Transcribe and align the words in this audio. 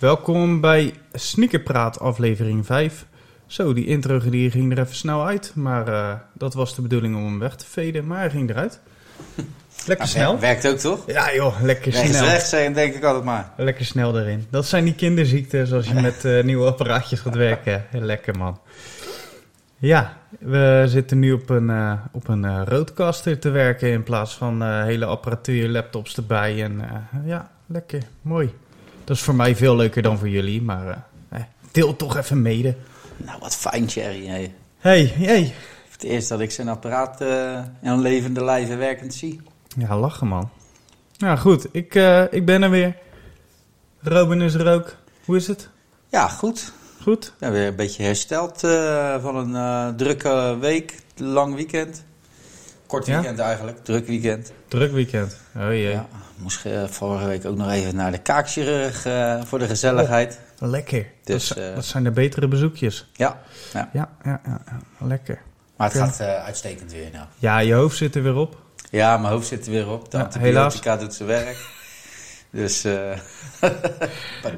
Welkom 0.00 0.60
bij 0.60 0.94
Sneakerpraat 1.12 1.98
aflevering 2.00 2.66
5. 2.66 3.06
Zo, 3.46 3.72
die 3.72 3.86
intro 3.86 4.18
die 4.18 4.50
ging 4.50 4.72
er 4.72 4.78
even 4.78 4.94
snel 4.94 5.26
uit, 5.26 5.52
maar 5.54 5.88
eh, 5.88 6.12
dat 6.32 6.54
was 6.54 6.74
de 6.74 6.82
bedoeling 6.82 7.16
om 7.16 7.24
hem 7.24 7.38
weg 7.38 7.56
te 7.56 7.66
veden, 7.66 8.06
maar 8.06 8.18
hij 8.18 8.30
ging 8.30 8.50
eruit. 8.50 8.80
Lekker 9.86 10.06
Ja, 10.06 10.12
snel. 10.12 10.38
Werkt 10.38 10.68
ook 10.68 10.76
toch? 10.76 11.06
Ja 11.06 11.34
joh, 11.34 11.62
lekker 11.62 11.92
Rechts, 11.92 12.16
snel. 12.16 12.24
rechts 12.28 12.48
zeggen, 12.48 12.72
denk 12.72 12.94
ik 12.94 13.04
altijd 13.04 13.24
maar. 13.24 13.52
Lekker 13.56 13.84
snel 13.84 14.18
erin. 14.18 14.46
Dat 14.50 14.66
zijn 14.66 14.84
die 14.84 14.94
kinderziekten 14.94 15.66
zoals 15.66 15.88
je 15.88 15.94
met 16.10 16.24
eh, 16.24 16.42
nieuwe 16.44 16.66
apparaatjes 16.66 17.20
gaat 17.20 17.36
werken. 17.36 17.86
Lekker 17.92 18.36
man. 18.38 18.60
Ja, 19.78 20.16
we 20.38 20.84
zitten 20.86 21.18
nu 21.18 21.32
op 21.32 21.48
een, 21.50 21.70
eh, 21.70 21.92
op 22.12 22.28
een 22.28 22.44
eh, 22.44 22.62
roadcaster 22.64 23.38
te 23.38 23.50
werken 23.50 23.90
in 23.90 24.02
plaats 24.02 24.34
van 24.34 24.82
hele 24.82 25.04
apparatuur, 25.04 25.68
laptops 25.68 26.16
erbij. 26.16 26.62
En 26.62 26.82
ja, 27.24 27.50
lekker, 27.66 28.02
mooi. 28.22 28.54
Dat 29.04 29.16
is 29.16 29.22
voor 29.22 29.34
mij 29.34 29.56
veel 29.56 29.76
leuker 29.76 30.02
dan 30.02 30.18
voor 30.18 30.28
jullie, 30.28 30.62
maar 30.62 31.04
eh, 31.28 31.40
deel 31.70 31.96
toch 31.96 32.16
even 32.16 32.42
mede. 32.42 32.76
Nou, 33.16 33.38
wat 33.40 33.56
fijn, 33.56 33.86
Thierry. 33.86 34.26
Hey. 34.26 34.54
Hey, 34.78 35.12
hey. 35.16 35.54
Het 35.90 36.02
eerst 36.02 36.28
dat 36.28 36.40
ik 36.40 36.50
zijn 36.50 36.68
apparaat 36.68 37.20
eh, 37.20 37.58
in 37.82 37.90
een 37.90 38.00
levende 38.00 38.44
lijve 38.44 38.76
werkend 38.76 39.14
zie. 39.14 39.40
Ja, 39.76 39.98
lachen 39.98 40.26
man. 40.26 40.50
Nou 41.18 41.38
goed, 41.38 41.66
ik, 41.72 41.94
eh, 41.94 42.24
ik 42.30 42.46
ben 42.46 42.62
er 42.62 42.70
weer. 42.70 42.96
Robin 44.00 44.40
is 44.40 44.54
er 44.54 44.72
ook. 44.72 44.96
Hoe 45.24 45.36
is 45.36 45.46
het? 45.46 45.68
Ja, 46.08 46.28
goed. 46.28 46.72
Goed? 47.02 47.32
Ja, 47.40 47.50
weer 47.50 47.66
een 47.66 47.76
beetje 47.76 48.02
hersteld 48.02 48.60
van 49.20 49.54
een 49.54 49.96
drukke 49.96 50.56
week, 50.60 50.94
lang 51.16 51.54
weekend. 51.54 52.04
Kort 52.86 53.06
Ja? 53.06 53.14
weekend 53.14 53.38
eigenlijk, 53.38 53.84
druk 53.84 54.06
weekend. 54.06 54.52
Druk 54.68 54.92
weekend. 54.92 55.36
Oh 55.56 55.62
jee. 55.68 55.88
Ja, 55.90 56.08
moest 56.40 56.66
eh, 56.66 56.84
vorige 56.88 57.26
week 57.26 57.44
ook 57.46 57.56
nog 57.56 57.70
even 57.70 57.94
naar 57.96 58.10
de 58.12 58.18
kaakchirurg 58.18 59.04
eh 59.06 59.40
voor 59.44 59.58
de 59.58 59.66
gezelligheid. 59.66 60.38
Lekker. 60.58 61.06
Dus, 61.24 61.48
dat, 61.48 61.56
eh, 61.58 61.74
dat 61.74 61.84
zijn 61.84 62.04
de 62.04 62.10
betere 62.10 62.48
bezoekjes. 62.48 63.10
Ja, 63.12 63.40
ja, 63.72 63.88
Ja, 63.92 64.08
ja, 64.24 64.40
ja, 64.44 64.60
ja. 64.66 65.06
lekker. 65.06 65.38
maar 65.76 65.88
het 65.92 65.96
gaat 65.98 66.20
uitstekend 66.20 66.92
weer 66.92 67.08
nou. 67.12 67.26
Ja, 67.38 67.58
je 67.58 67.72
hoofd 67.74 67.96
zit 67.96 68.14
er 68.14 68.22
weer 68.22 68.36
op. 68.36 68.56
Ja, 68.90 69.16
mijn 69.16 69.32
hoofd 69.32 69.46
zit 69.46 69.66
er 69.66 69.72
weer 69.72 69.88
op. 69.88 70.10
De 70.10 70.16
Ja, 70.16 70.22
antibiotica 70.22 70.96
doet 70.96 71.14
zijn 71.14 71.28
werk. 71.28 71.56
Dus, 72.50 72.84
eh 72.84 73.18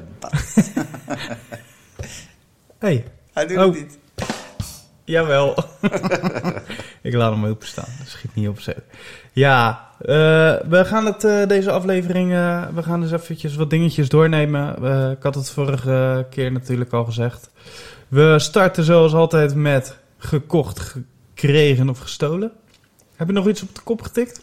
hey, 2.79 3.05
Hij 3.33 3.47
doet 3.47 3.57
Oh. 3.57 3.63
het 3.65 3.73
niet. 3.73 3.97
Jawel. 5.03 5.55
ik 7.01 7.13
laat 7.13 7.33
hem 7.33 7.45
openstaan. 7.45 7.89
Dat 7.97 8.07
schiet 8.07 8.35
niet 8.35 8.47
op 8.47 8.59
zet. 8.59 8.83
Ja, 9.31 9.87
eh, 9.99 10.07
we 10.69 10.81
gaan 10.85 11.05
het, 11.05 11.23
eh, 11.23 11.47
deze 11.47 11.71
aflevering, 11.71 12.31
eh, 12.31 12.67
we 12.73 12.83
gaan 12.83 13.01
dus 13.01 13.11
eventjes 13.11 13.55
wat 13.55 13.69
dingetjes 13.69 14.09
doornemen. 14.09 14.83
Eh, 14.83 15.11
ik 15.11 15.23
had 15.23 15.35
het 15.35 15.49
vorige 15.49 16.27
keer 16.29 16.51
natuurlijk 16.51 16.93
al 16.93 17.05
gezegd. 17.05 17.49
We 18.07 18.35
starten 18.39 18.83
zoals 18.83 19.13
altijd 19.13 19.55
met 19.55 19.97
gekocht, 20.17 20.79
gekregen 21.33 21.89
of 21.89 21.99
gestolen. 21.99 22.51
Heb 23.15 23.27
je 23.27 23.33
nog 23.33 23.47
iets 23.47 23.61
op 23.61 23.75
de 23.75 23.81
kop 23.81 24.01
getikt? 24.01 24.41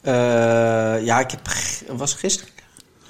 Eh, 0.00 0.14
ja, 1.04 1.20
ik 1.20 1.30
heb, 1.30 1.40
was 1.96 2.14
gisteren, 2.14 2.52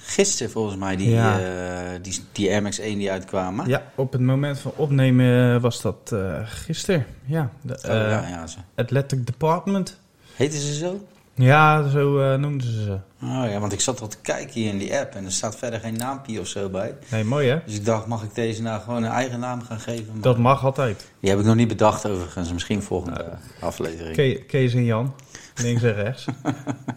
gisteren 0.09 0.53
volgens 0.53 0.77
mij 0.77 0.97
die, 0.97 1.11
Ja. 1.11 1.39
eh, 1.41 1.99
die, 2.03 2.25
die 2.33 2.51
Air 2.51 2.63
Max 2.63 2.79
1 2.79 2.99
die 2.99 3.11
uitkwamen. 3.11 3.69
Ja, 3.69 3.83
op 3.95 4.13
het 4.13 4.21
moment 4.21 4.59
van 4.59 4.73
opnemen 4.77 5.61
was 5.61 5.81
dat 5.83 6.13
eh 6.13 6.41
gisteren. 6.45 7.07
Ja, 7.25 7.51
de, 7.61 7.79
Oh, 7.85 7.91
eh, 7.91 8.11
ja, 8.11 8.29
ja, 8.29 8.47
zo. 8.47 8.59
Athletic 8.75 9.27
Department. 9.27 9.99
Heten 10.35 10.59
ze 10.61 10.75
zo? 10.75 11.07
Ja, 11.35 11.89
zo 11.89 12.19
eh, 12.21 12.39
noemden 12.39 12.67
ze 12.73 12.83
ze. 12.83 12.99
Oh 13.27 13.51
ja, 13.51 13.59
want 13.59 13.73
ik 13.73 13.81
zat 13.81 14.01
al 14.01 14.09
te 14.09 14.17
kijken 14.23 14.53
hier 14.61 14.69
in 14.71 14.79
die 14.79 14.97
app 14.99 15.15
en 15.15 15.25
er 15.25 15.33
staat 15.33 15.57
verder 15.57 15.81
geen 15.81 15.97
naampje 15.97 16.41
of 16.41 16.47
zo 16.47 16.69
bij. 16.69 16.95
Nee, 17.11 17.25
mooi 17.25 17.49
hè? 17.49 17.59
Dus 17.67 17.75
ik 17.75 17.85
dacht, 17.85 18.07
mag 18.07 18.23
ik 18.23 18.35
deze 18.35 18.63
nou 18.63 18.81
gewoon 18.81 19.03
een 19.03 19.11
eigen 19.11 19.41
naam 19.41 19.63
gaan 19.63 19.81
geven? 19.81 20.07
Maar 20.13 20.21
Dat 20.23 20.39
mag 20.39 20.65
altijd. 20.65 21.07
Die 21.21 21.31
heb 21.31 21.39
ik 21.39 21.45
nog 21.45 21.55
niet 21.55 21.69
bedacht 21.69 22.07
overigens, 22.09 22.53
misschien 22.53 22.83
volgende 22.83 23.23
eh, 23.23 23.63
aflevering. 23.63 24.15
Ke- 24.17 24.43
Kees 24.47 24.75
en 24.75 24.85
Jan, 24.85 25.15
links 25.63 25.83
en 25.83 25.95
rechts. 25.95 26.25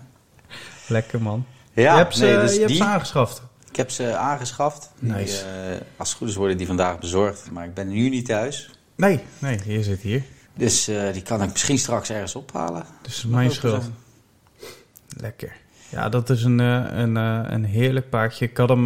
Lekker 0.88 1.22
man. 1.22 1.46
Ja, 1.74 1.92
je 1.92 1.98
hebt 1.98 2.16
ze, 2.16 2.26
nee, 2.26 2.38
dus 2.38 2.52
je 2.54 2.58
hebt 2.58 2.68
die, 2.68 2.78
ze 2.78 2.84
aangeschaft. 2.84 3.42
ik 3.70 3.76
heb 3.76 3.90
ze 3.90 4.16
aangeschaft. 4.16 4.92
Die, 5.00 5.14
eh, 5.14 5.22
als 5.98 6.10
het 6.10 6.18
goed 6.18 6.30
is 6.30 6.36
worden 6.36 6.58
die 6.58 6.68
vandaag 6.68 7.00
bezorgd, 7.00 7.52
maar 7.52 7.66
ik 7.66 7.74
ben 7.74 7.88
nu 7.88 8.10
niet 8.10 8.26
thuis. 8.26 8.70
Nee, 8.96 9.20
nee, 9.40 9.60
je 9.66 9.84
zit 9.84 10.02
hier. 10.02 10.24
Dus 10.54 10.88
eh, 10.88 11.14
die 11.14 11.22
kan 11.22 11.44
ik 11.44 11.52
misschien 11.52 11.78
straks 11.78 12.10
ergens 12.10 12.36
ophalen. 12.36 12.86
Dus 13.02 13.26
mijn 13.26 13.52
schuld. 13.52 13.82
zijn. 13.82 13.96
Lekker. 15.18 15.54
Ja, 15.90 16.10
dat 16.10 16.30
is 16.30 16.44
een, 16.44 16.60
eh, 16.60 16.86
een, 16.92 17.16
een 17.16 17.66
heerlijk 17.66 18.10
paardje. 18.10 18.46
Ik 18.46 18.58
had 18.58 18.70
hem, 18.70 18.86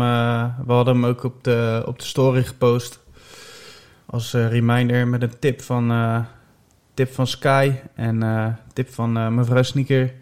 we 0.66 0.74
hadden 0.74 0.94
hem 0.94 1.06
ook 1.06 1.24
op 1.24 1.44
de, 1.44 1.84
op 1.86 2.00
de 2.00 2.06
story 2.06 2.44
gepost. 2.44 3.00
Als 4.06 4.34
reminder 4.34 5.08
met 5.08 5.22
een 5.22 5.40
tip 5.40 5.62
van, 5.62 6.26
tip 6.94 7.14
van 7.14 7.28
Sky 7.28 7.74
en 7.96 8.60
tip 8.74 8.94
van 8.94 9.36
mevrouw 9.36 9.64
Sneaker. 9.64 10.14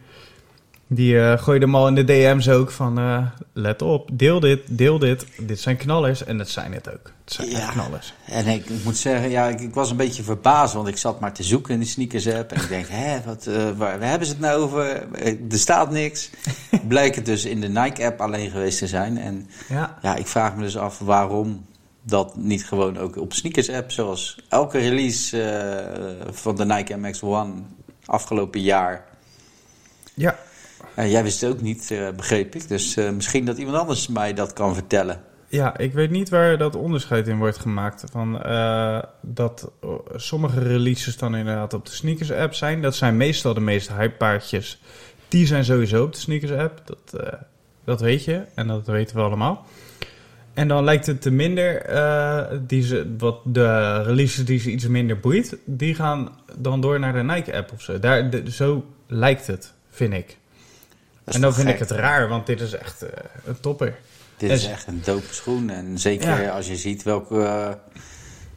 Die 0.95 1.19
eh 1.19 1.37
gooide 1.43 1.65
hem 1.65 1.75
al 1.75 1.87
in 1.87 1.95
de 1.95 2.03
DM's 2.03 2.47
ook 2.49 2.71
van... 2.71 2.97
eh, 2.97 3.25
let 3.53 3.81
op, 3.81 4.09
deel 4.13 4.39
dit, 4.39 4.59
deel 4.69 4.99
dit. 4.99 5.25
Dit 5.37 5.59
zijn 5.59 5.77
knallers 5.77 6.23
en 6.23 6.37
dat 6.37 6.49
zijn 6.49 6.73
het 6.73 6.93
ook. 6.93 7.11
Het 7.23 7.33
zijn 7.33 7.49
Ja. 7.49 7.69
knallers. 7.69 8.13
En 8.25 8.47
ik, 8.47 8.65
ik 8.69 8.83
moet 8.83 8.97
zeggen, 8.97 9.29
ja, 9.29 9.47
ik, 9.47 9.59
ik 9.61 9.73
was 9.73 9.91
een 9.91 9.97
beetje 9.97 10.23
verbaasd, 10.23 10.73
want 10.73 10.87
ik 10.87 10.97
zat 10.97 11.19
maar 11.19 11.33
te 11.33 11.43
zoeken 11.43 11.73
in 11.73 11.79
de 11.79 11.85
sneakers 11.85 12.27
app. 12.27 12.51
En 12.51 12.61
ik 12.61 12.67
denk, 12.69 12.85
hè, 12.89 13.21
wat, 13.25 13.47
eh, 13.47 13.55
waar, 13.55 13.99
waar 13.99 14.09
hebben 14.09 14.27
ze 14.27 14.33
het 14.33 14.41
nou 14.41 14.61
over? 14.61 15.07
Er 15.51 15.57
staat 15.59 15.91
niks. 15.91 16.29
Blijkt 16.87 17.15
het 17.15 17.25
dus 17.25 17.45
in 17.45 17.61
de 17.61 17.69
Nike 17.69 18.05
app 18.05 18.21
alleen 18.21 18.49
geweest 18.51 18.77
te 18.79 18.87
zijn. 18.87 19.17
En 19.17 19.49
Ja, 19.69 19.97
ja, 20.01 20.15
ik 20.15 20.27
vraag 20.27 20.55
me 20.55 20.61
dus 20.61 20.77
af 20.77 20.99
waarom 20.99 21.65
dat 22.05 22.35
niet 22.35 22.65
gewoon 22.65 22.97
ook 22.97 23.17
op 23.17 23.33
sneakers 23.33 23.69
app, 23.69 23.91
zoals 23.91 24.39
elke 24.49 24.77
release 24.77 25.37
van 26.31 26.55
de 26.55 26.65
Nike 26.65 26.95
MX 26.97 27.21
One 27.23 27.51
afgelopen 28.05 28.61
jaar. 28.61 29.05
ja. 30.13 30.35
Eh, 30.95 31.11
jij 31.11 31.23
wist 31.23 31.41
het 31.41 31.49
ook 31.51 31.61
niet, 31.61 31.91
eh, 31.91 32.09
begreep 32.15 32.55
ik. 32.55 32.67
Dus 32.67 32.95
eh, 32.97 33.09
misschien 33.11 33.45
dat 33.45 33.57
iemand 33.57 33.77
anders 33.77 34.07
mij 34.07 34.33
dat 34.33 34.53
kan 34.53 34.73
vertellen. 34.73 35.21
Ja, 35.47 35.77
ik 35.77 35.93
weet 35.93 36.09
niet 36.09 36.29
waar 36.29 36.57
dat 36.57 36.75
onderscheid 36.75 37.27
in 37.27 37.37
wordt 37.37 37.57
gemaakt. 37.57 38.03
Van, 38.11 38.43
eh, 38.43 38.99
dat 39.21 39.71
sommige 40.15 40.59
releases 40.59 41.17
dan 41.17 41.35
inderdaad 41.35 41.73
op 41.73 41.85
de 41.85 41.91
sneakers 41.91 42.31
app 42.31 42.53
zijn. 42.53 42.81
Dat 42.81 42.95
zijn 42.95 43.17
meestal 43.17 43.53
de 43.53 43.59
meest 43.59 43.87
hype 43.93 44.15
paardjes. 44.17 44.81
Die 45.27 45.47
zijn 45.47 45.65
sowieso 45.65 46.03
op 46.03 46.13
de 46.13 46.19
sneakers 46.19 46.51
app. 46.51 46.81
Dat, 46.85 47.23
dat 47.83 48.01
weet 48.01 48.23
je 48.23 48.41
en 48.55 48.67
dat 48.67 48.87
weten 48.87 49.15
we 49.15 49.21
allemaal. 49.21 49.65
En 50.53 50.67
dan 50.67 50.83
lijkt 50.83 51.05
het 51.05 51.21
te 51.21 51.31
minder, 51.31 51.85
die 52.67 52.83
ze, 52.83 53.15
wat 53.17 53.39
de 53.43 54.01
releases 54.03 54.45
die 54.45 54.59
ze 54.59 54.71
iets 54.71 54.87
minder 54.87 55.19
boeit, 55.19 55.57
die 55.65 55.95
gaan 55.95 56.29
dan 56.57 56.81
door 56.81 56.99
naar 56.99 57.13
de 57.13 57.23
Nike 57.23 57.55
app 57.57 57.71
of 57.71 57.81
zo. 57.81 57.99
Daar, 57.99 58.29
de- 58.29 58.51
zo 58.51 58.85
lijkt 59.07 59.47
het, 59.47 59.73
vind 59.89 60.13
ik. 60.13 60.37
En 61.25 61.41
dan 61.41 61.53
vind 61.53 61.67
ik 61.69 61.79
het 61.79 61.91
raar, 61.91 62.27
want 62.27 62.45
dit 62.45 62.61
is 62.61 62.73
echt 62.73 63.01
eh, 63.01 63.09
een 63.45 63.59
topper. 63.59 63.95
Dit 64.37 64.49
En 64.49 64.55
is 64.55 64.65
echt 64.67 64.87
een 64.87 65.01
dope 65.05 65.33
schoen. 65.33 65.69
En 65.69 65.99
zeker 65.99 66.41
Ja. 66.41 66.49
als 66.55 66.67
je 66.67 66.75
ziet 66.75 67.03
welke 67.03 67.41
eh, 67.43 67.69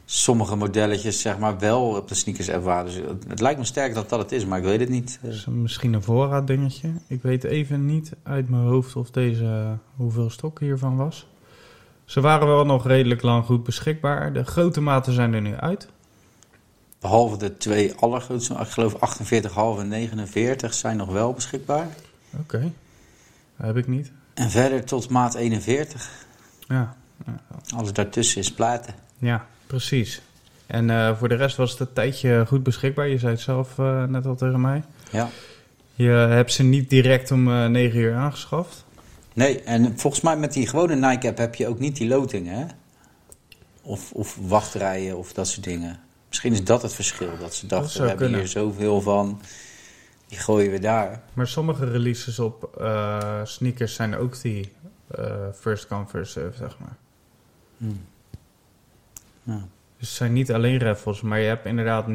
sommige 0.05 0.55
modelletjes 0.55 1.21
zeg 1.21 1.37
maar 1.37 1.59
wel 1.59 1.81
op 1.81 2.07
de 2.07 2.15
sneakers 2.15 2.49
app 2.49 2.63
waren. 2.63 2.85
Dus 2.85 2.95
het, 2.95 3.23
het 3.27 3.39
lijkt 3.39 3.59
me 3.59 3.65
sterk 3.65 3.93
dat 3.93 4.09
dat 4.09 4.19
het 4.19 4.31
is, 4.31 4.45
maar 4.45 4.57
ik 4.57 4.63
weet 4.63 4.79
het 4.79 4.89
niet. 4.89 5.19
Is 5.23 5.45
misschien 5.49 5.93
een 5.93 6.03
voorraaddingetje. 6.03 6.89
Ik 7.07 7.21
weet 7.21 7.43
even 7.43 7.85
niet 7.85 8.11
uit 8.23 8.49
mijn 8.49 8.63
hoofd 8.63 8.95
of 8.95 9.11
deze 9.11 9.77
hoeveel 9.95 10.29
stokken 10.29 10.65
hiervan 10.65 10.95
was. 10.95 11.27
Ze 12.05 12.21
waren 12.21 12.47
wel 12.47 12.65
nog 12.65 12.87
redelijk 12.87 13.21
lang 13.21 13.45
goed 13.45 13.63
beschikbaar. 13.63 14.33
De 14.33 14.43
grote 14.43 14.81
maten 14.81 15.13
zijn 15.13 15.33
er 15.33 15.41
nu 15.41 15.55
uit. 15.55 15.87
Behalve 16.99 17.37
de 17.37 17.57
twee 17.57 17.93
allergrootste, 17.95 18.53
ik 18.53 18.67
geloof 18.67 18.93
48,5 18.95 19.79
en 19.79 19.87
49 19.87 20.73
zijn 20.73 20.97
nog 20.97 21.09
wel 21.11 21.33
beschikbaar. 21.33 21.87
Oké, 22.39 22.71
dat 23.57 23.67
heb 23.67 23.77
ik 23.77 23.87
niet. 23.87 24.11
En 24.33 24.49
verder 24.49 24.83
tot 24.85 25.09
maat 25.09 25.35
41. 25.35 26.09
Ja, 26.67 26.95
Alles 27.75 27.93
daartussen 27.93 28.41
is 28.41 28.53
platen. 28.53 28.93
ja 29.17 29.45
precies. 29.67 30.21
En 30.65 30.89
eh, 30.89 31.17
voor 31.17 31.29
de 31.29 31.35
rest 31.35 31.55
was 31.57 31.71
het 31.71 31.79
een 31.79 31.93
tijdje 31.93 32.43
goed 32.47 32.63
beschikbaar. 32.63 33.07
Je 33.07 33.17
zei 33.17 33.31
het 33.31 33.41
zelf 33.41 33.79
eh, 33.79 34.03
net 34.03 34.25
al 34.25 34.35
tegen 34.35 34.61
mij. 34.61 34.83
Ja. 35.11 35.29
Je 35.95 36.09
hebt 36.09 36.51
ze 36.53 36.63
niet 36.63 36.89
direct 36.89 37.31
om 37.31 37.47
eh 37.51 37.65
9 37.65 37.99
uur 37.99 38.15
aangeschaft. 38.15 38.85
Nee, 39.33 39.61
en 39.61 39.99
volgens 39.99 40.23
mij 40.23 40.37
met 40.37 40.53
die 40.53 40.67
gewone 40.67 40.95
Nike 40.95 41.27
app 41.27 41.37
heb 41.37 41.55
je 41.55 41.67
ook 41.67 41.79
niet 41.79 41.95
die 41.95 42.07
lotingen, 42.07 42.53
hè? 42.57 42.65
Of, 43.81 44.11
of 44.11 44.37
wachtrijen 44.41 45.17
of 45.17 45.33
dat 45.33 45.47
soort 45.47 45.63
dingen. 45.65 45.99
Misschien 46.27 46.53
is 46.53 46.63
dat 46.63 46.81
het 46.81 46.93
verschil. 46.93 47.29
Dat 47.39 47.53
ze 47.53 47.67
dachten, 47.67 48.01
we 48.01 48.07
hebben 48.07 48.17
kunnen. 48.17 48.39
hier 48.39 48.49
zoveel 48.49 49.01
van. 49.01 49.41
Die 50.27 50.37
gooien 50.37 50.71
we 50.71 50.79
daar. 50.79 51.21
Maar 51.33 51.47
sommige 51.47 51.85
releases 51.91 52.39
op 52.39 52.77
eh, 52.79 53.39
sneakers 53.43 53.93
zijn 53.93 54.15
ook 54.17 54.41
die 54.41 54.73
eh, 55.07 55.35
first 55.55 55.87
come 55.87 56.05
first 56.07 56.31
serve, 56.31 56.57
zeg 56.57 56.77
maar. 56.79 56.95
Ja. 59.43 59.53
Dus 59.97 60.07
het 60.07 60.17
zijn 60.17 60.33
niet 60.33 60.51
alleen 60.53 60.79
raffles, 60.79 61.21
maar 61.21 61.39
je 61.39 61.47
hebt 61.47 61.65
inderdaad... 61.65 62.05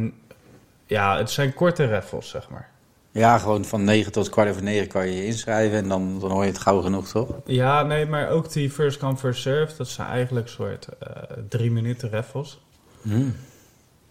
Ja, 0.87 1.17
het 1.19 1.31
zijn 1.31 1.55
korte 1.55 1.87
raffles, 1.89 2.29
zeg 2.29 2.49
maar. 2.51 2.71
Ja, 3.11 3.39
gewoon 3.39 3.65
van 3.65 3.85
9 3.85 4.13
tot 4.13 4.29
kwart 4.29 4.49
over 4.51 4.63
9 4.63 4.89
kan 4.89 5.07
je 5.07 5.17
je 5.17 5.27
inschrijven 5.27 5.79
en 5.79 5.89
dan, 5.89 6.21
dan 6.21 6.31
hoor 6.31 6.43
je 6.43 6.49
het 6.51 6.59
gauw 6.59 6.81
genoeg, 6.81 7.09
toch? 7.09 7.29
Ja, 7.45 7.83
nee, 7.83 8.07
maar 8.07 8.29
ook 8.29 8.53
die 8.53 8.71
first 8.71 8.99
come 8.99 9.17
first 9.17 9.43
serve, 9.43 9.77
dat 9.77 9.89
zijn 9.89 10.09
eigenlijk 10.09 10.49
soort 10.49 10.89
eh, 10.99 11.23
drie 11.49 11.71
minuten 11.71 12.11
raffles. 12.11 12.61
Hmm. 13.03 13.35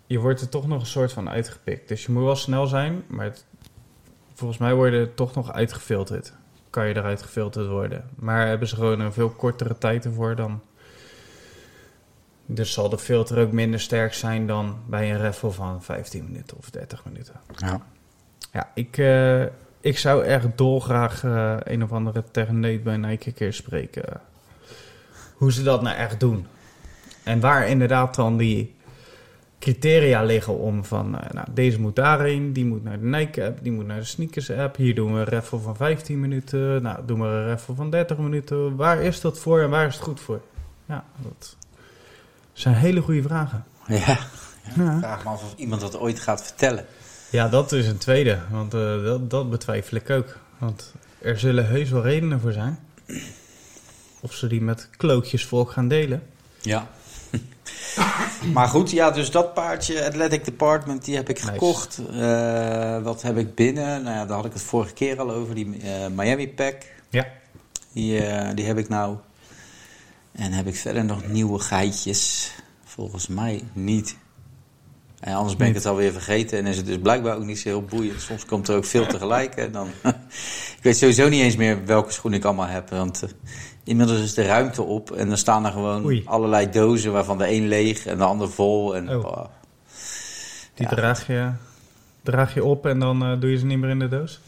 Je 0.08 0.20
wordt 0.20 0.42
er 0.42 0.50
toch 0.50 0.68
nog 0.68 0.80
een 0.80 0.86
soort 0.88 1.14
van 1.14 1.30
uitgepikt. 1.30 1.88
Dus 1.88 2.06
je 2.06 2.12
moet 2.12 2.24
wel 2.24 2.36
snel 2.36 2.68
zijn, 2.68 3.04
maar 3.08 3.26
het- 3.26 3.46
volgens 4.42 4.60
mij 4.60 4.74
word 4.74 4.92
je 4.92 5.00
er 5.00 5.14
toch 5.14 5.36
nog 5.36 5.52
uitgefilterd. 5.52 6.34
Kan 6.70 6.88
je 6.88 6.96
eruit 6.96 7.22
gefilterd 7.22 7.68
worden. 7.68 8.10
Maar 8.16 8.48
hebben 8.48 8.68
ze 8.68 8.76
gewoon 8.76 9.00
een 9.00 9.14
veel 9.14 9.30
kortere 9.30 9.78
tijd 9.78 10.06
ervoor 10.06 10.36
dan... 10.36 10.62
Dus 12.46 12.74
zal 12.74 12.90
de 12.90 12.98
filter 12.98 13.40
ook 13.40 13.52
minder 13.52 13.80
sterk 13.80 14.14
zijn 14.14 14.48
dan 14.48 14.78
bij 14.88 15.12
een 15.12 15.22
raffle 15.22 15.52
van 15.52 15.84
15 15.84 16.24
minuten 16.24 16.58
of 16.58 16.70
30 16.70 17.06
minuten. 17.06 17.34
Ja. 17.56 17.82
Ja, 18.52 18.72
ik, 18.74 18.98
eh, 18.98 19.42
ik 19.82 19.98
zou 19.98 20.24
echt 20.24 20.48
dolgraag 20.58 21.24
eh 21.24 21.56
een 21.64 21.84
of 21.84 21.92
andere 21.92 22.24
techneut 22.32 22.84
bij 22.84 22.98
Nike 22.98 23.28
een 23.28 23.34
keer 23.34 23.54
spreken. 23.54 24.22
Hoe 25.36 25.52
ze 25.52 25.64
dat 25.64 25.82
nou 25.82 25.96
echt 25.96 26.20
doen. 26.20 26.48
En 27.24 27.40
waar 27.40 27.68
inderdaad 27.68 28.16
dan 28.16 28.38
die 28.38 28.76
criteria 29.62 30.24
liggen 30.24 30.58
om 30.58 30.86
van... 30.86 31.20
eh, 31.20 31.32
nou, 31.32 31.48
deze 31.54 31.80
moet 31.80 31.96
daarheen, 31.96 32.54
die 32.54 32.66
moet 32.66 32.84
naar 32.84 33.00
de 33.00 33.06
Nike-app, 33.06 33.60
die 33.64 33.72
moet 33.72 33.86
naar 33.86 34.00
de 34.00 34.06
sneakers-app. 34.06 34.76
Hier 34.76 34.96
doen 34.96 35.14
we 35.14 35.20
een 35.20 35.26
raffle 35.26 35.60
van 35.60 35.76
15 35.76 36.20
minuten. 36.20 36.82
Nou, 36.82 37.00
doen 37.06 37.20
we 37.22 37.28
een 37.28 37.48
raffle 37.48 37.76
van 37.76 37.90
30 37.90 38.18
minuten. 38.18 38.76
Waar 38.76 39.02
is 39.02 39.22
dat 39.22 39.40
voor 39.40 39.62
en 39.62 39.70
waar 39.70 39.88
is 39.88 39.94
het 39.96 40.04
goed 40.04 40.20
voor? 40.20 40.42
Ja, 40.86 41.04
dat 41.18 41.56
zijn 42.54 42.76
hele 42.76 43.02
goede 43.02 43.22
vragen. 43.22 43.64
Ja. 43.88 44.18
Ja. 44.76 44.98
Vraag 45.00 45.24
me 45.24 45.30
af 45.30 45.44
of 45.44 45.54
iemand 45.56 45.82
dat 45.82 45.98
ooit 46.00 46.20
gaat 46.20 46.44
vertellen. 46.44 46.86
Ja, 47.30 47.48
dat 47.50 47.72
is 47.72 47.88
een 47.88 47.98
tweede. 47.98 48.40
Want 48.50 48.74
eh, 48.74 49.04
dat, 49.04 49.30
dat 49.30 49.50
betwijfel 49.50 49.98
ik 49.98 50.10
ook. 50.10 50.38
Want 50.58 50.94
er 51.22 51.40
zullen 51.40 51.68
heus 51.68 51.90
wel 51.90 52.02
redenen 52.02 52.40
voor 52.40 52.52
zijn. 52.52 52.80
Of 54.20 54.34
ze 54.34 54.48
die 54.48 54.62
met 54.62 54.90
klootjesvolk 54.98 55.72
gaan 55.72 55.88
delen. 55.88 56.24
Ja. 56.62 56.88
maar 58.54 58.68
goed, 58.68 58.92
ja, 58.92 59.12
dus 59.12 59.32
dat 59.32 59.54
paardje, 59.54 60.06
Athletic 60.06 60.46
Department, 60.46 61.06
die 61.06 61.16
heb 61.16 61.30
ik 61.30 61.40
Nice. 61.40 61.52
gekocht. 61.52 62.00
Eh, 62.14 63.02
wat 63.04 63.22
heb 63.22 63.38
ik 63.38 63.56
binnen? 63.56 64.04
Nou 64.04 64.16
ja, 64.16 64.26
daar 64.26 64.36
had 64.36 64.46
ik 64.46 64.54
het 64.54 64.62
vorige 64.62 64.94
keer 64.94 65.20
al 65.20 65.32
over. 65.32 65.56
Die 65.56 65.78
eh, 65.82 66.08
Miami 66.16 66.50
Pack, 66.50 66.76
Ja. 67.10 67.28
die, 67.94 68.26
eh, 68.26 68.56
die 68.56 68.66
heb 68.66 68.78
ik 68.78 68.90
nou. 68.90 69.16
En 70.32 70.52
heb 70.52 70.68
ik 70.68 70.76
verder 70.76 71.06
nog 71.06 71.28
nieuwe 71.28 71.60
geitjes? 71.60 72.52
Volgens 72.86 73.28
mij 73.28 73.64
niet. 73.74 74.16
En 75.20 75.34
anders 75.34 75.56
ben 75.56 75.68
ik 75.68 75.74
het 75.74 75.86
alweer 75.86 76.12
vergeten 76.12 76.58
en 76.58 76.66
is 76.66 76.78
het 76.78 76.86
dus 76.86 76.98
blijkbaar 77.00 77.36
ook 77.36 77.44
niet 77.46 77.60
zo 77.60 77.70
heel 77.70 77.84
boeiend. 77.84 78.22
Soms 78.22 78.46
komt 78.46 78.68
er 78.68 78.76
ook 78.76 78.86
veel 78.86 79.06
tegelijk. 79.06 79.56
En 79.56 79.72
dan 79.72 79.88
ik 80.78 80.80
weet 80.82 80.98
sowieso 80.98 81.30
niet 81.30 81.42
eens 81.42 81.56
meer 81.56 81.86
welke 81.86 82.12
schoen 82.12 82.34
ik 82.34 82.44
allemaal 82.46 82.68
heb. 82.68 82.90
Want 82.90 83.24
inmiddels 83.84 84.20
is 84.20 84.34
de 84.34 84.46
ruimte 84.46 84.82
op 84.84 85.12
en 85.12 85.28
dan 85.28 85.38
staan 85.38 85.66
er 85.66 85.72
gewoon 85.72 86.06
Oei. 86.06 86.22
allerlei 86.26 86.70
dozen 86.70 87.12
waarvan 87.12 87.38
de 87.38 87.52
een 87.52 87.68
leeg 87.68 88.06
en 88.06 88.18
de 88.18 88.24
ander 88.24 88.50
vol. 88.52 88.96
En, 88.96 89.10
Oh. 89.16 89.26
oh. 89.26 89.46
Die 90.74 90.90
Ja. 90.90 90.96
draag, 90.96 91.28
je, 91.28 91.50
draag 92.24 92.54
je 92.54 92.64
op 92.64 92.86
en 92.86 93.00
dan 93.00 93.24
eh, 93.24 93.40
doe 93.40 93.52
je 93.52 93.58
ze 93.58 93.66
niet 93.66 93.78
meer 93.80 93.90
in 93.90 94.00
de 94.00 94.08
doos? 94.08 94.40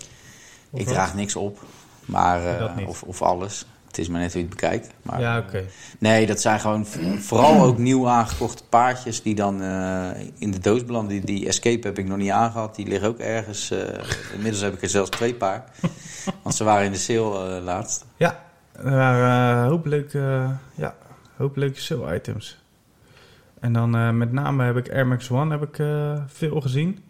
Of 0.69 0.79
ik 0.79 0.85
wat? 0.85 0.93
draag 0.93 1.15
niks 1.15 1.35
op, 1.35 1.59
maar, 2.05 2.45
eh, 2.45 2.87
of, 2.87 3.03
of 3.03 3.21
alles. 3.21 3.65
Het 3.87 3.97
is 3.97 4.07
maar 4.07 4.19
net 4.21 4.33
hoe 4.33 4.41
je 4.41 4.47
het 4.47 4.55
bekijkt. 4.59 4.89
Maar, 5.01 5.19
Ja, 5.19 5.37
oké. 5.37 5.63
Nee, 5.99 6.25
dat 6.25 6.41
zijn 6.41 6.59
gewoon 6.59 6.85
vooral 7.19 7.61
ook 7.63 7.77
nieuw 7.77 8.07
aangekochte 8.07 8.63
paardjes 8.69 9.21
die 9.21 9.35
dan 9.35 9.61
eh, 9.61 10.09
in 10.37 10.51
de 10.51 10.59
doos 10.59 10.85
belanden. 10.85 11.09
Die, 11.09 11.25
die 11.25 11.47
Escape 11.47 11.87
heb 11.87 11.97
ik 11.99 12.07
nog 12.07 12.17
niet 12.17 12.29
aangehad. 12.31 12.75
Die 12.75 12.87
liggen 12.87 13.07
ook 13.07 13.17
ergens. 13.19 13.71
inmiddels 14.33 14.61
heb 14.63 14.73
ik 14.73 14.81
er 14.81 14.89
zelfs 14.89 15.09
twee 15.09 15.33
paar. 15.35 15.63
Want 16.43 16.55
ze 16.55 16.63
waren 16.63 16.85
in 16.85 16.91
de 16.91 16.97
sale 16.97 17.61
laatst. 17.61 18.05
Ja, 18.17 18.43
waren 18.91 19.57
een 19.57 19.69
hoop 19.69 19.85
leuke, 19.85 20.47
ja, 20.75 20.95
hoop 21.35 21.55
leuke 21.55 21.79
sale 21.79 22.15
items. 22.15 22.61
En 23.59 23.73
dan 23.73 23.95
eh, 23.95 24.09
met 24.09 24.31
name 24.31 24.63
heb 24.63 24.77
ik 24.77 24.91
Air 24.91 25.07
Max 25.07 25.29
One 25.29 25.51
heb 25.51 25.63
ik, 25.63 25.79
eh, 25.79 26.21
veel 26.27 26.61
gezien. 26.61 27.03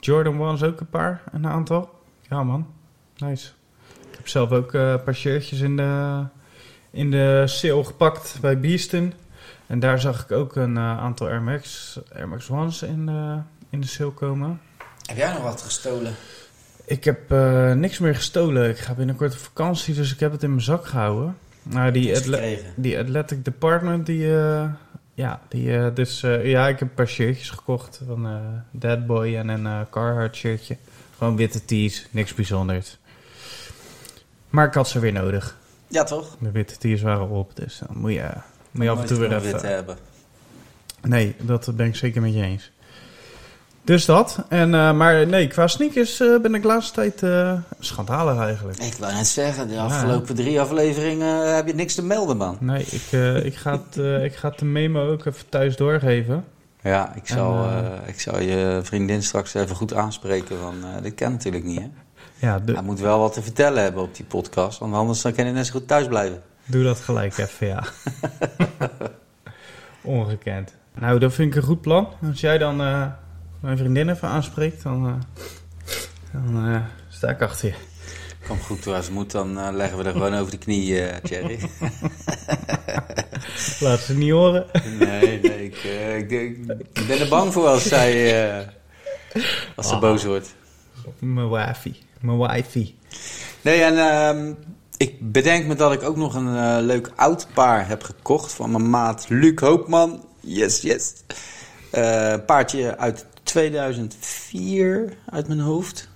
Jordan 0.00 0.40
One's 0.40 0.62
ook 0.62 0.80
een 0.80 0.88
paar, 0.88 1.22
een 1.32 1.46
aantal. 1.46 2.00
Ja 2.28 2.42
man, 2.44 2.66
nice. 3.16 3.50
Ik 4.10 4.16
heb 4.16 4.28
zelf 4.28 4.50
ook 4.50 4.74
eh, 4.74 4.90
een 4.90 5.02
paar 5.02 5.14
shirtjes 5.14 5.60
in 5.60 5.76
de, 5.76 6.22
in 6.90 7.10
de 7.10 7.42
sale 7.46 7.84
gepakt 7.84 8.38
bij 8.40 8.60
Beeston. 8.60 9.12
En 9.66 9.80
daar 9.80 10.00
zag 10.00 10.22
ik 10.22 10.32
ook 10.32 10.56
een 10.56 10.76
eh, 10.76 10.98
aantal 10.98 11.26
Air 11.26 11.42
Max, 11.42 11.98
Air 12.14 12.28
Max 12.28 12.50
One's 12.50 12.82
in, 12.82 13.10
in 13.70 13.80
de 13.80 13.86
sale 13.86 14.10
komen. 14.10 14.60
Heb 15.06 15.16
jij 15.16 15.32
nog 15.32 15.42
wat 15.42 15.62
gestolen? 15.62 16.14
Ik 16.84 17.04
heb 17.04 17.32
eh, 17.32 17.72
niks 17.72 17.98
meer 17.98 18.14
gestolen. 18.14 18.68
Ik 18.70 18.78
ga 18.78 18.94
binnenkort 18.94 19.32
op 19.32 19.38
vakantie, 19.38 19.94
dus 19.94 20.12
ik 20.12 20.20
heb 20.20 20.32
het 20.32 20.42
in 20.42 20.50
mijn 20.50 20.62
zak 20.62 20.86
gehouden. 20.86 21.36
Nou, 21.62 21.92
die, 21.92 22.14
gekregen. 22.14 22.72
die 22.76 22.98
Athletic 22.98 23.44
Department, 23.44 24.06
die... 24.06 24.36
eh, 24.36 24.64
ja, 25.14 25.40
die, 25.48 25.76
eh, 25.76 25.94
dus, 25.94 26.20
ja, 26.42 26.68
ik 26.68 26.78
heb 26.78 26.88
een 26.88 26.94
paar 26.94 27.08
shirtjes 27.08 27.50
gekocht 27.50 28.00
van 28.06 28.40
Dead 28.70 29.06
Boy 29.06 29.36
en 29.36 29.48
een 29.48 29.86
Carhartt 29.90 30.36
shirtje. 30.36 30.76
Gewoon 31.18 31.36
witte 31.36 31.64
tees, 31.64 32.06
niks 32.10 32.34
bijzonders. 32.34 32.98
Maar 34.50 34.66
ik 34.66 34.74
had 34.74 34.88
ze 34.88 34.98
weer 34.98 35.12
nodig. 35.12 35.56
Ja, 35.88 36.04
toch? 36.04 36.36
De 36.38 36.50
witte 36.50 36.78
tees 36.78 37.02
waren 37.02 37.28
op, 37.28 37.56
dus 37.56 37.78
dan 37.78 37.98
moet 37.98 38.12
je, 38.12 38.30
moet 38.70 38.84
je 38.84 38.90
af 38.90 39.00
en 39.00 39.06
toe 39.06 39.18
weer 39.18 39.32
even... 39.32 39.52
wit 39.52 39.62
hebben. 39.62 39.96
Nee, 41.02 41.34
dat 41.40 41.76
ben 41.76 41.86
ik 41.86 41.96
zeker 41.96 42.22
met 42.22 42.34
je 42.34 42.42
eens. 42.42 42.70
Dus 43.84 44.04
dat. 44.04 44.44
En, 44.48 44.74
eh, 44.74 44.92
maar 44.92 45.26
nee, 45.26 45.46
qua 45.46 45.66
sneakers 45.66 46.20
eh, 46.20 46.40
ben 46.40 46.54
ik 46.54 46.62
de 46.62 46.68
laatste 46.68 46.94
tijd 46.94 47.22
eh 47.22 47.54
schandalig 47.78 48.38
eigenlijk. 48.38 48.78
Ik 48.78 48.94
wou 48.94 49.12
net 49.12 49.26
zeggen, 49.26 49.68
de 49.68 49.78
afgelopen 49.78 50.34
drie 50.34 50.60
afleveringen 50.60 51.54
heb 51.54 51.66
je 51.66 51.74
niks 51.74 51.94
te 51.94 52.04
melden, 52.04 52.36
man. 52.36 52.56
Nee, 52.60 52.82
ik, 52.82 53.12
ik, 53.44 53.54
ga 53.54 53.80
het, 53.86 53.96
ik 54.22 54.34
ga 54.34 54.50
de 54.56 54.64
memo 54.64 55.12
ook 55.12 55.24
even 55.24 55.48
thuis 55.48 55.76
doorgeven. 55.76 56.44
Ja, 56.82 57.14
ik 57.14 57.26
zal, 57.28 57.64
En, 57.64 58.00
ik 58.06 58.20
zal 58.20 58.40
je 58.40 58.80
vriendin 58.82 59.22
straks 59.22 59.54
even 59.54 59.76
goed 59.76 59.94
aanspreken. 59.94 60.60
Want 60.60 61.02
dit 61.02 61.14
kan 61.14 61.30
natuurlijk 61.30 61.64
niet, 61.64 61.80
hè? 61.80 61.88
Ja, 62.46 62.60
Hij 62.64 62.82
moet 62.82 63.00
wel 63.00 63.18
wat 63.18 63.32
te 63.32 63.42
vertellen 63.42 63.82
hebben 63.82 64.02
op 64.02 64.14
die 64.14 64.24
podcast. 64.24 64.78
Want 64.78 64.94
anders 64.94 65.22
dan 65.22 65.32
kan 65.32 65.44
hij 65.44 65.52
net 65.52 65.66
zo 65.66 65.72
goed 65.72 65.88
thuis 65.88 66.06
blijven. 66.06 66.42
doe 66.66 66.84
dat 66.84 67.00
gelijk 67.00 67.38
even, 67.38 67.66
ja. 67.66 67.84
Ongekend. 70.02 70.74
Nou, 70.94 71.18
dat 71.18 71.32
vind 71.32 71.50
ik 71.54 71.56
een 71.56 71.68
goed 71.68 71.80
plan. 71.80 72.08
Als 72.28 72.40
jij 72.40 72.58
dan 72.58 72.80
mijn 73.62 73.76
vriendin 73.76 74.08
even 74.08 74.28
aanspreekt, 74.28 74.82
dan, 74.82 75.06
eh, 75.06 75.14
dan 76.32 76.68
eh, 76.68 76.80
sta 77.08 77.28
ik 77.28 77.42
achter 77.42 77.68
je. 77.68 77.74
Kom 78.46 78.60
goed, 78.60 78.86
als 78.86 79.04
het 79.04 79.14
moet, 79.14 79.30
dan 79.30 79.58
eh, 79.58 79.68
leggen 79.72 79.98
we 79.98 80.04
er 80.04 80.12
gewoon 80.12 80.34
over 80.34 80.50
de 80.50 80.58
knie, 80.58 81.20
Thierry. 81.22 81.58
Laat 83.80 83.98
ze 84.00 84.14
niet 84.16 84.30
horen. 84.30 84.66
Nee, 84.98 85.40
nee, 85.40 85.64
ik, 85.64 85.82
ik, 86.30 87.06
ben 87.06 87.20
er 87.20 87.28
bang 87.28 87.52
voor 87.52 87.66
als 87.66 87.88
zij 87.88 88.72
als 89.76 89.88
ze 89.88 89.94
Ah. 89.94 90.00
boos 90.00 90.24
wordt. 90.24 90.54
Mijn 91.18 91.50
wifi. 91.50 91.96
Mijn 92.20 92.38
wifi. 92.38 92.98
Nee, 93.60 93.82
en 93.82 93.98
ehm, 93.98 94.52
ik 94.96 95.32
bedenk 95.32 95.66
me 95.66 95.74
dat 95.74 95.92
ik 95.92 96.02
ook 96.02 96.16
nog 96.16 96.34
een 96.34 96.82
leuk 96.82 97.12
oud 97.16 97.46
paar 97.54 97.88
heb 97.88 98.02
gekocht 98.02 98.52
van 98.52 98.70
mijn 98.70 98.90
maat 98.90 99.26
Luc 99.28 99.60
Hoopman. 99.60 100.24
Yes, 100.40 100.80
yes. 100.80 101.12
Eh, 101.92 102.34
paardje 102.46 102.98
uit 102.98 103.26
2004 103.42 105.16
uit 105.30 105.48
mijn 105.48 105.60
hoofd. 105.60 106.08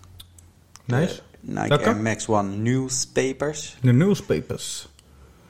Nice. 0.85 1.15
Eh, 1.15 1.63
Nike? 1.63 1.85
Air 1.85 1.97
Max 1.97 2.29
One 2.29 2.57
Newspapers. 2.57 3.77
De 3.81 3.93
newspapers. 3.93 4.89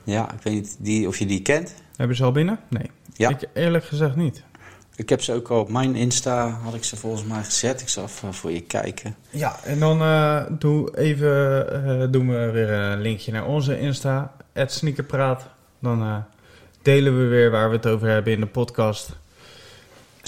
Ja, 0.04 0.32
ik 0.32 0.42
weet 0.42 0.54
niet 0.54 0.76
die, 0.78 1.08
of 1.08 1.18
je 1.18 1.26
die 1.26 1.42
kent. 1.42 1.74
Hebben 1.96 2.16
ze 2.16 2.24
al 2.24 2.32
binnen? 2.32 2.58
Nee. 2.68 2.90
Ja. 3.12 3.28
Ik 3.28 3.48
eerlijk 3.54 3.84
gezegd 3.84 4.16
niet. 4.16 4.42
Ik 4.96 5.08
heb 5.08 5.22
ze 5.22 5.32
ook 5.32 5.48
al 5.48 5.60
op 5.60 5.70
mijn 5.70 5.94
Insta, 5.94 6.48
had 6.48 6.74
ik 6.74 6.84
ze 6.84 6.96
volgens 6.96 7.24
mij 7.24 7.42
gezet. 7.42 7.80
Ik 7.80 7.88
zal 7.88 8.04
even 8.04 8.34
voor 8.34 8.52
je 8.52 8.60
kijken. 8.60 9.16
Ja, 9.30 9.56
en 9.64 9.78
dan 9.78 10.00
eh, 10.00 10.44
doe 10.58 10.98
even, 10.98 11.72
eh, 11.84 12.06
doen 12.10 12.28
we 12.28 12.50
weer 12.50 12.70
een 12.70 13.00
linkje 13.00 13.32
naar 13.32 13.46
onze 13.46 13.78
Insta, 13.78 14.32
Sneakerpraat. 14.54 15.46
Dan 15.78 16.24
delen 16.82 17.18
we 17.18 17.24
weer 17.24 17.50
waar 17.50 17.68
we 17.68 17.76
het 17.76 17.86
over 17.86 18.08
hebben 18.08 18.32
in 18.32 18.40
de 18.40 18.46
podcast. 18.46 19.10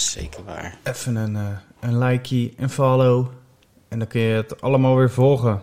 Zeker 0.00 0.45
waar. 0.45 0.78
Even 0.83 1.17
een, 1.17 1.37
eh 1.37 1.47
een 1.81 1.99
likeie, 1.99 2.55
een 2.57 2.71
follow. 2.71 3.26
En 3.88 3.99
dan 3.99 4.09
kun 4.09 4.21
je 4.21 4.35
het 4.35 4.61
allemaal 4.61 4.97
weer 4.97 5.11
volgen. 5.11 5.62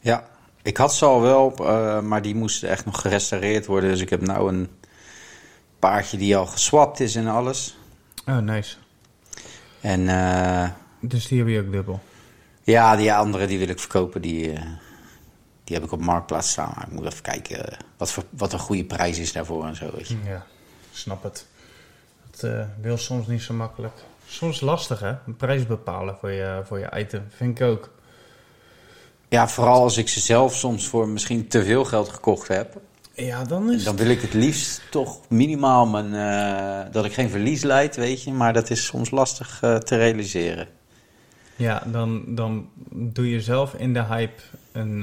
Ja, 0.00 0.28
ik 0.62 0.76
had 0.76 0.94
ze 0.94 1.04
al 1.04 1.20
wel, 1.20 1.54
eh, 1.58 2.00
maar 2.00 2.22
die 2.22 2.34
moesten 2.34 2.68
echt 2.68 2.84
nog 2.84 3.00
gerestaureerd 3.00 3.66
worden. 3.66 3.90
Dus 3.90 4.00
ik 4.00 4.10
heb 4.10 4.20
nou 4.20 4.52
een 4.52 4.68
paardje 5.78 6.16
die 6.16 6.36
al 6.36 6.46
geswapt 6.46 7.00
is 7.00 7.14
en 7.16 7.26
alles. 7.26 7.78
Oh, 8.26 8.38
nice. 8.38 8.76
En 9.80 10.08
eh, 10.08 10.70
Dus 11.00 11.28
die 11.28 11.38
heb 11.38 11.48
je 11.48 11.60
ook 11.60 11.72
dubbel. 11.72 12.00
ja, 12.62 12.96
die 12.96 13.12
andere 13.12 13.46
die 13.46 13.58
wil 13.58 13.68
ik 13.68 13.78
verkopen. 13.78 14.22
Die, 14.22 14.52
die 15.64 15.76
heb 15.76 15.84
ik 15.84 15.92
op 15.92 16.00
Marktplaats 16.00 16.50
staan. 16.50 16.72
Maar 16.76 16.86
ik 16.86 16.92
moet 16.92 17.04
even 17.06 17.22
kijken 17.22 17.76
wat, 17.96 18.10
voor, 18.12 18.24
wat 18.30 18.52
een 18.52 18.58
goede 18.58 18.84
prijs 18.84 19.18
is 19.18 19.32
daarvoor 19.32 19.66
en 19.66 19.76
zo. 19.76 19.90
Weet 19.94 20.08
je. 20.08 20.16
Ja, 20.24 20.46
snap 20.92 21.22
het. 21.22 21.46
Eh, 22.42 22.64
wil 22.80 22.96
soms 22.96 23.26
niet 23.26 23.42
zo 23.42 23.54
makkelijk. 23.54 23.94
Soms 24.26 24.60
lastig 24.60 25.00
hè, 25.00 25.14
een 25.26 25.36
prijs 25.36 25.66
bepalen 25.66 26.16
voor 26.20 26.30
je, 26.30 26.62
voor 26.64 26.78
je 26.78 26.98
item, 26.98 27.22
vind 27.28 27.60
ik 27.60 27.66
ook. 27.66 27.90
Ja, 29.28 29.48
vooral 29.48 29.82
als 29.82 29.96
ik 29.96 30.08
ze 30.08 30.20
zelf 30.20 30.54
soms 30.54 30.86
voor 30.86 31.08
misschien 31.08 31.48
te 31.48 31.64
veel 31.64 31.84
geld 31.84 32.08
gekocht 32.08 32.48
heb. 32.48 32.80
Ja, 33.14 33.44
dan 33.44 33.72
is 33.72 33.84
Dan 33.84 33.96
wil 33.96 34.08
ik 34.08 34.20
het 34.20 34.34
liefst 34.34 34.82
toch 34.90 35.20
minimaal 35.28 35.86
mijn, 35.86 36.14
eh, 36.14 36.92
dat 36.92 37.04
ik 37.04 37.12
geen 37.12 37.30
verlies 37.30 37.62
leid, 37.62 37.96
weet 37.96 38.22
je. 38.22 38.32
Maar 38.32 38.52
dat 38.52 38.70
is 38.70 38.84
soms 38.84 39.10
lastig 39.10 39.62
eh, 39.62 39.76
te 39.76 39.96
realiseren. 39.96 40.68
Ja, 41.56 41.82
dan, 41.86 42.34
dan 42.34 42.68
doe 42.92 43.30
je 43.30 43.40
zelf 43.40 43.74
in 43.74 43.92
de 43.92 44.04
hype 44.04 44.42
een, 44.72 45.02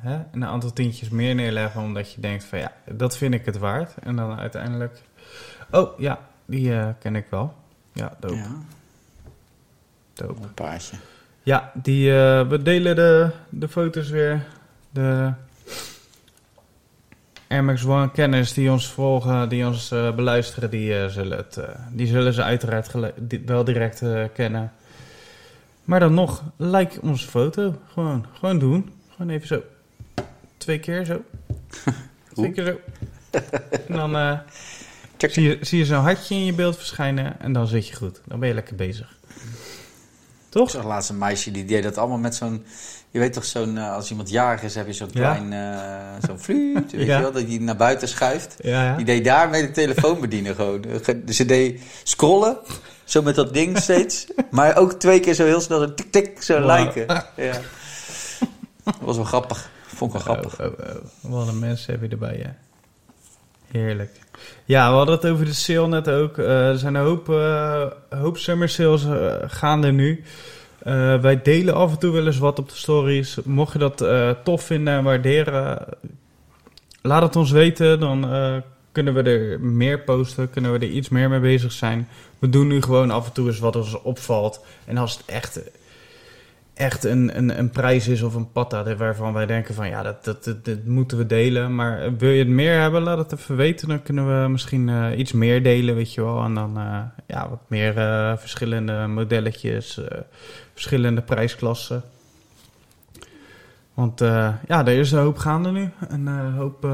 hè, 0.00 0.18
een 0.32 0.44
aantal 0.44 0.72
tientjes 0.72 1.08
meer 1.08 1.34
neerleggen, 1.34 1.82
omdat 1.82 2.12
je 2.12 2.20
denkt 2.20 2.44
van 2.44 2.58
ja, 2.58 2.72
dat 2.90 3.16
vind 3.16 3.34
ik 3.34 3.44
het 3.44 3.58
waard. 3.58 3.94
En 4.02 4.16
dan 4.16 4.38
uiteindelijk, 4.38 5.00
oh 5.70 5.98
ja, 5.98 6.18
die 6.46 6.74
eh, 6.74 6.88
ken 6.98 7.16
ik 7.16 7.26
wel. 7.30 7.54
Ja, 7.92 8.16
dope, 8.20 8.34
Ja, 8.34 8.46
dope. 10.14 10.42
een 10.42 10.54
paardje. 10.54 10.96
Ja, 11.42 11.72
die, 11.74 12.10
eh, 12.10 12.48
we 12.48 12.62
delen 12.62 12.96
de, 12.96 13.30
de 13.48 13.68
foto's 13.68 14.08
weer. 14.08 14.46
De 14.90 15.32
Air 17.48 17.64
Max 17.64 17.84
One 17.84 18.10
kenners 18.10 18.52
die 18.52 18.70
ons 18.70 18.86
volgen, 18.86 19.48
die 19.48 19.66
ons 19.66 19.90
eh, 19.90 20.14
beluisteren, 20.14 20.70
die, 20.70 21.10
zullen 21.10 21.36
het, 21.36 21.60
die 21.90 22.06
zullen 22.06 22.32
ze 22.32 22.42
uiteraard 22.42 22.92
wel 23.46 23.64
direct 23.64 24.02
kennen. 24.32 24.72
Maar 25.84 26.00
dan 26.00 26.14
nog, 26.14 26.42
like 26.56 27.00
onze 27.02 27.28
foto. 27.28 27.74
Gewoon, 27.92 28.26
gewoon 28.32 28.58
doen. 28.58 28.92
Gewoon 29.10 29.30
even 29.30 29.46
zo. 29.46 29.62
Twee 30.56 30.78
keer 30.78 31.04
zo. 31.04 31.22
Twee 32.34 32.52
keer 32.52 32.64
zo. 32.64 32.80
En 33.88 33.96
dan 33.96 34.40
zie 35.16 35.42
je, 35.42 35.58
zie 35.60 35.78
je 35.78 35.84
zo'n 35.84 36.02
hartje 36.02 36.34
in 36.34 36.44
je 36.44 36.52
beeld 36.52 36.76
verschijnen 36.76 37.40
en 37.40 37.52
dan 37.52 37.66
zit 37.66 37.88
je 37.88 37.96
goed. 37.96 38.20
Dan 38.24 38.38
ben 38.40 38.48
je 38.48 38.54
lekker 38.54 38.74
bezig. 38.76 39.16
Ik 39.28 40.62
Toch? 40.62 40.70
zag 40.70 40.84
laatst 40.84 41.10
een 41.10 41.18
meisje 41.18 41.50
die 41.50 41.64
deed 41.64 41.82
dat 41.82 41.98
allemaal 41.98 42.18
met 42.18 42.34
zo'n... 42.34 42.64
Je 43.10 43.18
weet 43.18 43.32
toch, 43.32 43.44
zo'n, 43.44 43.78
eh, 43.78 43.92
als 43.92 44.10
iemand 44.10 44.30
jarig 44.30 44.62
is, 44.62 44.74
heb 44.74 44.86
je 44.86 44.92
zo'n 44.92 45.08
Ja. 45.12 45.34
klein... 45.34 45.52
eh, 45.52 46.28
zo'n 46.28 46.38
fluit, 46.38 46.92
weet 46.92 47.06
Ja. 47.06 47.16
je 47.16 47.22
wel, 47.22 47.32
dat 47.32 47.46
die 47.46 47.60
naar 47.60 47.76
buiten 47.76 48.08
schuift. 48.08 48.56
Ja, 48.60 48.84
ja. 48.84 48.96
Die 48.96 49.04
deed 49.04 49.24
daarmee 49.24 49.62
de 49.62 49.70
telefoon 49.70 50.20
bedienen 50.20 50.54
gewoon. 50.54 50.84
Ge- 51.02 51.24
Dus 51.24 51.36
ze 51.36 51.44
deed 51.44 51.82
scrollen, 52.02 52.56
zo 53.04 53.22
met 53.22 53.34
dat 53.34 53.54
ding 53.54 53.78
steeds. 53.78 54.26
Maar 54.50 54.76
ook 54.76 54.92
twee 54.92 55.20
keer 55.20 55.34
zo 55.34 55.44
heel 55.44 55.60
snel 55.60 55.78
zo 55.80 55.94
tik 55.94 56.12
tik, 56.12 56.42
zo 56.42 56.56
Wow. 56.56 56.66
lijken. 56.66 57.06
Ja. 57.36 57.60
Dat 58.84 58.94
was 59.00 59.16
wel 59.16 59.24
grappig. 59.24 59.70
Vond 59.86 60.14
ik 60.14 60.22
wel 60.22 60.34
grappig. 60.34 60.60
Oh, 60.60 60.66
oh, 60.66 60.94
oh. 60.96 61.30
Wat 61.30 61.48
een 61.48 61.58
mensen 61.58 61.92
heb 61.92 62.02
je 62.02 62.08
erbij, 62.08 62.40
hè? 62.42 62.50
Heerlijk. 63.70 64.10
Ja, 64.64 64.90
we 64.90 64.96
hadden 64.96 65.14
het 65.14 65.26
over 65.26 65.44
de 65.44 65.52
sale 65.52 65.88
net 65.88 66.08
ook. 66.08 66.38
Eh, 66.38 66.68
er 66.68 66.78
zijn 66.78 66.94
een 66.94 67.04
hoop, 67.04 67.28
eh, 67.28 67.86
hoop 68.08 68.38
summer 68.38 68.68
sales 68.68 69.04
eh, 69.04 69.34
gaande 69.46 69.92
nu. 69.92 70.24
Wij 71.20 71.42
delen 71.42 71.74
af 71.74 71.90
en 71.90 71.98
toe 71.98 72.12
wel 72.12 72.26
eens 72.26 72.38
wat 72.38 72.58
op 72.58 72.68
de 72.68 72.76
stories. 72.76 73.38
Mocht 73.44 73.72
je 73.72 73.78
dat 73.78 74.04
tof 74.44 74.62
vinden 74.62 74.94
en 74.94 75.04
waarderen, 75.04 75.86
laat 77.02 77.22
het 77.22 77.36
ons 77.36 77.50
weten. 77.50 78.00
Dan 78.00 78.20
kunnen 78.92 79.14
we 79.14 79.22
er 79.22 79.60
meer 79.60 80.00
posten, 80.00 80.50
kunnen 80.50 80.72
we 80.72 80.78
er 80.78 80.92
iets 80.92 81.08
meer 81.08 81.28
mee 81.28 81.40
bezig 81.40 81.72
zijn. 81.72 82.08
We 82.38 82.48
doen 82.48 82.66
nu 82.66 82.82
gewoon 82.82 83.10
af 83.10 83.26
en 83.26 83.32
toe 83.32 83.46
eens 83.46 83.58
wat 83.58 83.76
ons 83.76 84.02
opvalt. 84.02 84.64
En 84.84 84.96
als 84.96 85.12
het 85.12 85.26
echt 85.26 85.60
echt 86.76 87.04
een, 87.04 87.36
een, 87.36 87.58
een 87.58 87.70
prijs 87.70 88.08
is 88.08 88.22
of 88.22 88.34
een 88.34 88.52
patta 88.52 88.96
waarvan 88.96 89.32
wij 89.32 89.46
denken 89.46 89.74
van 89.74 89.88
ja, 89.88 90.02
dat, 90.02 90.24
dat, 90.24 90.44
dat, 90.44 90.64
dat 90.64 90.84
moeten 90.84 91.18
we 91.18 91.26
delen. 91.26 91.74
Maar 91.74 92.02
eh, 92.02 92.10
wil 92.18 92.30
je 92.30 92.38
het 92.38 92.48
meer 92.48 92.80
hebben, 92.80 93.02
laat 93.02 93.18
het 93.18 93.32
even 93.32 93.56
weten. 93.56 93.88
Dan 93.88 94.02
kunnen 94.02 94.42
we 94.42 94.48
misschien 94.48 94.88
eh, 94.88 95.18
iets 95.18 95.32
meer 95.32 95.62
delen, 95.62 95.94
weet 95.94 96.14
je 96.14 96.22
wel. 96.22 96.44
En 96.44 96.54
dan 96.54 96.78
eh, 96.78 97.00
ja, 97.26 97.48
wat 97.48 97.60
meer 97.66 97.92
verschillende 98.38 99.06
modelletjes, 99.06 100.00
verschillende 100.72 101.22
prijsklassen. 101.22 102.02
Want 103.94 104.20
ja, 104.66 104.86
er 104.86 104.88
is 104.88 105.12
een 105.12 105.18
hoop 105.18 105.38
gaande 105.38 105.70
nu. 105.70 105.90
Een 106.08 106.28
hoop, 106.28 106.88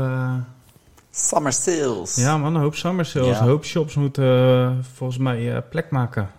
Summer 1.10 1.52
sales. 1.52 2.16
ja 2.16 2.38
man, 2.38 2.54
een 2.54 2.60
hoop 2.60 2.74
summer 2.74 3.04
sales. 3.04 3.36
Ja. 3.36 3.42
Een 3.42 3.48
hoop 3.48 3.64
shops 3.64 3.94
moeten 3.94 4.84
volgens 4.94 5.18
mij 5.18 5.62
plek 5.62 5.90
maken. 5.90 6.30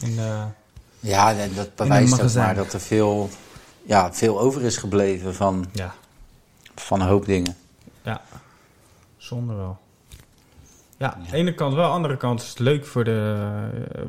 In, 0.00 0.18
eh, 0.18 0.44
Ja, 1.04 1.34
en 1.34 1.54
dat 1.54 1.74
bewijst 1.74 2.22
ook 2.22 2.32
maar 2.34 2.54
dat 2.54 2.72
er 2.72 2.80
veel, 2.80 3.28
ja, 3.82 4.12
veel 4.12 4.40
over 4.40 4.62
is 4.62 4.76
gebleven 4.76 5.34
van, 5.34 5.66
ja, 5.72 5.94
van 6.74 7.00
een 7.00 7.06
hoop 7.06 7.26
dingen. 7.26 7.56
Zonder 9.16 9.56
wel. 9.56 9.78
Ja, 10.96 11.18
Ja. 11.26 11.32
ene 11.32 11.54
kant 11.54 11.74
wel, 11.74 11.90
andere 11.90 12.16
kant 12.16 12.42
is 12.42 12.48
het 12.48 12.58
leuk 12.58 12.86
voor 12.86 13.04
de... 13.04 13.46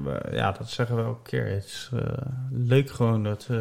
eh, 0.06 0.34
ja, 0.34 0.52
dat 0.52 0.70
zeggen 0.70 0.96
we 0.96 1.02
elke 1.04 1.30
keer. 1.30 1.46
Het 1.48 1.66
is 1.66 1.90
eh, 1.94 2.00
leuk 2.52 2.92
gewoon 2.92 3.24
dat 3.24 3.48
eh, 3.50 3.58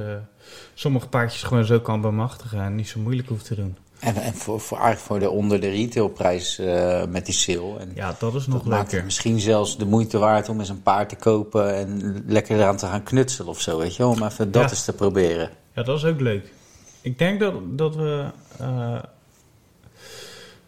sommige 0.75 1.09
paardjes 1.09 1.43
gewoon 1.43 1.65
zo 1.65 1.81
kan 1.81 2.01
bemachtigen 2.01 2.61
en 2.61 2.75
niet 2.75 2.89
zo 2.89 3.01
moeilijk 3.01 3.29
hoeft 3.29 3.45
te 3.45 3.55
doen. 3.55 3.77
En, 4.05 4.17
en 4.17 4.35
voor, 4.35 4.61
voor, 4.61 4.79
eigenlijk 4.79 5.07
voor 5.07 5.19
de 5.19 5.31
onder 5.31 5.61
de 5.61 5.69
retailprijs 5.71 6.59
eh, 6.59 7.05
met 7.09 7.27
die 7.27 7.35
sale. 7.35 7.79
En 7.79 7.91
Ja, 7.95 8.15
dat 8.19 8.35
is 8.35 8.47
nog 8.47 8.57
dat 8.59 8.67
maakt 8.67 8.91
leuker. 8.91 9.05
misschien 9.05 9.41
zelfs 9.41 9.79
de 9.79 9.87
moeite 9.87 10.19
waard 10.19 10.49
om 10.49 10.59
eens 10.59 10.69
een 10.69 10.83
paard 10.83 11.09
te 11.09 11.17
kopen 11.17 11.75
en 11.77 12.23
lekker 12.27 12.57
eraan 12.57 12.77
te 12.77 12.87
gaan 12.87 13.03
knutselen 13.03 13.49
of 13.51 13.61
zo, 13.61 13.79
weet 13.79 13.97
je 13.97 14.03
wel. 14.03 14.11
Om 14.13 14.23
even 14.23 14.51
dat 14.53 14.63
Ja. 14.63 14.69
eens 14.69 14.85
te 14.85 14.93
proberen. 14.93 15.51
Ja, 15.75 15.83
dat 15.83 15.97
is 15.99 16.05
ook 16.05 16.21
leuk. 16.21 16.53
Ik 17.01 17.19
denk 17.19 17.41
dat, 17.41 17.55
dat 17.67 17.95
we... 17.97 18.25
eh, 18.59 18.99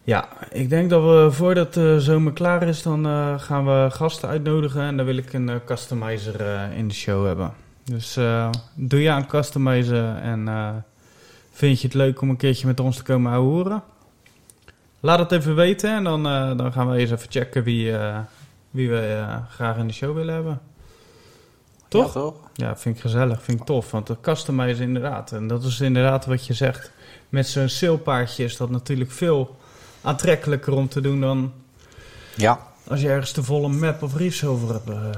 ja, 0.03 0.27
ik 0.51 0.69
denk 0.69 0.89
dat 0.89 1.01
we 1.03 1.27
voordat 1.31 1.73
de 1.73 1.95
zomer 2.01 2.33
klaar 2.33 2.63
is, 2.67 2.81
dan 2.81 3.05
eh, 3.05 3.33
gaan 3.39 3.65
we 3.65 3.87
gasten 3.91 4.29
uitnodigen. 4.29 4.81
En 4.81 4.97
dan 4.97 5.05
wil 5.05 5.17
ik 5.17 5.33
een 5.33 5.61
customizer 5.65 6.41
in 6.75 6.87
de 6.87 6.93
show 6.93 7.25
hebben. 7.25 7.53
Dus 7.83 8.17
doe 8.75 9.01
je 9.01 9.09
aan 9.11 9.27
customizen 9.27 10.21
en 10.21 10.47
vind 11.57 11.81
je 11.81 11.87
het 11.87 11.95
leuk 11.95 12.21
om 12.21 12.29
een 12.29 12.37
keertje 12.37 12.67
met 12.67 12.79
ons 12.79 12.97
te 12.97 13.03
komen 13.03 13.33
horen? 13.33 13.83
Laat 14.99 15.19
het 15.19 15.31
even 15.31 15.55
weten 15.55 15.89
en 15.89 16.03
dan, 16.03 16.27
eh, 16.27 16.57
dan 16.57 16.71
gaan 16.73 16.89
we 16.89 16.97
eens 16.97 17.11
even 17.11 17.31
checken 17.31 17.63
wie, 17.63 17.97
eh, 17.97 18.19
wie 18.71 18.89
we 18.89 18.99
eh, 18.99 19.35
graag 19.49 19.77
in 19.77 19.87
de 19.87 19.93
show 19.93 20.15
willen 20.15 20.33
hebben. 20.33 20.61
Toch? 21.87 22.05
Ja, 22.05 22.11
toch? 22.11 22.35
Ja, 22.53 22.77
vind 22.77 22.95
ik 22.95 23.01
gezellig, 23.01 23.43
vind 23.43 23.59
ik 23.59 23.65
tof. 23.65 23.91
Want 23.91 24.07
de 24.07 24.17
customizen 24.21 24.85
inderdaad, 24.85 25.31
en 25.31 25.47
dat 25.47 25.63
is 25.63 25.79
inderdaad 25.79 26.25
wat 26.25 26.45
je 26.45 26.53
zegt. 26.53 26.91
Met 27.29 27.47
zo'n 27.47 27.69
salepaardje 27.69 28.43
is 28.43 28.57
dat 28.57 28.69
natuurlijk 28.69 29.11
veel 29.11 29.55
aantrekkelijker 30.01 30.73
om 30.73 30.87
te 30.89 31.01
doen 31.01 31.21
dan 31.21 31.53
Ja. 32.35 32.59
als 32.87 33.01
je 33.01 33.09
ergens 33.09 33.33
de 33.33 33.43
volle 33.43 33.67
map 33.67 34.03
of 34.03 34.15
reefs 34.15 34.43
over 34.43 34.73
hebt. 34.73 35.17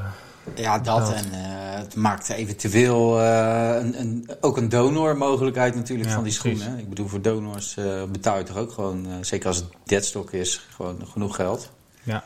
Ja, 0.55 0.79
dat. 0.79 0.99
Dat. 0.99 1.13
En 1.13 1.31
eh, 1.33 1.79
het 1.79 1.95
maakt 1.95 2.29
eventueel 2.29 3.19
eh, 3.19 3.75
een, 3.79 3.99
een, 3.99 4.29
ook 4.41 4.57
een 4.57 4.69
donormogelijkheid 4.69 5.75
natuurlijk 5.75 6.09
Ja, 6.09 6.15
van 6.15 6.23
die 6.23 6.37
precies. 6.39 6.59
schoenen. 6.61 6.79
Ik 6.83 6.89
bedoel, 6.89 7.07
voor 7.07 7.21
donors 7.21 7.77
eh, 7.77 8.03
betaal 8.03 8.37
je 8.37 8.43
toch 8.43 8.57
ook 8.57 8.71
gewoon, 8.71 9.07
zeker 9.21 9.47
als 9.47 9.57
het 9.57 9.65
deadstock 9.83 10.31
is, 10.31 10.67
gewoon 10.75 11.07
genoeg 11.11 11.35
geld. 11.35 11.71
Ja. 12.03 12.23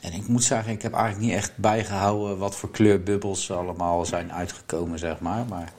En 0.00 0.12
ik 0.12 0.28
moet 0.28 0.44
zeggen, 0.44 0.72
ik 0.72 0.82
heb 0.82 0.92
eigenlijk 0.92 1.24
niet 1.24 1.34
echt 1.34 1.56
bijgehouden 1.56 2.38
wat 2.38 2.56
voor 2.56 2.70
kleurbubbels 2.70 3.50
allemaal 3.50 4.04
zijn 4.06 4.32
uitgekomen, 4.32 4.98
zeg 4.98 5.18
maar. 5.20 5.44
Maar 5.48 5.72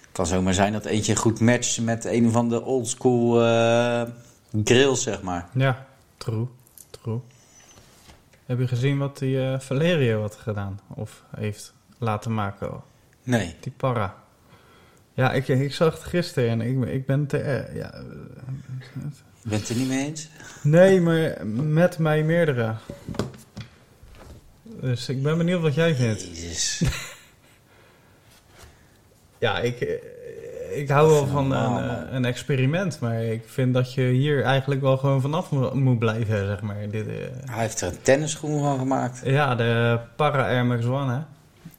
het 0.00 0.08
kan 0.12 0.26
zomaar 0.26 0.54
zijn 0.54 0.72
dat 0.72 0.84
eentje 0.84 1.16
goed 1.16 1.40
matcht 1.40 1.80
met 1.80 2.04
een 2.04 2.30
van 2.30 2.48
de 2.48 2.62
oldschool 2.64 3.32
grills, 4.64 5.02
zeg 5.02 5.22
maar. 5.22 5.48
ja, 5.54 5.86
true, 6.16 6.46
true. 6.90 7.20
Heb 8.50 8.58
je 8.58 8.68
gezien 8.68 8.98
wat 8.98 9.18
die 9.18 9.40
eh, 9.40 9.60
Valerio 9.60 10.20
had 10.20 10.36
gedaan? 10.36 10.80
Of 10.94 11.24
heeft 11.36 11.74
laten 11.98 12.34
maken? 12.34 12.82
Nee. 13.22 13.54
Die 13.60 13.72
para. 13.76 14.14
Ja, 15.14 15.32
ik, 15.32 15.48
ik 15.48 15.72
zag 15.74 15.94
het 15.94 16.02
gisteren 16.02 16.50
en 16.50 16.60
ik, 16.60 16.88
ik 16.88 17.06
ben 17.06 17.26
te... 17.26 17.38
eh, 17.38 17.74
ja, 17.76 18.02
Je 19.42 19.48
bent 19.48 19.60
het 19.60 19.70
er 19.70 19.76
niet 19.76 19.88
mee 19.88 20.06
eens? 20.06 20.28
nee, 20.62 21.00
maar 21.00 21.46
met 21.46 21.98
mij 21.98 22.22
meerdere. 22.22 22.74
Dus 24.62 25.08
ik 25.08 25.22
ben 25.22 25.38
benieuwd 25.38 25.62
wat 25.62 25.74
jij 25.74 25.94
vindt. 25.94 26.20
Jezus. 26.22 26.82
Ja, 29.38 29.58
ik, 29.58 30.00
ik 30.72 30.88
hou 30.88 31.08
wel 31.10 31.26
van 31.26 31.48
Normaal, 31.48 31.78
een, 31.82 32.06
eh, 32.08 32.14
een 32.14 32.24
experiment, 32.24 33.00
maar 33.00 33.22
ik 33.22 33.42
vind 33.46 33.74
dat 33.74 33.94
je 33.94 34.02
hier 34.02 34.42
eigenlijk 34.42 34.80
wel 34.80 34.96
gewoon 34.96 35.20
vanaf 35.20 35.50
mo- 35.50 35.74
moet 35.74 35.98
blijven, 35.98 36.46
zeg 36.46 36.60
maar. 36.60 36.88
Dit, 36.90 37.06
eh, 37.08 37.14
Hij 37.44 37.60
heeft 37.60 37.80
er 37.80 37.88
een 37.88 38.02
tennisschoen 38.02 38.60
van 38.60 38.78
gemaakt. 38.78 39.20
ja, 39.24 39.54
de 39.54 39.98
Para 40.16 40.44
Air 40.48 40.66
Max 40.66 40.84
One, 40.84 41.12
hè. 41.12 41.20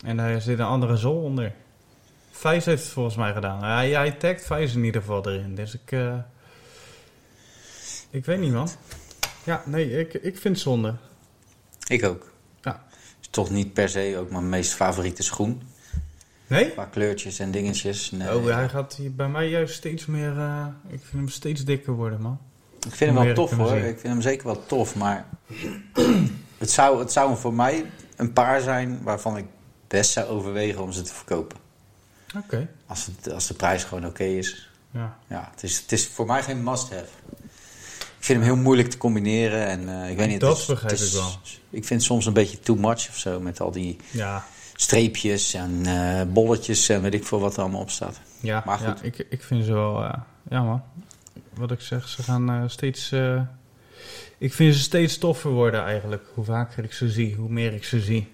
En 0.10 0.18
daar 0.18 0.42
zit 0.42 0.60
een 0.60 0.66
andere 0.66 0.96
zool 0.96 1.22
onder. 1.24 1.54
Vijs 2.32 2.66
heeft 2.66 2.84
het 2.84 2.92
volgens 2.92 3.16
mij 3.16 3.34
gedaan. 3.34 3.64
Hij, 3.64 3.90
hij 3.90 4.12
tagt 4.12 4.46
Vijs 4.46 4.76
in 4.76 4.84
ieder 4.84 5.02
geval 5.02 5.26
erin, 5.30 5.56
dus 5.56 5.74
ik... 5.74 5.92
eh, 5.92 6.14
ik 8.10 8.26
weet 8.26 8.40
niet, 8.40 8.54
man. 8.54 8.70
Ja, 9.44 9.62
nee, 9.66 10.00
ik, 10.00 10.14
ik 10.14 10.38
vind 10.38 10.56
het 10.56 10.60
zonde. 10.64 10.94
Ik 11.88 12.06
ook. 12.06 12.32
Ja. 12.62 12.84
Is 13.22 13.28
toch 13.30 13.50
niet 13.50 13.74
per 13.74 13.90
se 13.90 14.16
ook 14.20 14.32
mijn 14.32 14.50
meest 14.50 14.74
favoriete 14.74 15.24
schoen. 15.24 15.62
Nee? 16.52 16.72
Qua 16.72 16.86
kleurtjes 16.86 17.40
en 17.40 17.52
dingetjes. 17.52 18.12
Nee. 18.12 18.36
Oh, 18.36 18.46
hij 18.46 18.70
gaat 18.70 18.94
hier 18.96 19.16
bij 19.16 19.28
mij 19.28 19.50
juist 19.50 19.76
steeds 19.76 20.06
meer... 20.06 20.38
eh, 20.38 20.66
ik 20.88 21.00
vind 21.00 21.12
hem 21.14 21.30
steeds 21.30 21.64
dikker 21.64 21.94
worden, 21.94 22.22
man. 22.22 22.40
Ik 22.88 22.96
vind 22.96 23.16
hem 23.16 23.26
wel 23.26 23.34
tof 23.34 23.52
hoor. 23.52 23.68
zien. 23.68 23.78
Ik 23.78 24.00
vind 24.00 24.14
hem 24.14 24.22
zeker 24.22 24.46
wel 24.46 24.66
tof. 24.66 24.96
Maar 24.96 25.26
het, 26.58 26.72
zou, 26.72 27.00
het 27.00 27.12
zou 27.12 27.38
voor 27.38 27.54
mij 27.54 27.86
een 28.16 28.34
paar 28.34 28.62
zijn 28.62 29.00
waarvan 29.04 29.38
ik 29.38 29.46
best 29.88 30.12
zou 30.12 30.28
overwegen 30.28 30.82
om 30.82 30.92
ze 30.92 31.02
te 31.02 31.14
verkopen. 31.14 31.58
Oké. 32.38 32.70
Als, 32.86 33.06
het, 33.06 33.34
als 33.34 33.48
de 33.48 33.54
prijs 33.54 33.84
gewoon 33.84 34.06
oké 34.06 34.24
is. 34.24 34.70
Ja. 34.92 35.18
Ja, 35.28 35.48
het 35.54 35.64
is, 35.64 35.78
het 35.80 35.92
is 35.92 36.08
voor 36.08 36.26
mij 36.26 36.44
geen 36.44 36.64
must-have. 36.64 37.06
Ik 38.20 38.28
vind 38.28 38.40
hem 38.44 38.48
heel 38.54 38.64
moeilijk 38.64 38.90
te 38.90 38.98
combineren 38.98 39.66
en 39.68 39.90
eh, 40.04 40.10
ik 40.10 40.18
weet 40.18 40.28
niet. 40.28 40.40
Dat 40.40 40.50
het 40.52 40.60
is- 40.60 40.66
begrijp 40.66 40.92
het 40.92 41.02
is- 41.02 41.08
ik 41.14 41.14
wel. 41.20 41.32
Ik 41.70 41.86
vind 41.86 42.00
het 42.00 42.04
soms 42.04 42.26
een 42.26 42.34
beetje 42.34 42.60
too 42.60 42.76
much 42.76 43.10
of 43.10 43.18
zo 43.18 43.40
met 43.40 43.60
al 43.62 43.72
die 43.72 43.98
Ja. 44.12 44.46
Streepjes 44.82 45.54
en 45.54 45.86
eh, 45.86 46.22
bolletjes 46.34 46.90
en 46.90 47.02
weet 47.02 47.14
ik 47.14 47.26
veel 47.26 47.40
wat 47.40 47.54
er 47.56 47.62
allemaal 47.62 47.82
op 47.82 47.90
staat. 47.90 48.22
Ja, 48.40 48.64
Maar 48.66 48.82
ja 48.84 48.90
goed. 48.92 49.04
ik, 49.04 49.26
ik 49.30 49.44
vind 49.44 49.66
ze 49.66 49.74
wel... 49.74 50.04
eh, 50.04 50.14
ja, 50.50 50.64
man. 50.64 50.84
Wat 51.54 51.72
ik 51.72 51.82
zeg, 51.82 52.08
ze 52.08 52.24
gaan 52.24 52.50
eh, 52.50 52.64
steeds... 52.68 53.12
ik 54.38 54.54
vind 54.54 54.76
ze 54.76 54.82
steeds 54.82 55.18
toffer 55.18 55.52
worden 55.52 55.84
eigenlijk. 55.84 56.24
Hoe 56.34 56.46
vaker 56.46 56.84
ik 56.84 56.94
ze 56.94 57.10
zie, 57.10 57.36
hoe 57.36 57.50
meer 57.50 57.74
ik 57.74 57.84
ze 57.84 58.00
zie. 58.00 58.32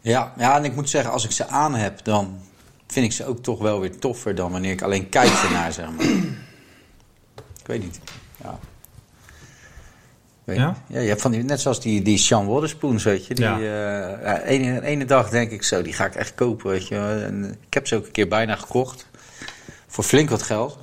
Ja, 0.00 0.32
ja, 0.38 0.56
en 0.56 0.64
ik 0.64 0.74
moet 0.74 0.90
zeggen, 0.90 1.12
als 1.12 1.24
ik 1.24 1.30
ze 1.30 1.46
aan 1.46 1.74
heb, 1.74 2.04
dan 2.04 2.40
vind 2.86 3.06
ik 3.06 3.12
ze 3.12 3.24
ook 3.26 3.42
toch 3.42 3.58
wel 3.58 3.80
weer 3.80 3.98
toffer 3.98 4.34
dan 4.34 4.52
wanneer 4.52 4.72
ik 4.72 4.82
alleen 4.82 5.08
kijk 5.08 5.30
ernaar, 5.30 5.72
zeg 5.72 5.90
maar. 5.90 6.06
Ik 7.60 7.66
weet 7.66 7.82
niet. 7.82 8.00
Ja. 8.42 8.58
Ja? 10.56 10.76
ja, 10.86 11.00
je 11.00 11.08
hebt 11.08 11.20
van 11.20 11.30
die, 11.30 11.42
net 11.42 11.60
zoals 11.60 11.80
die, 11.80 12.02
die 12.02 12.18
Sean 12.18 12.46
Waterspoons, 12.46 13.04
weet 13.04 13.26
je. 13.26 13.34
Die, 13.34 13.44
Ja. 13.44 13.56
eh, 13.56 14.22
ja, 14.22 14.42
ene, 14.42 14.82
ene 14.84 15.04
dag 15.04 15.30
denk 15.30 15.50
ik 15.50 15.62
zo, 15.62 15.82
die 15.82 15.92
ga 15.92 16.04
ik 16.04 16.14
echt 16.14 16.34
kopen, 16.34 16.70
weet 16.70 16.88
je. 16.88 16.96
En 17.26 17.56
ik 17.66 17.74
heb 17.74 17.86
ze 17.86 17.96
ook 17.96 18.06
een 18.06 18.12
keer 18.12 18.28
bijna 18.28 18.54
gekocht. 18.56 19.06
Voor 19.86 20.04
flink 20.04 20.30
wat 20.30 20.42
geld. 20.42 20.78